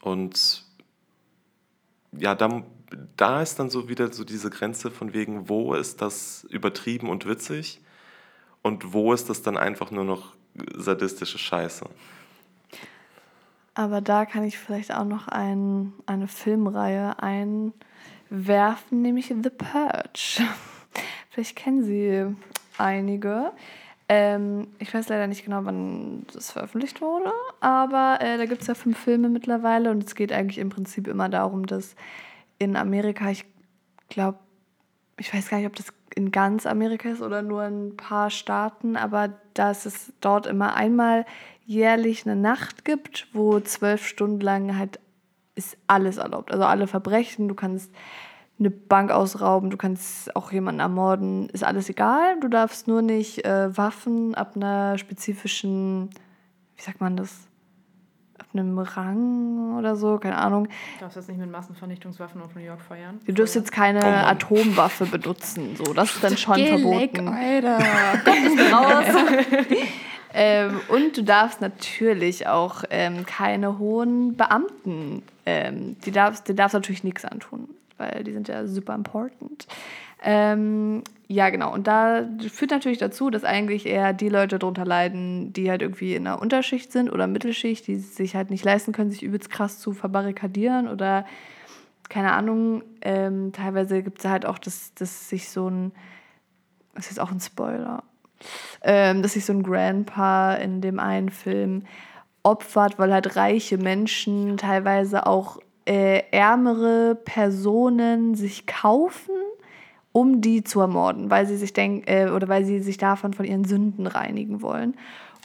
und 0.03 0.65
ja, 2.11 2.35
da, 2.35 2.63
da 3.15 3.41
ist 3.41 3.57
dann 3.57 3.69
so 3.69 3.87
wieder 3.87 4.11
so 4.11 4.25
diese 4.25 4.49
Grenze 4.49 4.91
von 4.91 5.13
wegen, 5.13 5.47
wo 5.47 5.73
ist 5.73 6.01
das 6.01 6.45
übertrieben 6.49 7.09
und 7.09 7.25
witzig 7.25 7.79
und 8.61 8.93
wo 8.93 9.13
ist 9.13 9.29
das 9.29 9.41
dann 9.41 9.57
einfach 9.57 9.91
nur 9.91 10.03
noch 10.03 10.33
sadistische 10.75 11.37
Scheiße. 11.37 11.85
Aber 13.75 14.01
da 14.01 14.25
kann 14.25 14.43
ich 14.43 14.59
vielleicht 14.59 14.93
auch 14.93 15.05
noch 15.05 15.29
ein, 15.29 15.93
eine 16.05 16.27
Filmreihe 16.27 17.15
einwerfen, 17.23 19.01
nämlich 19.01 19.27
The 19.27 19.49
Purge. 19.49 20.43
vielleicht 21.29 21.55
kennen 21.55 21.83
Sie 21.83 22.35
einige. 22.77 23.51
Ähm, 24.09 24.67
ich 24.79 24.93
weiß 24.93 25.07
leider 25.07 25.27
nicht 25.27 25.45
genau, 25.45 25.61
wann 25.63 26.27
das 26.33 26.51
veröffentlicht 26.51 27.01
wurde, 27.01 27.31
aber 27.63 28.17
äh, 28.19 28.37
da 28.37 28.45
gibt 28.45 28.61
es 28.61 28.67
ja 28.67 28.75
fünf 28.75 28.97
Filme 28.97 29.29
mittlerweile 29.29 29.89
und 29.89 30.03
es 30.03 30.15
geht 30.15 30.33
eigentlich 30.33 30.57
im 30.57 30.69
Prinzip 30.69 31.07
immer 31.07 31.29
darum, 31.29 31.65
dass 31.65 31.95
in 32.59 32.75
Amerika, 32.75 33.29
ich 33.29 33.45
glaube, 34.09 34.39
ich 35.17 35.33
weiß 35.33 35.49
gar 35.49 35.57
nicht, 35.57 35.67
ob 35.67 35.75
das 35.75 35.93
in 36.15 36.31
ganz 36.31 36.65
Amerika 36.65 37.09
ist 37.09 37.21
oder 37.21 37.41
nur 37.41 37.65
in 37.65 37.87
ein 37.87 37.97
paar 37.97 38.29
Staaten, 38.29 38.97
aber 38.97 39.29
dass 39.53 39.85
es 39.85 40.11
dort 40.21 40.45
immer 40.45 40.75
einmal 40.75 41.25
jährlich 41.65 42.25
eine 42.25 42.35
Nacht 42.35 42.83
gibt, 42.83 43.27
wo 43.33 43.59
zwölf 43.59 44.05
Stunden 44.05 44.41
lang 44.41 44.77
halt 44.77 44.99
ist 45.55 45.77
alles 45.87 46.17
erlaubt. 46.17 46.51
Also 46.51 46.65
alle 46.65 46.87
Verbrechen, 46.87 47.47
du 47.47 47.55
kannst 47.55 47.91
eine 48.59 48.71
Bank 48.71 49.11
ausrauben, 49.11 49.69
du 49.69 49.77
kannst 49.77 50.35
auch 50.35 50.51
jemanden 50.51 50.81
ermorden, 50.81 51.49
ist 51.49 51.63
alles 51.63 51.89
egal. 51.89 52.39
Du 52.39 52.47
darfst 52.47 52.87
nur 52.87 53.01
nicht 53.01 53.45
äh, 53.45 53.75
Waffen 53.77 54.35
ab 54.35 54.55
einer 54.55 54.97
spezifischen, 54.97 56.09
wie 56.75 56.81
sagt 56.81 57.01
man 57.01 57.15
das? 57.15 57.47
Einem 58.53 58.77
Rang 58.77 59.77
oder 59.77 59.95
so, 59.95 60.17
keine 60.17 60.37
Ahnung. 60.37 60.65
Du 60.65 61.01
darfst 61.01 61.17
jetzt 61.17 61.29
nicht 61.29 61.39
mit 61.39 61.51
Massenvernichtungswaffen 61.51 62.41
auf 62.41 62.55
New 62.55 62.61
York 62.61 62.81
feiern. 62.81 63.19
Du 63.25 63.33
darfst 63.33 63.55
jetzt 63.55 63.71
keine 63.71 63.99
oh 63.99 64.27
Atomwaffe 64.29 65.05
benutzen, 65.05 65.75
so, 65.75 65.93
das 65.93 66.15
ist 66.15 66.23
dann 66.23 66.37
schon 66.37 66.55
Geh 66.55 66.77
verboten. 66.77 67.27
Alter, 67.27 67.79
raus. 68.71 69.05
ähm, 70.33 70.79
und 70.89 71.17
du 71.17 71.23
darfst 71.23 71.61
natürlich 71.61 72.47
auch 72.47 72.83
ähm, 72.89 73.25
keine 73.25 73.79
hohen 73.79 74.35
Beamten, 74.35 75.23
ähm, 75.45 75.97
die 76.05 76.11
darfst, 76.11 76.47
die 76.47 76.55
darfst 76.55 76.73
natürlich 76.73 77.03
nichts 77.03 77.25
antun, 77.25 77.69
weil 77.97 78.23
die 78.23 78.33
sind 78.33 78.47
ja 78.47 78.67
super 78.67 78.95
important. 78.95 79.67
Ähm, 80.23 81.03
ja, 81.27 81.49
genau. 81.49 81.73
Und 81.73 81.87
da 81.87 82.27
führt 82.49 82.71
natürlich 82.71 82.97
dazu, 82.97 83.29
dass 83.29 83.43
eigentlich 83.43 83.85
eher 83.85 84.13
die 84.13 84.29
Leute 84.29 84.59
darunter 84.59 84.85
leiden, 84.85 85.51
die 85.51 85.69
halt 85.69 85.81
irgendwie 85.81 86.15
in 86.15 86.27
einer 86.27 86.41
Unterschicht 86.41 86.91
sind 86.91 87.11
oder 87.11 87.27
Mittelschicht, 87.27 87.87
die 87.87 87.95
sich 87.97 88.35
halt 88.35 88.49
nicht 88.49 88.63
leisten 88.63 88.93
können, 88.93 89.11
sich 89.11 89.23
übelst 89.23 89.49
krass 89.49 89.79
zu 89.79 89.93
verbarrikadieren 89.93 90.87
oder 90.87 91.25
keine 92.09 92.33
Ahnung. 92.33 92.83
Ähm, 93.01 93.51
teilweise 93.51 94.03
gibt 94.03 94.19
es 94.19 94.25
halt 94.25 94.45
auch, 94.45 94.59
dass, 94.59 94.93
dass 94.93 95.29
sich 95.29 95.49
so 95.49 95.69
ein, 95.69 95.91
das 96.95 97.11
ist 97.11 97.19
auch 97.19 97.31
ein 97.31 97.39
Spoiler, 97.39 98.03
ähm, 98.81 99.21
dass 99.21 99.33
sich 99.33 99.45
so 99.45 99.53
ein 99.53 99.63
Grandpa 99.63 100.53
in 100.55 100.81
dem 100.81 100.99
einen 100.99 101.29
Film 101.29 101.83
opfert, 102.43 102.99
weil 102.99 103.13
halt 103.13 103.35
reiche 103.35 103.77
Menschen 103.77 104.57
teilweise 104.57 105.25
auch 105.25 105.59
äh, 105.85 106.21
ärmere 106.31 107.15
Personen 107.15 108.35
sich 108.35 108.67
kaufen 108.67 109.33
um 110.13 110.39
die 110.39 110.63
zu 110.63 110.79
ermorden, 110.79 111.29
weil 111.29 111.45
sie 111.45 111.57
sich 111.57 111.73
denken 111.73 112.07
äh, 112.07 112.29
oder 112.29 112.47
weil 112.47 112.63
sie 112.63 112.79
sich 112.79 112.97
davon 112.97 113.33
von 113.33 113.45
ihren 113.45 113.65
Sünden 113.65 114.07
reinigen 114.07 114.61
wollen. 114.61 114.95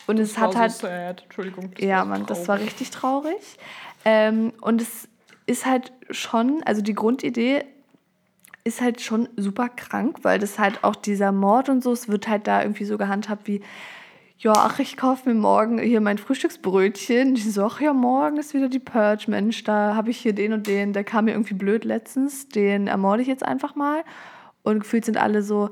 Und 0.06 0.18
das 0.18 0.30
es 0.30 0.38
hat 0.38 0.54
halt. 0.54 0.70
So 0.70 0.86
sad. 0.86 1.24
Entschuldigung. 1.24 1.70
ja, 1.78 2.04
man, 2.04 2.26
das 2.26 2.46
war 2.46 2.60
richtig 2.60 2.90
traurig. 2.90 3.58
Ähm, 4.04 4.52
und 4.60 4.80
es 4.80 5.08
ist 5.46 5.66
halt 5.66 5.92
schon, 6.10 6.62
also 6.64 6.82
die 6.82 6.94
Grundidee 6.94 7.64
ist 8.64 8.80
halt 8.82 9.00
schon 9.00 9.28
super 9.36 9.70
krank, 9.70 10.18
weil 10.22 10.38
das 10.38 10.58
halt 10.58 10.84
auch 10.84 10.94
dieser 10.94 11.32
Mord 11.32 11.70
und 11.70 11.82
so, 11.82 11.92
es 11.92 12.08
wird 12.08 12.28
halt 12.28 12.46
da 12.46 12.62
irgendwie 12.62 12.84
so 12.84 12.98
gehandhabt 12.98 13.48
wie, 13.48 13.62
ja, 14.38 14.52
ach, 14.54 14.78
ich 14.78 14.96
kaufe 14.96 15.28
mir 15.28 15.34
morgen 15.34 15.78
hier 15.78 16.00
mein 16.00 16.18
Frühstücksbrötchen. 16.18 17.34
Ich 17.34 17.52
so, 17.52 17.64
ach 17.64 17.80
ja, 17.80 17.92
morgen 17.92 18.36
ist 18.36 18.54
wieder 18.54 18.68
die 18.68 18.78
Purge, 18.78 19.24
Mensch, 19.28 19.64
da 19.64 19.94
habe 19.96 20.10
ich 20.10 20.18
hier 20.18 20.32
den 20.32 20.52
und 20.52 20.66
den, 20.66 20.92
der 20.92 21.02
kam 21.02 21.24
mir 21.24 21.32
irgendwie 21.32 21.54
blöd 21.54 21.84
letztens, 21.84 22.48
den 22.48 22.86
ermorde 22.86 23.22
ich 23.22 23.28
jetzt 23.28 23.44
einfach 23.44 23.74
mal. 23.74 24.04
Und 24.68 24.80
gefühlt 24.80 25.04
sind 25.04 25.16
alle 25.16 25.42
so, 25.42 25.70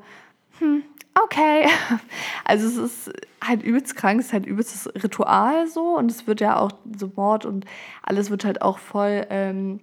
hm, 0.58 0.82
okay. 1.22 1.66
Also 2.44 2.66
es 2.66 2.76
ist 2.76 3.12
halt 3.42 3.62
übelst 3.62 3.96
krank, 3.96 4.20
es 4.20 4.26
ist 4.26 4.32
halt 4.32 4.46
übelstes 4.46 4.88
Ritual 5.02 5.66
so 5.66 5.98
und 5.98 6.10
es 6.10 6.28
wird 6.28 6.40
ja 6.40 6.56
auch 6.56 6.70
so 6.96 7.10
Mord 7.16 7.44
und 7.44 7.64
alles 8.02 8.30
wird 8.30 8.44
halt 8.44 8.62
auch 8.62 8.78
voll 8.78 9.26
ähm, 9.30 9.80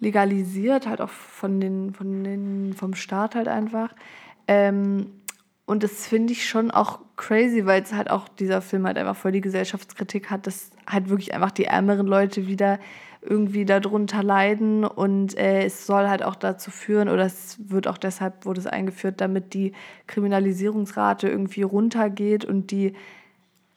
legalisiert, 0.00 0.86
halt 0.86 1.02
auch 1.02 1.10
von 1.10 1.60
den, 1.60 1.92
von 1.92 2.24
den, 2.24 2.72
vom 2.74 2.94
Staat 2.94 3.34
halt 3.34 3.48
einfach. 3.48 3.94
Ähm, 4.46 5.12
und 5.66 5.82
das 5.82 6.06
finde 6.06 6.32
ich 6.32 6.48
schon 6.48 6.70
auch 6.70 7.00
crazy, 7.16 7.66
weil 7.66 7.82
es 7.82 7.92
halt 7.92 8.10
auch 8.10 8.26
dieser 8.28 8.62
Film 8.62 8.86
halt 8.86 8.96
einfach 8.96 9.16
voll 9.16 9.32
die 9.32 9.42
Gesellschaftskritik 9.42 10.30
hat, 10.30 10.46
dass 10.46 10.70
halt 10.88 11.10
wirklich 11.10 11.34
einfach 11.34 11.50
die 11.50 11.64
ärmeren 11.64 12.06
Leute 12.06 12.46
wieder 12.46 12.78
irgendwie 13.20 13.64
darunter 13.64 14.22
leiden 14.22 14.84
und 14.84 15.36
äh, 15.36 15.64
es 15.64 15.86
soll 15.86 16.08
halt 16.08 16.22
auch 16.22 16.36
dazu 16.36 16.70
führen 16.70 17.08
oder 17.08 17.24
es 17.24 17.56
wird 17.58 17.88
auch 17.88 17.98
deshalb 17.98 18.46
wurde 18.46 18.60
es 18.60 18.66
eingeführt, 18.66 19.20
damit 19.20 19.54
die 19.54 19.72
Kriminalisierungsrate 20.06 21.28
irgendwie 21.28 21.62
runtergeht 21.62 22.44
und 22.44 22.70
die 22.70 22.94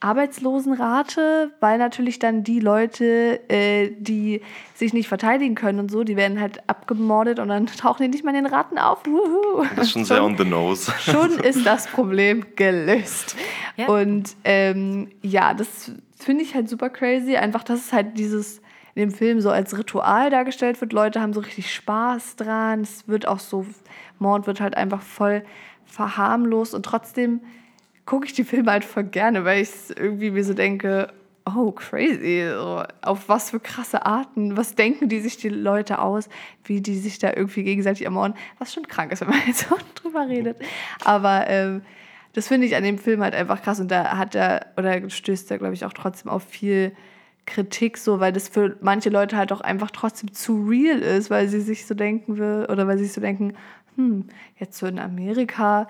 Arbeitslosenrate, 0.02 1.52
weil 1.60 1.78
natürlich 1.78 2.18
dann 2.18 2.42
die 2.42 2.58
Leute, 2.58 3.40
äh, 3.48 3.90
die 3.96 4.40
sich 4.74 4.92
nicht 4.92 5.06
verteidigen 5.06 5.54
können 5.54 5.78
und 5.78 5.90
so, 5.92 6.02
die 6.02 6.16
werden 6.16 6.40
halt 6.40 6.68
abgemordet 6.68 7.38
und 7.38 7.48
dann 7.48 7.66
tauchen 7.78 8.02
die 8.02 8.08
nicht 8.08 8.24
mehr 8.24 8.34
in 8.34 8.44
den 8.44 8.52
Raten 8.52 8.78
auf. 8.78 9.06
Wuhu. 9.06 9.64
Das 9.76 9.86
ist 9.86 9.92
schon 9.92 10.04
sehr 10.04 10.24
on 10.24 10.36
the 10.36 10.44
nose. 10.44 10.90
Schon 10.98 11.38
ist 11.38 11.64
das 11.64 11.86
Problem 11.86 12.44
gelöst. 12.56 13.36
Ja. 13.76 13.86
Und 13.86 14.34
ähm, 14.44 15.08
ja, 15.22 15.54
das 15.54 15.92
finde 16.18 16.42
ich 16.42 16.54
halt 16.54 16.68
super 16.68 16.90
crazy. 16.90 17.36
Einfach, 17.36 17.62
dass 17.62 17.78
es 17.78 17.92
halt 17.92 18.18
dieses 18.18 18.60
in 18.94 19.08
dem 19.08 19.10
Film 19.10 19.40
so 19.40 19.50
als 19.50 19.76
Ritual 19.76 20.30
dargestellt 20.30 20.80
wird. 20.80 20.92
Leute 20.92 21.20
haben 21.20 21.32
so 21.32 21.40
richtig 21.40 21.72
Spaß 21.72 22.36
dran. 22.36 22.80
Es 22.80 23.08
wird 23.08 23.26
auch 23.26 23.38
so, 23.38 23.66
Mord 24.18 24.46
wird 24.46 24.60
halt 24.60 24.76
einfach 24.76 25.02
voll 25.02 25.44
verharmlost 25.84 26.74
und 26.74 26.84
trotzdem 26.84 27.40
gucke 28.06 28.26
ich 28.26 28.32
die 28.32 28.44
Filme 28.44 28.70
halt 28.72 28.84
voll 28.84 29.04
gerne, 29.04 29.44
weil 29.44 29.62
ich 29.62 29.70
irgendwie 29.96 30.30
mir 30.30 30.44
so 30.44 30.54
denke, 30.54 31.12
oh, 31.44 31.72
crazy, 31.72 32.48
so, 32.52 32.82
auf 33.02 33.28
was 33.28 33.50
für 33.50 33.60
krasse 33.60 34.06
Arten, 34.06 34.56
was 34.56 34.74
denken 34.74 35.08
die 35.08 35.20
sich 35.20 35.36
die 35.36 35.48
Leute 35.48 35.98
aus, 35.98 36.28
wie 36.64 36.80
die 36.80 36.96
sich 36.96 37.18
da 37.18 37.32
irgendwie 37.34 37.64
gegenseitig 37.64 38.04
ermorden, 38.04 38.36
was 38.58 38.72
schon 38.72 38.86
krank 38.86 39.12
ist, 39.12 39.20
wenn 39.20 39.28
man 39.28 39.40
jetzt 39.46 39.68
so 39.68 39.76
drüber 39.94 40.28
redet. 40.28 40.56
Aber 41.04 41.48
ähm, 41.48 41.82
das 42.32 42.48
finde 42.48 42.66
ich 42.66 42.76
an 42.76 42.84
dem 42.84 42.98
Film 42.98 43.22
halt 43.22 43.34
einfach 43.34 43.62
krass 43.62 43.80
und 43.80 43.90
da 43.90 44.16
hat 44.16 44.34
er, 44.34 44.66
oder 44.76 45.08
stößt 45.08 45.50
er, 45.50 45.58
glaube 45.58 45.74
ich, 45.74 45.84
auch 45.84 45.92
trotzdem 45.92 46.30
auf 46.30 46.44
viel 46.44 46.92
Kritik, 47.46 47.98
so, 47.98 48.20
weil 48.20 48.32
das 48.32 48.48
für 48.48 48.76
manche 48.80 49.10
Leute 49.10 49.36
halt 49.36 49.52
auch 49.52 49.60
einfach 49.60 49.90
trotzdem 49.90 50.32
zu 50.32 50.64
real 50.64 51.00
ist, 51.00 51.30
weil 51.30 51.48
sie 51.48 51.60
sich 51.60 51.86
so 51.86 51.94
denken 51.94 52.38
will, 52.38 52.66
oder 52.70 52.86
weil 52.86 52.98
sie 52.98 53.04
sich 53.04 53.12
so 53.12 53.20
denken, 53.20 53.54
hm, 53.96 54.26
jetzt 54.58 54.78
so 54.78 54.86
in 54.86 54.98
Amerika 54.98 55.88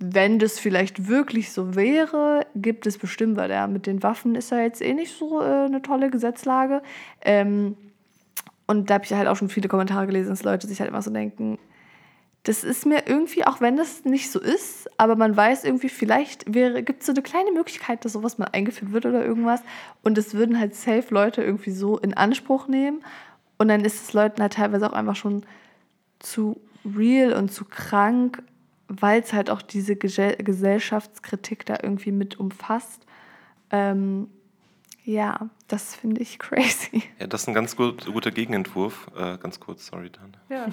wenn 0.00 0.38
das 0.38 0.58
vielleicht 0.58 1.08
wirklich 1.08 1.52
so 1.52 1.76
wäre, 1.76 2.46
gibt 2.56 2.86
es 2.86 2.96
bestimmt, 2.96 3.36
weil 3.36 3.50
er 3.50 3.68
mit 3.68 3.86
den 3.86 4.02
Waffen 4.02 4.34
ist 4.34 4.50
ja 4.50 4.60
jetzt 4.60 4.80
eh 4.80 4.94
nicht 4.94 5.14
so 5.14 5.42
äh, 5.42 5.66
eine 5.66 5.82
tolle 5.82 6.10
Gesetzlage. 6.10 6.82
Ähm, 7.20 7.76
und 8.66 8.88
da 8.88 8.94
habe 8.94 9.04
ich 9.04 9.12
halt 9.12 9.28
auch 9.28 9.36
schon 9.36 9.50
viele 9.50 9.68
Kommentare 9.68 10.06
gelesen, 10.06 10.30
dass 10.30 10.42
Leute 10.42 10.66
sich 10.66 10.80
halt 10.80 10.88
immer 10.88 11.02
so 11.02 11.10
denken, 11.10 11.58
das 12.44 12.64
ist 12.64 12.86
mir 12.86 13.06
irgendwie, 13.06 13.46
auch 13.46 13.60
wenn 13.60 13.76
das 13.76 14.04
nicht 14.04 14.30
so 14.30 14.40
ist, 14.40 14.88
aber 14.98 15.14
man 15.14 15.36
weiß 15.36 15.64
irgendwie, 15.64 15.90
vielleicht 15.90 16.46
gibt 16.46 17.00
es 17.00 17.06
so 17.06 17.12
eine 17.12 17.22
kleine 17.22 17.52
Möglichkeit, 17.52 18.04
dass 18.04 18.14
sowas 18.14 18.38
mal 18.38 18.48
eingeführt 18.52 18.92
wird 18.92 19.06
oder 19.06 19.24
irgendwas. 19.24 19.62
Und 20.02 20.16
es 20.16 20.32
würden 20.34 20.58
halt 20.58 20.74
safe 20.74 21.12
Leute 21.12 21.42
irgendwie 21.42 21.70
so 21.70 21.98
in 21.98 22.14
Anspruch 22.14 22.66
nehmen. 22.66 23.04
Und 23.58 23.68
dann 23.68 23.84
ist 23.84 24.02
es 24.02 24.12
Leuten 24.14 24.40
halt 24.40 24.54
teilweise 24.54 24.90
auch 24.90 24.94
einfach 24.94 25.16
schon 25.16 25.44
zu 26.18 26.60
real 26.84 27.34
und 27.34 27.52
zu 27.52 27.66
krank, 27.66 28.42
weil 28.88 29.20
es 29.20 29.34
halt 29.34 29.50
auch 29.50 29.60
diese 29.60 29.96
Gesellschaftskritik 29.96 31.66
da 31.66 31.76
irgendwie 31.82 32.12
mit 32.12 32.40
umfasst. 32.40 33.04
Ähm, 33.70 34.28
ja, 35.10 35.48
das 35.66 35.96
finde 35.96 36.22
ich 36.22 36.38
crazy. 36.38 37.02
Ja, 37.18 37.26
das 37.26 37.42
ist 37.42 37.48
ein 37.48 37.54
ganz 37.54 37.74
gut, 37.74 38.06
guter 38.06 38.30
Gegenentwurf. 38.30 39.08
Äh, 39.16 39.38
ganz 39.38 39.58
kurz, 39.58 39.86
sorry, 39.86 40.10
Dan. 40.10 40.36
Ja. 40.48 40.68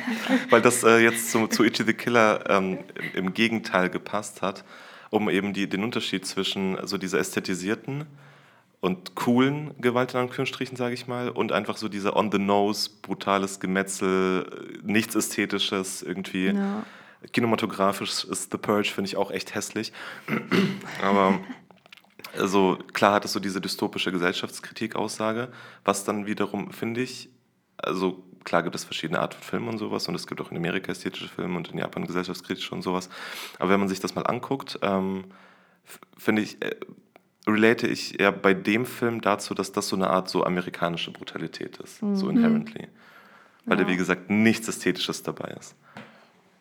Weil 0.50 0.62
das 0.62 0.82
äh, 0.82 0.98
jetzt 0.98 1.30
zu, 1.30 1.46
zu 1.46 1.62
Itchy 1.62 1.84
the 1.84 1.92
Killer 1.92 2.48
ähm, 2.48 2.78
im, 3.12 3.26
im, 3.26 3.34
Gegenteil 3.34 3.90
gepasst 3.90 4.40
hat, 4.40 4.64
um 5.10 5.28
eben 5.28 5.52
die, 5.52 5.68
den 5.68 5.84
Unterschied 5.84 6.26
zwischen 6.26 6.78
so 6.86 6.96
dieser 6.96 7.18
ästhetisierten 7.18 8.06
und 8.80 9.14
coolen 9.14 9.74
Gewalt 9.78 10.14
in 10.14 10.20
Anführungsstrichen, 10.20 10.76
sage 10.76 10.94
ich 10.94 11.06
mal, 11.06 11.28
und 11.28 11.52
einfach 11.52 11.76
so 11.76 11.88
dieser 11.88 12.16
on-the-nose, 12.16 12.90
brutales 13.02 13.60
Gemetzel, 13.60 14.80
nichts 14.82 15.14
Ästhetisches 15.14 16.02
irgendwie. 16.02 16.46
Ja 16.46 16.84
Kinematografisch 17.30 18.24
ist 18.24 18.50
The 18.50 18.58
Purge, 18.58 18.90
finde 18.92 19.08
ich 19.08 19.16
auch 19.16 19.30
echt 19.30 19.54
hässlich. 19.54 19.92
Aber 21.02 21.38
also 22.38 22.78
klar 22.92 23.14
hat 23.14 23.24
es 23.24 23.32
so 23.32 23.40
diese 23.40 23.60
dystopische 23.60 24.12
Gesellschaftskritik-Aussage, 24.12 25.48
was 25.84 26.04
dann 26.04 26.26
wiederum, 26.26 26.72
finde 26.72 27.02
ich, 27.02 27.30
also 27.76 28.22
klar 28.44 28.62
gibt 28.62 28.74
es 28.74 28.84
verschiedene 28.84 29.20
Arten 29.20 29.34
von 29.34 29.42
Filmen 29.42 29.68
und 29.68 29.78
sowas 29.78 30.08
und 30.08 30.14
es 30.14 30.26
gibt 30.26 30.40
auch 30.40 30.50
in 30.50 30.56
Amerika 30.56 30.92
ästhetische 30.92 31.28
Filme 31.28 31.56
und 31.56 31.70
in 31.70 31.78
Japan 31.78 32.06
gesellschaftskritische 32.06 32.74
und 32.74 32.82
sowas. 32.82 33.08
Aber 33.58 33.70
wenn 33.70 33.80
man 33.80 33.88
sich 33.88 34.00
das 34.00 34.14
mal 34.14 34.22
anguckt, 34.22 34.78
ähm, 34.82 35.24
finde 36.16 36.42
ich, 36.42 36.62
äh, 36.62 36.76
relate 37.46 37.88
ich 37.88 38.20
eher 38.20 38.32
bei 38.32 38.54
dem 38.54 38.86
Film 38.86 39.20
dazu, 39.20 39.54
dass 39.54 39.72
das 39.72 39.88
so 39.88 39.96
eine 39.96 40.10
Art 40.10 40.28
so 40.28 40.44
amerikanische 40.44 41.10
Brutalität 41.10 41.78
ist, 41.78 42.02
mhm. 42.02 42.16
so 42.16 42.28
inherently. 42.28 42.88
Weil 43.64 43.78
ja. 43.78 43.84
da, 43.84 43.90
wie 43.90 43.96
gesagt, 43.96 44.30
nichts 44.30 44.68
Ästhetisches 44.68 45.22
dabei 45.22 45.54
ist. 45.58 45.74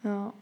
Ja. 0.04 0.34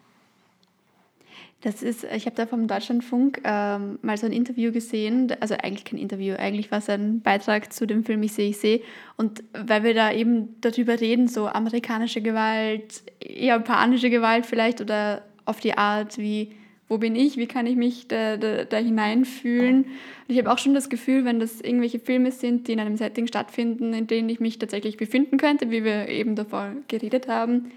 Das 1.61 1.83
ist, 1.83 2.05
ich 2.05 2.25
habe 2.25 2.37
da 2.37 2.45
vom 2.45 2.67
Deutschlandfunk 2.67 3.41
ähm, 3.43 3.99
mal 4.01 4.15
so 4.17 4.25
ein 4.25 4.31
Interview 4.31 4.71
gesehen, 4.71 5.33
also 5.41 5.55
eigentlich 5.55 5.83
kein 5.83 5.99
Interview, 5.99 6.35
eigentlich 6.35 6.71
war 6.71 6.77
es 6.77 6.89
ein 6.89 7.19
Beitrag 7.19 7.73
zu 7.73 7.85
dem 7.85 8.05
Film 8.05 8.23
Ich 8.23 8.31
sehe, 8.31 8.49
ich 8.51 8.57
sehe. 8.57 8.81
Und 9.17 9.43
weil 9.51 9.83
wir 9.83 9.93
da 9.93 10.13
eben 10.13 10.55
darüber 10.61 11.01
reden, 11.01 11.27
so 11.27 11.47
amerikanische 11.47 12.21
Gewalt, 12.21 13.03
japanische 13.21 14.09
Gewalt 14.09 14.45
vielleicht 14.45 14.79
oder 14.79 15.23
auf 15.43 15.59
die 15.59 15.77
Art, 15.77 16.17
wie, 16.17 16.53
wo 16.87 16.97
bin 16.97 17.17
ich, 17.17 17.35
wie 17.35 17.47
kann 17.47 17.65
ich 17.65 17.75
mich 17.75 18.07
da, 18.07 18.37
da, 18.37 18.63
da 18.63 18.77
hineinfühlen. 18.77 19.83
Und 19.83 19.89
ich 20.29 20.37
habe 20.37 20.49
auch 20.49 20.59
schon 20.59 20.73
das 20.73 20.89
Gefühl, 20.89 21.25
wenn 21.25 21.41
das 21.41 21.59
irgendwelche 21.59 21.99
Filme 21.99 22.31
sind, 22.31 22.69
die 22.69 22.71
in 22.73 22.79
einem 22.79 22.95
Setting 22.95 23.27
stattfinden, 23.27 23.93
in 23.93 24.07
denen 24.07 24.29
ich 24.29 24.39
mich 24.39 24.59
tatsächlich 24.59 24.95
befinden 24.95 25.37
könnte, 25.37 25.71
wie 25.71 25.83
wir 25.83 26.07
eben 26.07 26.35
davor 26.35 26.71
geredet 26.87 27.27
haben, 27.27 27.71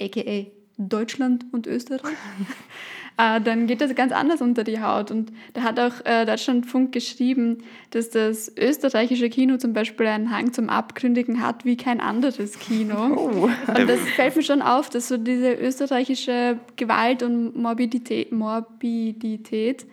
aka 0.00 0.46
Deutschland 0.78 1.44
und 1.52 1.68
Österreich. 1.68 2.16
äh, 3.20 3.40
dann 3.40 3.66
geht 3.66 3.80
das 3.80 3.94
ganz 3.94 4.12
anders 4.12 4.40
unter 4.40 4.64
die 4.64 4.80
Haut. 4.80 5.10
Und 5.10 5.32
da 5.52 5.62
hat 5.62 5.78
auch 5.78 6.04
äh, 6.04 6.24
Deutschlandfunk 6.24 6.92
geschrieben, 6.92 7.58
dass 7.90 8.10
das 8.10 8.50
österreichische 8.56 9.28
Kino 9.28 9.58
zum 9.58 9.72
Beispiel 9.72 10.06
einen 10.06 10.30
Hang 10.30 10.52
zum 10.52 10.70
Abgründigen 10.70 11.42
hat 11.42 11.64
wie 11.64 11.76
kein 11.76 12.00
anderes 12.00 12.58
Kino. 12.58 12.98
Oh. 13.20 13.48
Und 13.68 13.88
das 13.88 14.00
fällt 14.16 14.36
mir 14.36 14.42
schon 14.42 14.62
auf, 14.62 14.88
dass 14.88 15.08
so 15.08 15.16
diese 15.16 15.52
österreichische 15.52 16.58
Gewalt 16.76 17.22
und 17.22 17.54
Morbidität, 17.56 18.32
Morbidität 18.32 19.86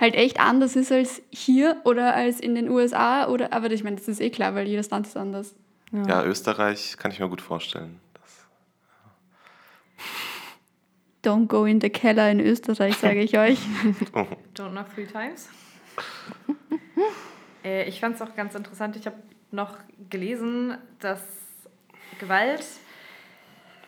halt 0.00 0.14
echt 0.14 0.40
anders 0.40 0.76
ist 0.76 0.90
als 0.90 1.22
hier 1.30 1.76
oder 1.84 2.14
als 2.14 2.40
in 2.40 2.54
den 2.54 2.70
USA. 2.70 3.28
Oder, 3.28 3.52
aber 3.52 3.70
ich 3.70 3.84
meine, 3.84 3.96
das 3.96 4.08
ist 4.08 4.20
eh 4.20 4.30
klar, 4.30 4.54
weil 4.54 4.66
jedes 4.66 4.90
Land 4.90 5.06
ist 5.06 5.16
anders. 5.16 5.54
Ja, 5.92 6.06
ja 6.08 6.24
Österreich 6.24 6.96
kann 6.98 7.10
ich 7.10 7.20
mir 7.20 7.28
gut 7.28 7.40
vorstellen. 7.40 8.00
Don't 11.26 11.48
go 11.48 11.64
in 11.64 11.80
the 11.80 11.90
Keller 11.90 12.30
in 12.30 12.38
Österreich, 12.38 12.96
sage 12.98 13.20
ich 13.20 13.36
euch. 13.36 13.58
Don't 14.54 14.70
knock 14.70 14.94
three 14.94 15.06
times. 15.06 15.48
äh, 17.64 17.88
ich 17.88 17.98
fand 17.98 18.14
es 18.14 18.22
auch 18.22 18.36
ganz 18.36 18.54
interessant. 18.54 18.94
Ich 18.94 19.06
habe 19.06 19.16
noch 19.50 19.76
gelesen, 20.08 20.78
dass 21.00 21.20
Gewalt 22.20 22.64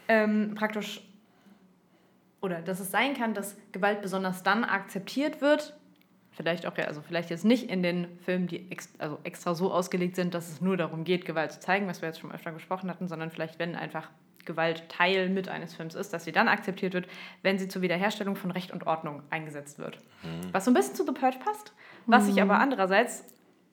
ähm, 0.08 0.56
praktisch 0.56 1.00
oder 2.40 2.60
dass 2.60 2.80
es 2.80 2.90
sein 2.90 3.14
kann, 3.14 3.34
dass 3.34 3.56
Gewalt 3.70 4.02
besonders 4.02 4.42
dann 4.42 4.64
akzeptiert 4.64 5.40
wird, 5.40 5.78
vielleicht 6.32 6.66
auch 6.66 6.76
ja, 6.76 6.86
also 6.86 7.02
vielleicht 7.02 7.30
jetzt 7.30 7.44
nicht 7.44 7.70
in 7.70 7.84
den 7.84 8.18
Filmen, 8.24 8.48
die 8.48 8.68
ex, 8.70 8.88
also 8.98 9.20
extra 9.22 9.54
so 9.54 9.72
ausgelegt 9.72 10.16
sind, 10.16 10.34
dass 10.34 10.48
es 10.48 10.60
nur 10.60 10.76
darum 10.76 11.04
geht, 11.04 11.24
Gewalt 11.24 11.52
zu 11.52 11.60
zeigen, 11.60 11.86
was 11.86 12.02
wir 12.02 12.08
jetzt 12.08 12.18
schon 12.18 12.32
öfter 12.32 12.50
gesprochen 12.50 12.90
hatten, 12.90 13.06
sondern 13.06 13.30
vielleicht 13.30 13.60
wenn 13.60 13.76
einfach 13.76 14.10
Gewalt 14.44 14.88
Teil 14.88 15.28
mit 15.28 15.48
eines 15.48 15.74
Films 15.74 15.94
ist, 15.94 16.12
dass 16.12 16.24
sie 16.24 16.32
dann 16.32 16.48
akzeptiert 16.48 16.94
wird, 16.94 17.08
wenn 17.42 17.58
sie 17.58 17.68
zur 17.68 17.82
Wiederherstellung 17.82 18.36
von 18.36 18.50
Recht 18.50 18.72
und 18.72 18.86
Ordnung 18.86 19.22
eingesetzt 19.30 19.78
wird. 19.78 19.98
Mhm. 20.22 20.52
Was 20.52 20.64
so 20.64 20.70
ein 20.70 20.74
bisschen 20.74 20.94
zu 20.94 21.04
The 21.04 21.12
Purge 21.12 21.38
passt, 21.38 21.72
was 22.06 22.24
mhm. 22.24 22.30
ich 22.30 22.42
aber 22.42 22.58
andererseits 22.58 23.24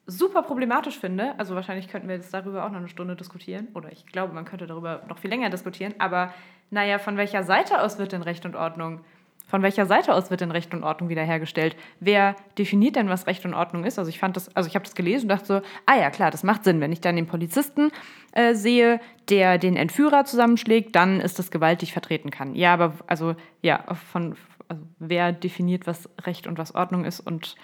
super 0.07 0.43
problematisch 0.43 0.99
finde, 0.99 1.33
also 1.39 1.55
wahrscheinlich 1.55 1.87
könnten 1.87 2.07
wir 2.07 2.15
jetzt 2.15 2.33
darüber 2.33 2.65
auch 2.65 2.69
noch 2.69 2.77
eine 2.77 2.89
Stunde 2.89 3.15
diskutieren, 3.15 3.67
oder 3.73 3.91
ich 3.91 4.05
glaube, 4.05 4.33
man 4.33 4.45
könnte 4.45 4.67
darüber 4.67 5.03
noch 5.07 5.17
viel 5.17 5.29
länger 5.29 5.49
diskutieren, 5.49 5.95
aber 5.97 6.33
naja, 6.69 6.99
von 6.99 7.17
welcher 7.17 7.43
Seite 7.43 7.81
aus 7.81 7.97
wird 7.97 8.11
denn 8.11 8.21
Recht 8.21 8.45
und 8.45 8.55
Ordnung? 8.55 9.01
Von 9.47 9.61
welcher 9.61 9.85
Seite 9.85 10.13
aus 10.13 10.31
wird 10.31 10.41
denn 10.41 10.51
Recht 10.51 10.73
und 10.73 10.83
Ordnung 10.83 11.09
wiederhergestellt? 11.09 11.75
Wer 11.99 12.35
definiert 12.57 12.95
denn, 12.95 13.09
was 13.09 13.27
Recht 13.27 13.45
und 13.45 13.53
Ordnung 13.53 13.83
ist? 13.83 13.99
Also 13.99 14.09
ich 14.09 14.19
fand 14.19 14.35
das, 14.35 14.53
also 14.55 14.67
ich 14.67 14.75
habe 14.75 14.83
das 14.85 14.95
gelesen 14.95 15.25
und 15.25 15.29
dachte 15.29 15.45
so, 15.45 15.61
ah 15.85 15.95
ja, 15.97 16.09
klar, 16.09 16.31
das 16.31 16.43
macht 16.43 16.63
Sinn. 16.63 16.81
Wenn 16.81 16.91
ich 16.91 17.01
dann 17.01 17.15
den 17.15 17.27
Polizisten 17.27 17.91
äh, 18.31 18.55
sehe, 18.55 18.99
der 19.29 19.57
den 19.57 19.75
Entführer 19.75 20.25
zusammenschlägt, 20.25 20.95
dann 20.95 21.21
ist 21.21 21.37
das 21.37 21.51
Gewalt, 21.51 21.81
die 21.81 21.85
ich 21.85 21.93
vertreten 21.93 22.31
kann. 22.31 22.55
Ja, 22.55 22.73
aber 22.73 22.93
also 23.07 23.35
ja, 23.61 23.83
von 24.11 24.35
also 24.67 24.81
wer 24.97 25.31
definiert, 25.31 25.85
was 25.85 26.09
Recht 26.25 26.47
und 26.47 26.57
was 26.57 26.73
Ordnung 26.73 27.05
ist 27.05 27.19
und 27.19 27.55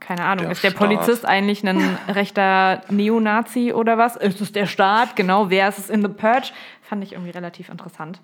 keine 0.00 0.24
Ahnung, 0.24 0.44
Der 0.44 0.52
ist 0.52 0.64
der 0.64 0.70
Staat. 0.70 0.80
Polizist 0.80 1.26
eigentlich 1.26 1.66
ein 1.66 1.78
rechter 2.08 2.82
Neonazi 2.88 3.72
oder 3.72 3.98
was? 3.98 4.16
Ist 4.16 4.40
es 4.40 4.52
der 4.52 4.66
Staat? 4.66 5.16
Genau, 5.16 5.50
wer 5.50 5.68
ist 5.68 5.78
es 5.78 5.90
in 5.90 6.02
The 6.02 6.08
Purge? 6.08 6.50
Fand 6.82 7.04
ich 7.04 7.12
irgendwie 7.12 7.30
relativ 7.30 7.68
interessant. 7.68 8.20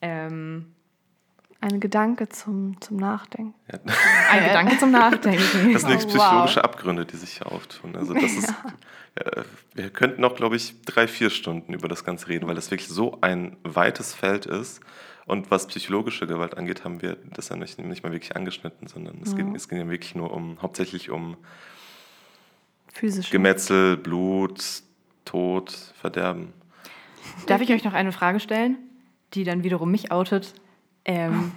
Ähm, 0.00 0.72
Ein 1.60 1.80
Gedanke 1.80 2.28
zum, 2.28 2.80
zum 2.80 2.98
Nachdenken. 2.98 3.54
ein 4.30 4.44
Gedanke 4.44 4.78
zum 4.78 4.92
Nachdenken. 4.92 5.72
Das 5.72 5.82
sind 5.82 6.04
Oh, 6.04 6.06
psychologische 6.06 6.62
Abgründe, 6.62 7.04
die 7.04 7.16
sich 7.16 7.38
hier 7.38 7.50
auftun. 7.50 7.96
Also 7.96 8.14
das 8.14 8.22
ist, 8.32 8.54
äh, 9.16 9.42
wir 9.74 9.90
könnten 9.90 10.20
noch, 10.20 10.36
glaube 10.36 10.54
ich, 10.54 10.80
drei, 10.82 11.08
vier 11.08 11.30
Stunden 11.30 11.72
über 11.74 11.88
das 11.88 12.04
Ganze 12.04 12.28
reden, 12.28 12.46
weil 12.46 12.54
das 12.54 12.70
wirklich 12.70 12.88
so 12.88 13.18
ein 13.22 13.56
weites 13.64 14.14
Feld 14.14 14.46
ist. 14.46 14.80
Und 15.26 15.50
was 15.50 15.66
psychologische 15.66 16.26
Gewalt 16.26 16.56
angeht, 16.56 16.84
haben 16.84 17.02
wir 17.02 17.16
das 17.34 17.48
ja 17.48 17.56
nicht, 17.56 17.78
nicht 17.78 18.02
mal 18.02 18.12
wirklich 18.12 18.36
angeschnitten, 18.36 18.86
sondern 18.86 19.20
es, 19.22 19.34
geht, 19.36 19.46
es 19.54 19.68
geht 19.68 19.78
ja 19.78 19.90
wirklich 19.90 20.14
nur 20.14 20.32
um, 20.32 20.62
hauptsächlich 20.62 21.10
um 21.10 21.36
Physisch. 22.94 23.30
Gemetzel, 23.30 23.96
Blut, 23.96 24.82
Tod, 25.24 25.70
Verderben. 26.00 26.52
Darf 27.46 27.60
ich 27.60 27.70
euch 27.70 27.84
noch 27.84 27.92
eine 27.92 28.12
Frage 28.12 28.40
stellen, 28.40 28.78
die 29.34 29.44
dann 29.44 29.64
wiederum 29.64 29.90
mich 29.90 30.10
outet? 30.10 30.54
Ähm, 31.08 31.52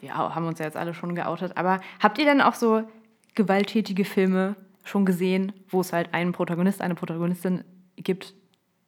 ja, 0.00 0.34
haben 0.34 0.46
uns 0.46 0.58
ja 0.58 0.66
jetzt 0.66 0.76
alle 0.76 0.94
schon 0.94 1.14
geoutet, 1.14 1.56
aber 1.56 1.80
habt 2.00 2.18
ihr 2.18 2.26
denn 2.26 2.40
auch 2.40 2.54
so 2.54 2.88
gewalttätige 3.34 4.04
Filme 4.04 4.54
schon 4.84 5.04
gesehen, 5.04 5.52
wo 5.68 5.80
es 5.80 5.92
halt 5.92 6.14
einen 6.14 6.32
Protagonist, 6.32 6.82
eine 6.82 6.94
Protagonistin 6.94 7.64
gibt, 7.96 8.34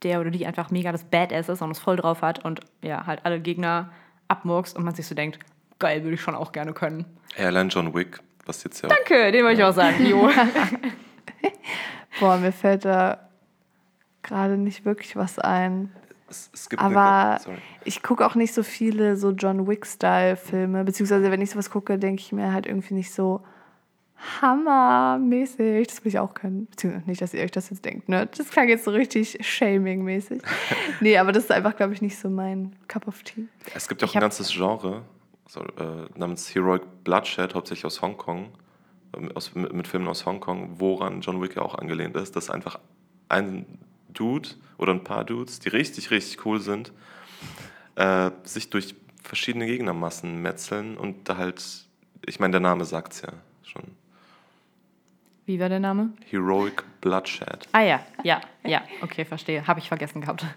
der 0.03 0.21
oder 0.21 0.31
die 0.31 0.47
einfach 0.47 0.71
mega 0.71 0.93
das 0.93 1.05
Badass 1.05 1.49
ist 1.49 1.63
und 1.63 1.71
es 1.71 1.79
voll 1.79 1.97
drauf 1.97 2.23
hat 2.23 2.45
und 2.45 2.61
ja, 2.83 3.07
halt 3.07 3.25
alle 3.25 3.41
Gegner 3.41 3.91
abmurkst 4.29 4.77
und 4.77 4.85
man 4.85 4.95
sich 4.95 5.07
so 5.07 5.15
denkt, 5.15 5.39
geil, 5.79 6.05
würde 6.05 6.15
ich 6.15 6.21
schon 6.21 6.35
auch 6.35 6.53
gerne 6.53 6.73
können. 6.73 7.05
Airline 7.37 7.71
John 7.71 7.95
Wick, 7.95 8.21
was 8.45 8.63
jetzt 8.65 8.83
ja 8.83 8.89
Danke, 8.89 9.33
den 9.33 9.45
wollte 9.45 9.61
ich 9.61 9.65
auch 9.65 9.75
sagen, 9.75 10.05
Jo. 10.07 10.31
Boah, 12.21 12.37
mir 12.37 12.53
fällt 12.53 12.85
da 12.85 13.29
gerade 14.23 14.57
nicht 14.57 14.85
wirklich 14.85 15.17
was 15.17 15.39
ein. 15.39 15.93
Es, 16.29 16.51
es 16.53 16.69
gibt 16.69 16.83
Aber 16.83 17.41
ich 17.85 18.03
gucke 18.03 18.27
auch 18.27 18.35
nicht 18.35 18.55
so 18.55 18.63
viele 18.63 19.17
so 19.17 19.31
John 19.31 19.67
Wick-Style-Filme. 19.67 20.85
Beziehungsweise, 20.85 21.31
wenn 21.31 21.41
ich 21.41 21.51
sowas 21.51 21.71
gucke, 21.71 21.99
denke 21.99 22.21
ich 22.21 22.33
mir 22.33 22.53
halt 22.53 22.67
irgendwie 22.67 22.95
nicht 22.95 23.13
so 23.13 23.43
hammermäßig. 24.41 25.87
Das 25.87 26.05
will 26.05 26.11
ich 26.11 26.19
auch 26.19 26.35
können. 26.35 26.67
Beziehungsweise 26.67 27.09
nicht, 27.09 27.23
dass 27.23 27.35
ihr 27.35 27.43
euch 27.43 27.51
das 27.51 27.71
jetzt 27.71 27.85
denkt. 27.85 28.09
Ne? 28.09 28.29
Das 28.37 28.51
klang 28.51 28.69
jetzt 28.69 28.85
so 28.85 28.91
richtig 28.91 29.39
shaming-mäßig. 29.41 30.43
nee, 31.01 31.17
aber 31.19 31.33
das 31.33 31.45
ist 31.45 31.53
einfach, 31.53 31.77
glaube 31.77 31.95
ich, 31.95 32.03
nicht 32.03 32.19
so 32.19 32.29
mein 32.29 32.75
Cup 32.89 33.07
of 33.09 33.23
Tea. 33.23 33.45
Es 33.75 33.89
gibt 33.89 34.03
ja 34.03 34.07
auch 34.07 34.11
Ich 34.11 34.17
ein 34.17 34.21
ganzes 34.21 34.51
Genre 34.51 35.05
so, 35.49 35.61
äh, 35.61 36.07
namens 36.15 36.55
Heroic 36.55 36.83
Bloodshed, 37.05 37.55
hauptsächlich 37.55 37.87
aus 37.87 38.03
Hongkong, 38.03 38.51
ähm, 39.17 39.33
aus, 39.35 39.55
mit, 39.55 39.73
mit 39.73 39.89
Filmen 39.89 40.07
aus 40.07 40.27
Hongkong, 40.27 40.79
woran 40.79 41.21
John 41.23 41.41
Wick 41.43 41.57
ja 41.57 41.63
auch 41.63 41.75
angelehnt 41.75 42.17
ist, 42.17 42.37
dass 42.37 42.51
einfach 42.51 42.79
ein 43.29 43.67
Dude 44.09 44.51
oder 44.79 44.93
ein 44.93 45.05
paar 45.05 45.25
Dudes, 45.25 45.59
die 45.61 45.69
richtig, 45.69 46.11
richtig 46.11 46.45
cool 46.47 46.61
sind, 46.61 46.93
äh, 47.97 48.31
sich 48.45 48.71
durch 48.71 48.95
verschiedene 49.23 49.67
Gegnermassen 49.67 50.41
metzeln 50.41 50.97
und 50.97 51.29
da 51.29 51.37
halt, 51.37 51.63
ich 52.27 52.41
meine, 52.41 52.53
der 52.53 52.61
Name 52.61 52.85
sagt's 52.85 53.23
ja 53.23 53.33
schon. 53.63 53.83
Wie 55.45 55.59
war 55.61 55.69
der 55.69 55.81
Name? 55.81 56.11
Heroic 56.31 56.85
Bloodshed. 57.01 57.69
Ah 57.73 57.83
ja, 57.83 58.01
ja, 58.23 58.41
ja, 58.65 58.83
okay, 59.01 59.25
verstehe. 59.25 59.67
Habe 59.67 59.81
ich 59.81 59.89
vergessen 59.89 60.21
gehabt. 60.21 60.45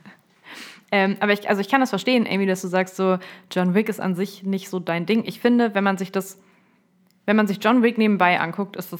Ähm, 0.93 1.15
aber 1.21 1.31
ich, 1.31 1.47
also 1.47 1.61
ich 1.61 1.69
kann 1.69 1.79
das 1.79 1.89
verstehen, 1.89 2.27
Amy, 2.29 2.45
dass 2.45 2.61
du 2.61 2.67
sagst, 2.67 2.97
so 2.97 3.17
John 3.49 3.73
Wick 3.73 3.87
ist 3.87 4.01
an 4.01 4.13
sich 4.13 4.43
nicht 4.43 4.67
so 4.67 4.77
dein 4.81 5.05
Ding. 5.05 5.23
Ich 5.25 5.39
finde, 5.39 5.73
wenn 5.73 5.85
man 5.85 5.97
sich 5.97 6.11
das, 6.11 6.37
wenn 7.25 7.37
man 7.37 7.47
sich 7.47 7.63
John 7.63 7.81
Wick 7.81 7.97
nebenbei 7.97 8.37
anguckt, 8.41 8.75
ist 8.75 8.91
das 8.91 8.99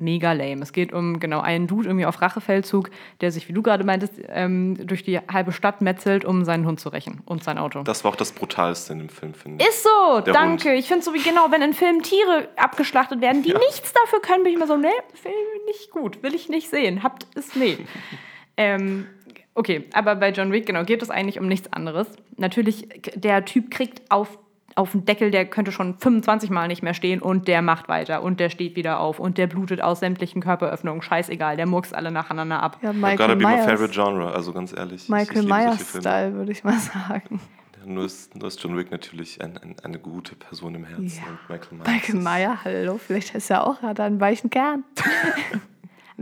mega 0.00 0.32
lame. 0.32 0.62
Es 0.62 0.72
geht 0.72 0.92
um 0.92 1.20
genau 1.20 1.40
einen 1.40 1.66
Dude 1.66 1.88
irgendwie 1.88 2.06
auf 2.06 2.20
Rachefeldzug, 2.20 2.90
der 3.20 3.30
sich, 3.30 3.48
wie 3.48 3.52
du 3.52 3.62
gerade 3.62 3.84
meintest, 3.84 4.14
ähm, 4.28 4.86
durch 4.86 5.04
die 5.04 5.18
halbe 5.18 5.52
Stadt 5.52 5.80
metzelt, 5.80 6.24
um 6.24 6.44
seinen 6.44 6.66
Hund 6.66 6.80
zu 6.80 6.88
rächen 6.88 7.20
und 7.26 7.44
sein 7.44 7.58
Auto. 7.58 7.82
Das 7.82 8.04
war 8.04 8.12
auch 8.12 8.16
das 8.16 8.32
Brutalste 8.32 8.92
in 8.92 8.98
dem 9.00 9.08
Film, 9.08 9.34
finde 9.34 9.62
ich. 9.62 9.68
Ist 9.68 9.82
so, 9.82 10.20
Der 10.20 10.32
danke. 10.32 10.70
Hund. 10.70 10.78
Ich 10.78 10.88
finde 10.88 11.04
so 11.04 11.14
wie 11.14 11.22
genau, 11.22 11.50
wenn 11.50 11.62
in 11.62 11.74
Filmen 11.74 12.02
Tiere 12.02 12.48
abgeschlachtet 12.56 13.20
werden, 13.20 13.42
die 13.42 13.52
nichts 13.52 13.92
dafür 13.92 14.20
können, 14.20 14.42
bin 14.42 14.52
ich 14.52 14.56
immer 14.56 14.66
so, 14.66 14.76
nee, 14.76 14.88
finde 15.14 15.36
ich 15.56 15.66
nicht 15.66 15.90
gut, 15.90 16.22
will 16.22 16.34
ich 16.34 16.48
nicht 16.48 16.70
sehen. 16.70 17.02
Habt 17.02 17.26
es 17.34 17.54
nee. 17.54 17.78
ähm, 18.56 19.06
okay, 19.54 19.84
aber 19.92 20.16
bei 20.16 20.30
John 20.30 20.52
Wick 20.52 20.66
genau 20.66 20.84
geht 20.84 21.02
es 21.02 21.10
eigentlich 21.10 21.38
um 21.38 21.46
nichts 21.46 21.72
anderes. 21.72 22.08
Natürlich, 22.36 22.88
der 23.14 23.44
Typ 23.44 23.70
kriegt 23.70 24.10
auf 24.10 24.38
auf 24.76 24.92
den 24.92 25.04
Deckel, 25.04 25.30
der 25.30 25.46
könnte 25.46 25.72
schon 25.72 25.98
25 25.98 26.50
Mal 26.50 26.68
nicht 26.68 26.82
mehr 26.82 26.94
stehen 26.94 27.20
und 27.22 27.48
der 27.48 27.62
macht 27.62 27.88
weiter 27.88 28.22
und 28.22 28.40
der 28.40 28.50
steht 28.50 28.76
wieder 28.76 29.00
auf 29.00 29.18
und 29.18 29.36
der 29.38 29.46
blutet 29.46 29.80
aus 29.82 30.00
sämtlichen 30.00 30.40
Körperöffnungen. 30.42 31.02
Scheißegal, 31.02 31.56
der 31.56 31.66
murkst 31.66 31.94
alle 31.94 32.10
nacheinander 32.10 32.62
ab. 32.62 32.78
Ja, 32.82 32.92
Gotta 32.92 33.06
Michael 33.08 33.36
be 33.36 33.44
my 33.46 33.52
Myers. 33.54 33.64
favorite 33.66 33.92
genre, 33.94 34.32
also 34.34 34.52
ganz 34.52 34.72
ehrlich. 34.76 35.02
ich- 35.04 35.08
Michael. 35.08 35.42
Myers-Style, 35.44 36.34
würde 36.34 36.52
ich 36.52 36.64
mal 36.64 36.78
sagen. 36.78 37.40
Nur 37.86 38.04
ist, 38.04 38.36
nur 38.36 38.46
ist 38.48 38.62
John 38.62 38.76
Wick 38.76 38.90
natürlich 38.90 39.40
ein, 39.42 39.56
ein, 39.56 39.74
eine 39.82 39.98
gute 39.98 40.34
Person 40.36 40.74
im 40.74 40.84
Herzen. 40.84 41.06
Ja. 41.06 41.22
Und 41.30 41.48
Michael 41.48 41.78
Myers. 41.78 41.88
Michael 41.88 42.20
Meyer, 42.20 42.58
hallo, 42.64 42.98
vielleicht 42.98 43.34
ist 43.34 43.50
er 43.50 43.66
auch, 43.66 43.80
hat 43.80 43.98
er 43.98 44.04
einen 44.04 44.20
weichen 44.20 44.50
Kern. 44.50 44.84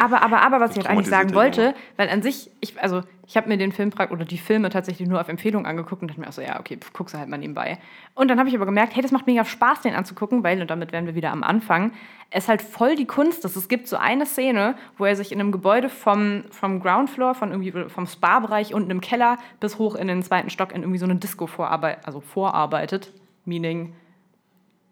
Aber, 0.00 0.22
aber, 0.22 0.42
aber, 0.42 0.60
was 0.60 0.72
ich 0.72 0.78
halt 0.78 0.88
eigentlich 0.88 1.08
sagen 1.08 1.34
wollte, 1.34 1.74
weil 1.96 2.08
an 2.08 2.22
sich, 2.22 2.50
ich, 2.60 2.80
also 2.82 3.02
ich 3.26 3.36
habe 3.36 3.48
mir 3.48 3.58
den 3.58 3.72
Film 3.72 3.92
oder 4.10 4.24
die 4.24 4.38
Filme 4.38 4.70
tatsächlich 4.70 5.08
nur 5.08 5.20
auf 5.20 5.28
Empfehlung 5.28 5.66
angeguckt 5.66 6.02
und 6.02 6.08
dachte 6.08 6.20
mir 6.20 6.28
auch 6.28 6.32
so, 6.32 6.42
ja, 6.42 6.58
okay, 6.58 6.78
pf, 6.78 6.92
guckst 6.92 7.14
du 7.14 7.18
halt 7.18 7.28
mal 7.28 7.36
nebenbei. 7.36 7.78
Und 8.14 8.28
dann 8.28 8.38
habe 8.38 8.48
ich 8.48 8.54
aber 8.54 8.66
gemerkt, 8.66 8.94
hey, 8.94 9.02
das 9.02 9.12
macht 9.12 9.26
mega 9.26 9.44
Spaß, 9.44 9.82
den 9.82 9.94
anzugucken, 9.94 10.42
weil, 10.42 10.60
und 10.60 10.70
damit 10.70 10.92
wären 10.92 11.06
wir 11.06 11.14
wieder 11.14 11.30
am 11.30 11.42
Anfang, 11.42 11.92
es 12.30 12.48
halt 12.48 12.62
voll 12.62 12.94
die 12.94 13.06
Kunst 13.06 13.44
ist. 13.44 13.56
Es 13.56 13.68
gibt 13.68 13.88
so 13.88 13.96
eine 13.96 14.26
Szene, 14.26 14.76
wo 14.98 15.04
er 15.04 15.16
sich 15.16 15.32
in 15.32 15.40
einem 15.40 15.52
Gebäude 15.52 15.88
vom, 15.88 16.44
vom 16.50 16.80
Ground 16.80 17.10
Floor, 17.10 17.34
von 17.34 17.50
irgendwie 17.50 17.72
vom 17.88 18.06
Spa-Bereich 18.06 18.74
unten 18.74 18.90
im 18.90 19.00
Keller 19.00 19.38
bis 19.60 19.78
hoch 19.78 19.94
in 19.94 20.08
den 20.08 20.22
zweiten 20.22 20.50
Stock 20.50 20.72
in 20.72 20.82
irgendwie 20.82 20.98
so 20.98 21.06
eine 21.06 21.16
Disco 21.16 21.46
vorarbeitet, 21.46 22.06
also 22.06 22.20
vorarbeitet, 22.20 23.12
meaning 23.44 23.94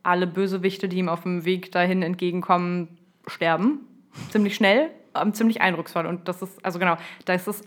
alle 0.02 0.26
Bösewichte, 0.26 0.88
die 0.88 0.98
ihm 0.98 1.08
auf 1.08 1.22
dem 1.22 1.44
Weg 1.44 1.72
dahin 1.72 2.02
entgegenkommen, 2.02 2.96
sterben. 3.26 3.80
Ziemlich 4.30 4.54
schnell, 4.54 4.90
ähm, 5.14 5.34
ziemlich 5.34 5.60
eindrucksvoll. 5.60 6.06
Und 6.06 6.28
das 6.28 6.42
ist, 6.42 6.64
also 6.64 6.78
genau, 6.78 6.96
da 7.24 7.34
ist 7.34 7.46
es 7.46 7.62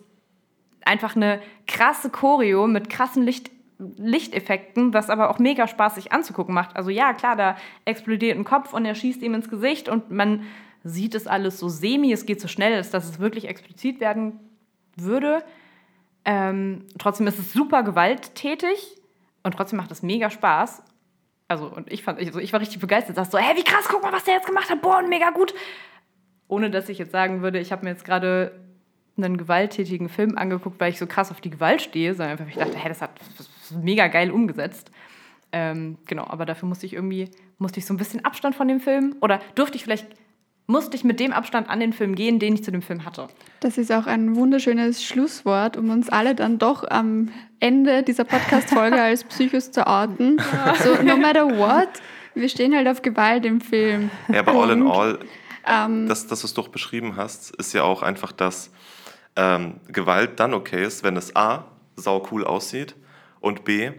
einfach 0.85 1.15
eine 1.15 1.41
krasse 1.67 2.09
Choreo 2.09 2.67
mit 2.67 2.89
krassen 2.89 3.23
Licht, 3.23 3.51
Lichteffekten, 3.77 4.93
was 4.93 5.09
aber 5.09 5.29
auch 5.29 5.39
mega 5.39 5.67
spaßig 5.67 6.11
anzugucken 6.11 6.53
macht. 6.53 6.75
Also 6.75 6.89
ja, 6.89 7.13
klar, 7.13 7.35
da 7.35 7.55
explodiert 7.85 8.37
ein 8.37 8.43
Kopf 8.43 8.73
und 8.73 8.85
er 8.85 8.95
schießt 8.95 9.21
ihm 9.21 9.33
ins 9.33 9.49
Gesicht 9.49 9.87
und 9.87 10.11
man 10.11 10.43
sieht 10.83 11.15
es 11.15 11.27
alles 11.27 11.59
so 11.59 11.69
semi, 11.69 12.11
es 12.11 12.25
geht 12.25 12.41
so 12.41 12.47
schnell, 12.47 12.75
dass 12.77 12.93
es 12.93 13.19
wirklich 13.19 13.47
explizit 13.47 13.99
werden 13.99 14.39
würde. 14.95 15.43
Ähm, 16.25 16.85
trotzdem 16.97 17.27
ist 17.27 17.39
es 17.39 17.53
super 17.53 17.83
gewalttätig 17.83 18.97
und 19.43 19.53
trotzdem 19.55 19.77
macht 19.77 19.91
es 19.91 20.03
mega 20.03 20.29
Spaß. 20.29 20.83
Also, 21.47 21.65
und 21.65 21.91
ich 21.91 22.03
fand, 22.03 22.19
also 22.19 22.39
ich 22.39 22.53
war 22.53 22.59
richtig 22.59 22.79
begeistert. 22.79 23.15
Sagst 23.15 23.31
so, 23.31 23.37
hey, 23.37 23.57
wie 23.57 23.63
krass, 23.63 23.87
guck 23.89 24.03
mal, 24.03 24.13
was 24.13 24.23
der 24.25 24.35
jetzt 24.35 24.45
gemacht 24.45 24.69
hat. 24.69 24.81
Boah, 24.81 24.99
und 24.99 25.09
mega 25.09 25.31
gut. 25.31 25.53
Ohne 26.49 26.69
dass 26.69 26.89
ich 26.89 26.97
jetzt 26.97 27.13
sagen 27.13 27.41
würde, 27.41 27.59
ich 27.59 27.71
habe 27.71 27.85
mir 27.85 27.91
jetzt 27.91 28.03
gerade 28.03 28.51
einen 29.15 29.37
gewalttätigen 29.37 30.09
Film 30.09 30.37
angeguckt, 30.37 30.79
weil 30.79 30.91
ich 30.91 30.99
so 30.99 31.07
krass 31.07 31.31
auf 31.31 31.39
die 31.39 31.49
Gewalt 31.49 31.81
stehe, 31.81 32.13
sondern 32.13 32.31
einfach, 32.31 32.45
weil 32.45 32.51
ich 32.51 32.57
dachte, 32.57 32.77
hey, 32.77 32.89
das 32.89 33.01
hat 33.01 33.11
das 33.37 33.49
mega 33.71 34.07
geil 34.07 34.31
umgesetzt. 34.31 34.91
Ähm, 35.51 35.97
genau, 36.05 36.25
aber 36.27 36.45
dafür 36.45 36.67
musste 36.67 36.85
ich 36.85 36.93
irgendwie, 36.93 37.29
musste 37.57 37.79
ich 37.79 37.85
so 37.85 37.93
ein 37.93 37.97
bisschen 37.97 38.23
Abstand 38.25 38.55
von 38.55 38.67
dem 38.67 38.79
Film 38.79 39.15
oder 39.21 39.39
durfte 39.55 39.77
ich 39.77 39.83
vielleicht, 39.83 40.07
musste 40.67 40.95
ich 40.95 41.03
mit 41.03 41.19
dem 41.19 41.33
Abstand 41.33 41.69
an 41.69 41.79
den 41.79 41.93
Film 41.93 42.15
gehen, 42.15 42.39
den 42.39 42.53
ich 42.53 42.63
zu 42.63 42.71
dem 42.71 42.81
Film 42.81 43.05
hatte. 43.05 43.27
Das 43.59 43.77
ist 43.77 43.91
auch 43.91 44.05
ein 44.05 44.35
wunderschönes 44.35 45.03
Schlusswort, 45.03 45.75
um 45.75 45.89
uns 45.89 46.09
alle 46.09 46.35
dann 46.35 46.59
doch 46.59 46.89
am 46.89 47.29
Ende 47.59 48.03
dieser 48.03 48.25
Podcast-Folge 48.25 49.01
als 49.01 49.23
Psychos 49.23 49.71
zu 49.71 49.87
outen. 49.87 50.39
So, 50.83 51.01
no 51.03 51.17
matter 51.17 51.47
what, 51.57 51.89
wir 52.35 52.49
stehen 52.49 52.75
halt 52.75 52.87
auf 52.87 53.01
Gewalt 53.01 53.45
im 53.45 53.59
Film. 53.59 54.11
Ja, 54.31 54.39
aber 54.41 54.53
all 54.53 54.69
in 54.69 54.87
all, 54.87 55.19
Ähm, 55.69 56.07
das, 56.07 56.27
das, 56.27 56.43
was 56.43 56.53
du 56.53 56.61
auch 56.61 56.67
beschrieben 56.67 57.15
hast, 57.15 57.55
ist 57.55 57.73
ja 57.73 57.83
auch 57.83 58.01
einfach, 58.01 58.31
dass 58.31 58.71
ähm, 59.35 59.79
Gewalt 59.87 60.39
dann 60.39 60.53
okay 60.53 60.83
ist, 60.83 61.03
wenn 61.03 61.15
es 61.15 61.35
A, 61.35 61.65
sau 61.95 62.27
cool 62.31 62.43
aussieht 62.43 62.95
und 63.39 63.63
B, 63.63 63.91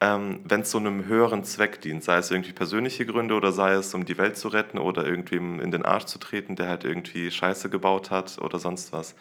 ähm, 0.00 0.40
wenn 0.44 0.60
es 0.60 0.70
so 0.70 0.78
einem 0.78 1.06
höheren 1.06 1.42
Zweck 1.42 1.80
dient, 1.80 2.04
sei 2.04 2.18
es 2.18 2.30
irgendwie 2.30 2.52
persönliche 2.52 3.04
Gründe 3.04 3.34
oder 3.34 3.50
sei 3.50 3.72
es, 3.72 3.92
um 3.94 4.04
die 4.04 4.16
Welt 4.16 4.36
zu 4.36 4.48
retten 4.48 4.78
oder 4.78 5.04
irgendwem 5.04 5.58
in 5.58 5.72
den 5.72 5.84
Arsch 5.84 6.04
zu 6.04 6.20
treten, 6.20 6.54
der 6.54 6.68
halt 6.68 6.84
irgendwie 6.84 7.30
Scheiße 7.32 7.68
gebaut 7.68 8.12
hat 8.12 8.38
oder 8.40 8.60
sonst 8.60 8.92
was. 8.92 9.16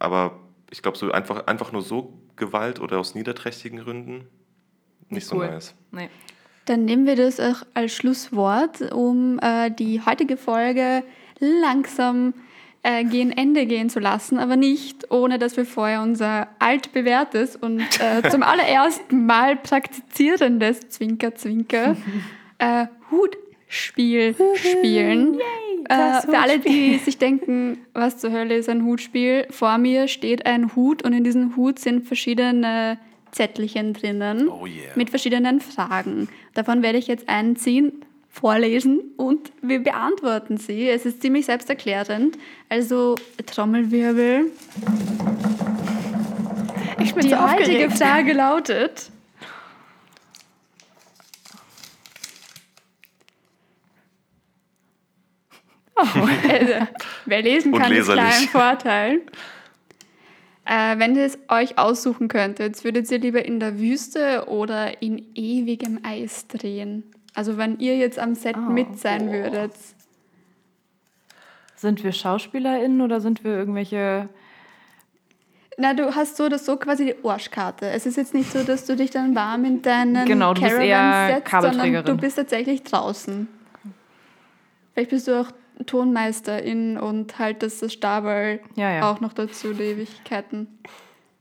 Aber 0.00 0.40
ich 0.70 0.82
glaube, 0.82 0.98
so 0.98 1.12
einfach, 1.12 1.46
einfach 1.46 1.70
nur 1.70 1.82
so 1.82 2.18
Gewalt 2.34 2.80
oder 2.80 2.98
aus 2.98 3.14
niederträchtigen 3.14 3.78
Gründen 3.78 4.26
nicht 5.08 5.26
so 5.26 5.36
cool. 5.36 5.46
nice. 5.46 5.74
Nee. 5.92 6.08
Dann 6.66 6.84
nehmen 6.84 7.06
wir 7.06 7.16
das 7.16 7.40
auch 7.40 7.62
als 7.74 7.92
Schlusswort, 7.92 8.92
um 8.92 9.38
äh, 9.40 9.70
die 9.70 10.00
heutige 10.04 10.36
Folge 10.36 11.02
langsam 11.40 12.34
äh, 12.84 13.04
gegen 13.04 13.32
Ende 13.32 13.66
gehen 13.66 13.90
zu 13.90 14.00
lassen, 14.00 14.38
aber 14.38 14.56
nicht 14.56 15.10
ohne, 15.10 15.38
dass 15.38 15.56
wir 15.56 15.64
vorher 15.64 16.02
unser 16.02 16.48
altbewährtes 16.58 17.56
und 17.56 17.80
äh, 18.00 18.28
zum 18.30 18.42
allerersten 18.42 19.26
Mal 19.26 19.56
praktizierendes 19.56 20.88
Zwinker 20.88 21.34
Zwinker 21.34 21.96
äh, 22.58 22.86
Hutspiel 23.10 24.34
spielen. 24.54 25.38
Äh, 25.84 25.88
das 25.88 26.24
für 26.24 26.38
alle, 26.38 26.58
die 26.58 26.98
sich 26.98 27.18
denken, 27.18 27.78
was 27.92 28.18
zur 28.18 28.32
Hölle 28.32 28.56
ist 28.56 28.68
ein 28.68 28.84
Hutspiel, 28.84 29.46
vor 29.50 29.78
mir 29.78 30.08
steht 30.08 30.46
ein 30.46 30.74
Hut 30.74 31.02
und 31.02 31.12
in 31.12 31.24
diesem 31.24 31.56
Hut 31.56 31.78
sind 31.78 32.06
verschiedene 32.06 32.98
Zettelchen 33.32 33.94
drinnen 33.94 34.48
Oh 34.48 34.66
yeah. 34.66 34.92
mit 34.94 35.10
verschiedenen 35.10 35.60
Fragen. 35.60 36.28
Davon 36.54 36.82
werde 36.82 36.98
ich 36.98 37.06
jetzt 37.06 37.28
einen 37.28 37.56
ziehen, 37.56 38.04
vorlesen 38.28 39.00
und 39.16 39.52
wir 39.60 39.80
beantworten 39.82 40.56
sie. 40.56 40.88
Es 40.88 41.04
ist 41.04 41.20
ziemlich 41.20 41.46
selbsterklärend. 41.46 42.38
Also 42.68 43.16
Trommelwirbel. 43.44 44.50
Ich 47.00 47.14
bin 47.14 47.24
Die 47.24 47.30
so 47.30 47.40
heutige. 47.50 47.90
Frage 47.90 48.32
lautet. 48.32 49.10
Also, 55.96 56.86
wer 57.26 57.42
lesen 57.42 57.72
kann, 57.72 57.92
ist 57.92 58.10
klar 58.10 58.26
ein 58.26 58.48
Vorteil. 58.48 59.20
Äh, 60.64 60.98
wenn 60.98 61.16
ihr 61.16 61.24
es 61.24 61.38
euch 61.48 61.78
aussuchen 61.78 62.28
könntet, 62.28 62.84
würdet 62.84 63.10
ihr 63.10 63.18
lieber 63.18 63.44
in 63.44 63.58
der 63.58 63.78
Wüste 63.78 64.46
oder 64.48 65.02
in 65.02 65.26
ewigem 65.34 66.00
Eis 66.04 66.46
drehen? 66.46 67.04
Also 67.34 67.56
wenn 67.58 67.78
ihr 67.78 67.96
jetzt 67.96 68.18
am 68.18 68.34
Set 68.34 68.56
mit 68.56 68.98
sein 68.98 69.32
würdet. 69.32 69.72
Sind 71.74 72.04
wir 72.04 72.12
SchauspielerInnen 72.12 73.00
oder 73.00 73.20
sind 73.20 73.42
wir 73.42 73.52
irgendwelche. 73.56 74.28
Na, 75.78 75.94
du 75.94 76.14
hast 76.14 76.36
so 76.36 76.44
oder 76.44 76.58
so 76.58 76.76
quasi 76.76 77.06
die 77.06 77.24
Arschkarte. 77.24 77.86
Es 77.86 78.06
ist 78.06 78.16
jetzt 78.16 78.34
nicht 78.34 78.52
so, 78.52 78.62
dass 78.62 78.84
du 78.84 78.94
dich 78.94 79.10
dann 79.10 79.34
warm 79.34 79.64
in 79.64 79.82
deinen 79.82 80.26
Genau, 80.26 80.54
du 80.54 80.60
bist 80.60 80.74
Caravan 80.74 80.88
eher 80.88 81.34
setzt, 81.36 81.50
sondern 81.50 81.70
Kabelträgerin. 81.70 82.04
du 82.04 82.16
bist 82.18 82.36
tatsächlich 82.36 82.82
draußen. 82.84 83.48
Vielleicht 84.92 85.10
bist 85.10 85.26
du 85.26 85.40
auch 85.40 85.50
Tonmeisterin 85.86 86.98
und 86.98 87.38
haltest 87.38 87.82
das 87.82 87.92
Stabal 87.92 88.60
Ja, 88.76 88.90
ja. 88.90 89.10
auch 89.10 89.20
noch 89.20 89.32
dazu, 89.32 89.72
die 89.72 89.82
Ewigkeiten. 89.82 90.66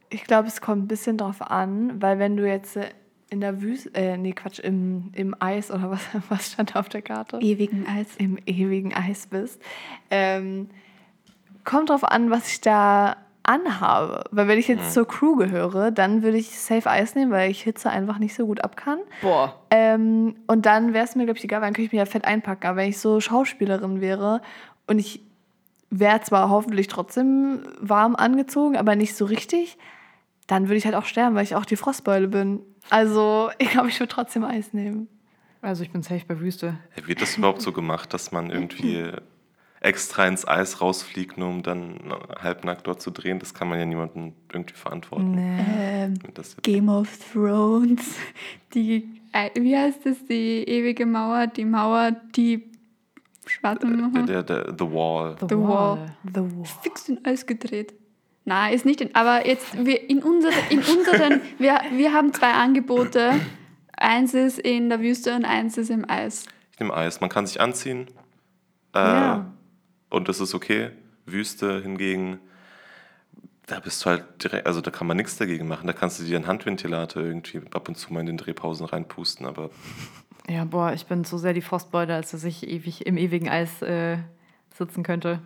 Ich 0.09 0.23
glaube, 0.25 0.47
es 0.47 0.61
kommt 0.61 0.83
ein 0.83 0.87
bisschen 0.87 1.17
drauf 1.17 1.41
an, 1.41 2.01
weil 2.01 2.19
wenn 2.19 2.35
du 2.35 2.47
jetzt 2.47 2.75
äh, 2.75 2.89
in 3.29 3.39
der 3.39 3.61
Wüste, 3.61 3.93
äh, 3.95 4.17
nee, 4.17 4.33
Quatsch, 4.33 4.59
im, 4.59 5.11
im 5.13 5.35
Eis 5.39 5.71
oder 5.71 5.89
was, 5.91 6.01
was 6.29 6.51
stand 6.51 6.75
da 6.75 6.79
auf 6.79 6.89
der 6.89 7.01
Karte? 7.01 7.39
Ewigen 7.39 7.87
Eis. 7.87 8.07
Im 8.17 8.37
ewigen 8.45 8.93
Eis 8.93 9.27
bist. 9.27 9.61
Ähm, 10.09 10.69
kommt 11.63 11.89
drauf 11.89 12.03
an, 12.03 12.29
was 12.29 12.51
ich 12.51 12.61
da 12.61 13.15
anhabe. 13.43 14.23
Weil 14.31 14.47
wenn 14.47 14.59
ich 14.59 14.67
jetzt 14.67 14.93
zur 14.93 15.07
Crew 15.07 15.35
gehöre, 15.35 15.91
dann 15.91 16.23
würde 16.23 16.37
ich 16.37 16.59
Safe 16.59 16.89
Eis 16.89 17.15
nehmen, 17.15 17.31
weil 17.31 17.51
ich 17.51 17.63
Hitze 17.63 17.89
einfach 17.89 18.19
nicht 18.19 18.35
so 18.35 18.45
gut 18.45 18.63
ab 18.63 18.75
kann. 18.75 18.99
Boah. 19.21 19.61
Ähm, 19.69 20.35
und 20.47 20.65
dann 20.65 20.93
wäre 20.93 21.05
es 21.05 21.15
mir, 21.15 21.25
glaube 21.25 21.37
ich, 21.37 21.43
egal, 21.43 21.61
weil 21.61 21.67
dann 21.67 21.73
könnte 21.73 21.87
ich 21.87 21.91
mir 21.91 21.99
ja 21.99 22.05
fett 22.05 22.25
einpacken. 22.25 22.67
Aber 22.67 22.77
wenn 22.77 22.89
ich 22.89 22.99
so 22.99 23.19
Schauspielerin 23.19 24.01
wäre 24.01 24.41
und 24.87 24.99
ich 24.99 25.21
wäre 25.89 26.21
zwar 26.21 26.49
hoffentlich 26.49 26.87
trotzdem 26.87 27.63
warm 27.79 28.15
angezogen, 28.15 28.77
aber 28.77 28.95
nicht 28.95 29.15
so 29.15 29.25
richtig, 29.25 29.77
dann 30.47 30.67
würde 30.67 30.77
ich 30.77 30.85
halt 30.85 30.95
auch 30.95 31.05
sterben, 31.05 31.35
weil 31.35 31.43
ich 31.43 31.55
auch 31.55 31.65
die 31.65 31.75
Frostbeule 31.75 32.27
bin. 32.27 32.61
Also, 32.89 33.49
ich 33.57 33.69
glaube, 33.69 33.89
ich 33.89 33.99
würde 33.99 34.13
trotzdem 34.13 34.43
Eis 34.43 34.73
nehmen. 34.73 35.07
Also 35.61 35.83
ich 35.83 35.91
bin 35.91 36.01
safe 36.01 36.25
bei 36.27 36.39
Wüste. 36.39 36.77
Wird 37.05 37.21
das 37.21 37.37
überhaupt 37.37 37.61
so 37.61 37.71
gemacht, 37.71 38.13
dass 38.15 38.31
man 38.31 38.49
irgendwie 38.49 39.11
extra 39.81 40.27
ins 40.27 40.47
Eis 40.47 40.79
rausfliegt, 40.79 41.37
nur 41.37 41.49
um 41.49 41.63
dann 41.63 41.99
halbnackt 42.41 42.87
dort 42.87 43.01
zu 43.01 43.11
drehen? 43.11 43.39
Das 43.39 43.53
kann 43.53 43.67
man 43.67 43.77
ja 43.79 43.85
niemandem 43.85 44.33
irgendwie 44.53 44.75
verantworten. 44.75 45.35
Ähm, 45.37 46.13
Das, 46.33 46.55
Game 46.61 46.87
of 46.87 47.09
Thrones. 47.33 48.15
Die, 48.73 49.19
äh, 49.33 49.49
wie 49.59 49.75
heißt 49.75 50.05
das? 50.05 50.23
Die 50.29 50.63
ewige 50.67 51.05
Mauer, 51.05 51.47
die 51.47 51.65
Mauer, 51.65 52.11
die 52.35 52.63
schwarze 53.45 53.87
Mauer. 53.87 54.23
der, 54.25 54.43
der, 54.43 54.73
The 54.77 54.85
Wall. 54.85 55.35
The 55.41 55.55
Wall. 55.57 56.15
The 56.23 56.41
War. 56.41 56.65
fix 56.81 57.09
in 57.09 57.25
Eis 57.25 57.45
gedreht. 57.45 57.93
Nein, 58.45 58.73
ist 58.73 58.85
nicht 58.85 59.01
in, 59.01 59.13
aber 59.13 59.45
jetzt 59.47 59.85
wir 59.85 60.09
in, 60.09 60.23
unsere, 60.23 60.53
in 60.69 60.79
unseren, 60.79 61.41
wir, 61.59 61.79
wir 61.91 62.11
haben 62.13 62.33
zwei 62.33 62.51
Angebote. 62.53 63.33
Eins 63.97 64.33
ist 64.33 64.57
in 64.57 64.89
der 64.89 64.99
Wüste 64.99 65.35
und 65.35 65.45
eins 65.45 65.77
ist 65.77 65.89
im 65.91 66.09
Eis. 66.09 66.45
Ich 66.73 66.79
nehme 66.79 66.91
Eis. 66.93 67.21
Man 67.21 67.29
kann 67.29 67.45
sich 67.45 67.61
anziehen. 67.61 68.07
Äh, 68.95 68.99
Ja. 68.99 69.45
Und 70.11 70.27
das 70.27 70.39
ist 70.39 70.53
okay. 70.53 70.91
Wüste 71.25 71.81
hingegen, 71.81 72.39
da 73.65 73.79
bist 73.79 74.05
du 74.05 74.09
halt 74.09 74.25
direkt, 74.43 74.67
also 74.67 74.81
da 74.81 74.91
kann 74.91 75.07
man 75.07 75.17
nichts 75.17 75.37
dagegen 75.37 75.67
machen. 75.67 75.87
Da 75.87 75.93
kannst 75.93 76.19
du 76.19 76.23
dir 76.23 76.35
einen 76.35 76.47
Handventilator 76.47 77.23
irgendwie 77.23 77.61
ab 77.73 77.87
und 77.87 77.95
zu 77.95 78.13
mal 78.13 78.19
in 78.19 78.25
den 78.25 78.37
Drehpausen 78.37 78.85
reinpusten. 78.85 79.45
Aber 79.45 79.69
Ja, 80.49 80.65
boah, 80.65 80.93
ich 80.93 81.05
bin 81.05 81.23
so 81.23 81.37
sehr 81.37 81.53
die 81.53 81.61
Frostbeule, 81.61 82.13
als 82.13 82.31
dass 82.31 82.43
ich 82.43 82.67
ewig 82.67 83.05
im 83.05 83.17
ewigen 83.17 83.49
Eis 83.49 83.81
äh, 83.81 84.17
sitzen 84.77 85.03
könnte. 85.03 85.39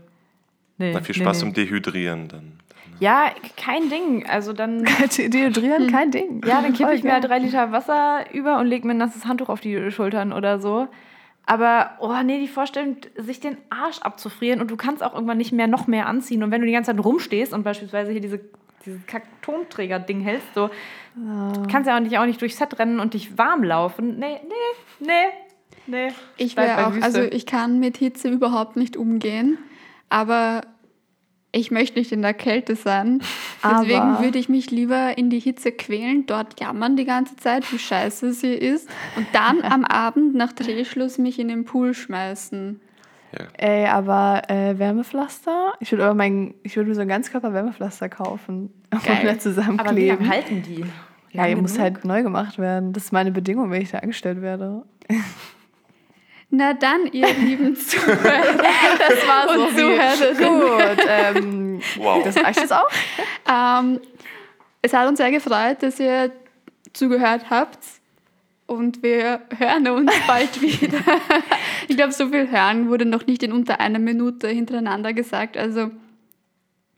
Nee, 0.77 0.91
na, 0.93 1.01
viel 1.01 1.15
nee, 1.15 1.21
Spaß 1.21 1.37
nee. 1.37 1.41
zum 1.41 1.53
Dehydrieren 1.53 2.27
dann. 2.27 2.59
Ja, 2.99 3.31
kein 3.57 3.89
Ding. 3.89 4.25
Also 4.27 4.53
dann. 4.53 4.85
Deodorieren, 5.17 5.91
kein 5.91 6.11
Ding. 6.11 6.41
Ja, 6.45 6.61
dann 6.61 6.73
kippe 6.73 6.93
ich 6.93 7.03
mir 7.03 7.13
halt 7.13 7.25
drei 7.25 7.39
Liter 7.39 7.71
Wasser 7.71 8.25
über 8.33 8.59
und 8.59 8.67
lege 8.67 8.87
mir 8.87 8.93
ein 8.93 8.97
nasses 8.97 9.25
Handtuch 9.25 9.49
auf 9.49 9.59
die 9.59 9.91
Schultern 9.91 10.33
oder 10.33 10.59
so. 10.59 10.87
Aber, 11.45 11.91
oh 11.99 12.13
nee, 12.23 12.39
die 12.39 12.47
Vorstellung, 12.47 12.97
sich 13.17 13.39
den 13.39 13.57
Arsch 13.69 13.99
abzufrieren 13.99 14.61
und 14.61 14.71
du 14.71 14.77
kannst 14.77 15.03
auch 15.03 15.13
irgendwann 15.13 15.37
nicht 15.37 15.51
mehr 15.51 15.67
noch 15.67 15.87
mehr 15.87 16.07
anziehen. 16.07 16.41
Und 16.43 16.51
wenn 16.51 16.61
du 16.61 16.67
die 16.67 16.73
ganze 16.73 16.91
Zeit 16.91 17.03
rumstehst 17.03 17.53
und 17.53 17.63
beispielsweise 17.63 18.11
hier 18.11 18.21
diese, 18.21 18.39
dieses 18.85 19.05
Kack-Tonträger-Ding 19.05 20.21
hältst, 20.21 20.53
so, 20.55 20.69
du 21.15 21.67
kannst 21.69 21.87
ja 21.87 21.95
auch 21.95 22.01
nicht, 22.01 22.17
auch 22.17 22.25
nicht 22.25 22.41
durchs 22.41 22.57
Set 22.57 22.79
rennen 22.79 22.99
und 22.99 23.13
dich 23.13 23.37
warm 23.37 23.63
laufen. 23.63 24.17
Nee, 24.17 24.39
nee, 24.47 25.07
nee, 25.07 26.07
nee. 26.07 26.13
Ich 26.37 26.57
wäre 26.57 26.87
auch, 26.87 26.93
Wüste. 26.93 27.05
also 27.05 27.21
ich 27.21 27.45
kann 27.45 27.79
mit 27.79 27.97
Hitze 27.97 28.29
überhaupt 28.29 28.75
nicht 28.75 28.97
umgehen, 28.97 29.59
aber 30.09 30.61
ich 31.55 31.71
möchte 31.71 31.97
nicht 31.97 32.11
in 32.11 32.21
der 32.21 32.33
Kälte 32.33 32.75
sein. 32.75 33.21
Deswegen 33.63 33.99
Aber- 33.99 34.23
würde 34.23 34.37
ich 34.37 34.49
mich 34.49 34.69
lieber 34.71 35.17
in 35.17 35.29
die 35.29 35.39
Hitze 35.39 35.71
quälen, 35.71 36.25
dort 36.25 36.59
jammern 36.59 36.95
die 36.97 37.05
ganze 37.05 37.35
Zeit, 37.37 37.71
wie 37.71 37.79
scheiße 37.79 38.33
sie 38.33 38.53
ist 38.53 38.89
und 39.15 39.25
dann 39.33 39.61
am 39.63 39.85
Abend 39.85 40.35
nach 40.35 40.51
Drehschluss 40.53 41.17
mich 41.17 41.39
in 41.39 41.47
den 41.47 41.63
Pool 41.65 41.93
schmeißen. 41.93 42.81
Ja. 43.37 43.45
Ey, 43.57 43.85
aber 43.87 44.43
äh, 44.49 44.77
Wärmepflaster? 44.79 45.73
Ich 45.81 45.91
würde 45.91 46.05
aber 46.05 46.13
mein, 46.13 46.53
ich 46.63 46.75
würde 46.77 46.87
mir 46.89 46.95
so 46.95 47.01
ein 47.01 47.07
Ganzkörper-Wärmepflaster 47.09 48.07
kaufen. 48.07 48.71
Und 48.91 49.03
Geil. 49.05 49.15
da 49.23 49.29
Aber 49.29 49.33
wie 49.33 49.39
zusammenkleben. 49.39 50.17
lange 50.19 50.29
halten 50.29 50.61
die? 50.61 50.85
Ja, 51.31 51.45
ihr 51.47 51.57
muss 51.57 51.77
halt 51.77 52.05
neu 52.05 52.23
gemacht 52.23 52.57
werden. 52.59 52.93
Das 52.93 53.05
ist 53.05 53.11
meine 53.11 53.31
Bedingung, 53.31 53.69
wenn 53.71 53.81
ich 53.81 53.91
da 53.91 53.97
angestellt 53.99 54.41
werde. 54.41 54.83
Na 56.57 56.73
dann, 56.73 57.07
ihr 57.11 57.27
lieben 57.39 57.75
Zuhörer. 57.75 58.17
Das 58.97 59.27
war 59.27 59.49
Und 59.49 59.75
Zuhörerinnen. 59.75 60.59
Gut, 60.61 61.05
ähm, 61.07 61.81
Wow. 61.97 62.23
das 62.23 62.37
reicht 62.37 62.59
jetzt 62.59 62.73
auch. 62.73 62.87
Ähm, 63.49 63.99
es 64.81 64.93
hat 64.93 65.07
uns 65.07 65.17
sehr 65.17 65.31
gefreut, 65.31 65.77
dass 65.81 65.99
ihr 65.99 66.31
zugehört 66.93 67.49
habt. 67.49 67.79
Und 68.67 69.03
wir 69.03 69.41
hören 69.57 69.87
uns 69.89 70.11
bald 70.27 70.61
wieder. 70.61 70.97
Ich 71.87 71.95
glaube, 71.97 72.13
so 72.13 72.29
viel 72.29 72.49
hören 72.49 72.89
wurde 72.89 73.05
noch 73.05 73.27
nicht 73.27 73.43
in 73.43 73.51
unter 73.51 73.79
einer 73.79 73.99
Minute 73.99 74.47
hintereinander 74.47 75.13
gesagt. 75.13 75.55
Also, 75.57 75.91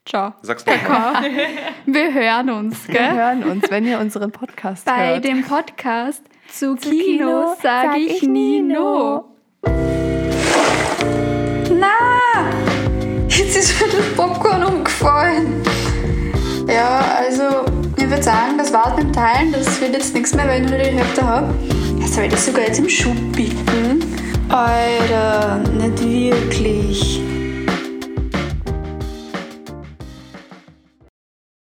ciao. 0.05 0.33
Sag's 0.43 0.65
nochmal. 0.65 1.23
Wir 1.85 2.13
hören 2.13 2.49
uns, 2.51 2.87
Wir 2.87 2.95
gell? 2.95 3.11
hören 3.13 3.43
uns, 3.43 3.69
wenn 3.69 3.85
ihr 3.85 3.99
unseren 3.99 4.31
Podcast 4.31 4.85
Bei 4.85 5.13
hört. 5.15 5.25
dem 5.25 5.43
Podcast 5.43 6.23
zu, 6.47 6.75
Zu 6.75 6.89
Kino, 6.89 7.03
Kino 7.03 7.55
sage 7.61 7.87
sag 7.89 7.97
ich 7.97 8.15
ich 8.17 8.21
nie 8.23 8.61
nie 8.61 8.73
no. 8.73 8.79
no. 8.83 9.36
Na, 11.79 11.97
jetzt 13.27 13.57
ist 13.57 13.81
das 13.81 14.15
Popcorn 14.15 14.63
umgefallen. 14.63 15.61
Ja, 16.67 17.17
also, 17.17 17.65
ich 17.97 18.09
würde 18.09 18.23
sagen, 18.23 18.57
das 18.57 18.73
war's 18.73 18.95
mit 18.97 19.05
dem 19.05 19.13
Teilen. 19.13 19.51
Das 19.51 19.79
wird 19.81 19.93
jetzt 19.93 20.13
nichts 20.13 20.35
mehr, 20.35 20.47
wenn 20.47 20.65
ich 20.65 20.69
nur 20.69 20.79
die 20.79 20.97
Hälfte 20.97 21.25
habe. 21.25 21.53
Soll 22.07 22.25
ich 22.25 22.31
das 22.31 22.45
sogar 22.45 22.63
jetzt 22.63 22.79
im 22.79 22.89
Schub 22.89 23.15
bieten? 23.35 24.03
Alter, 24.49 25.59
nicht 25.77 26.03
wirklich. 26.03 27.21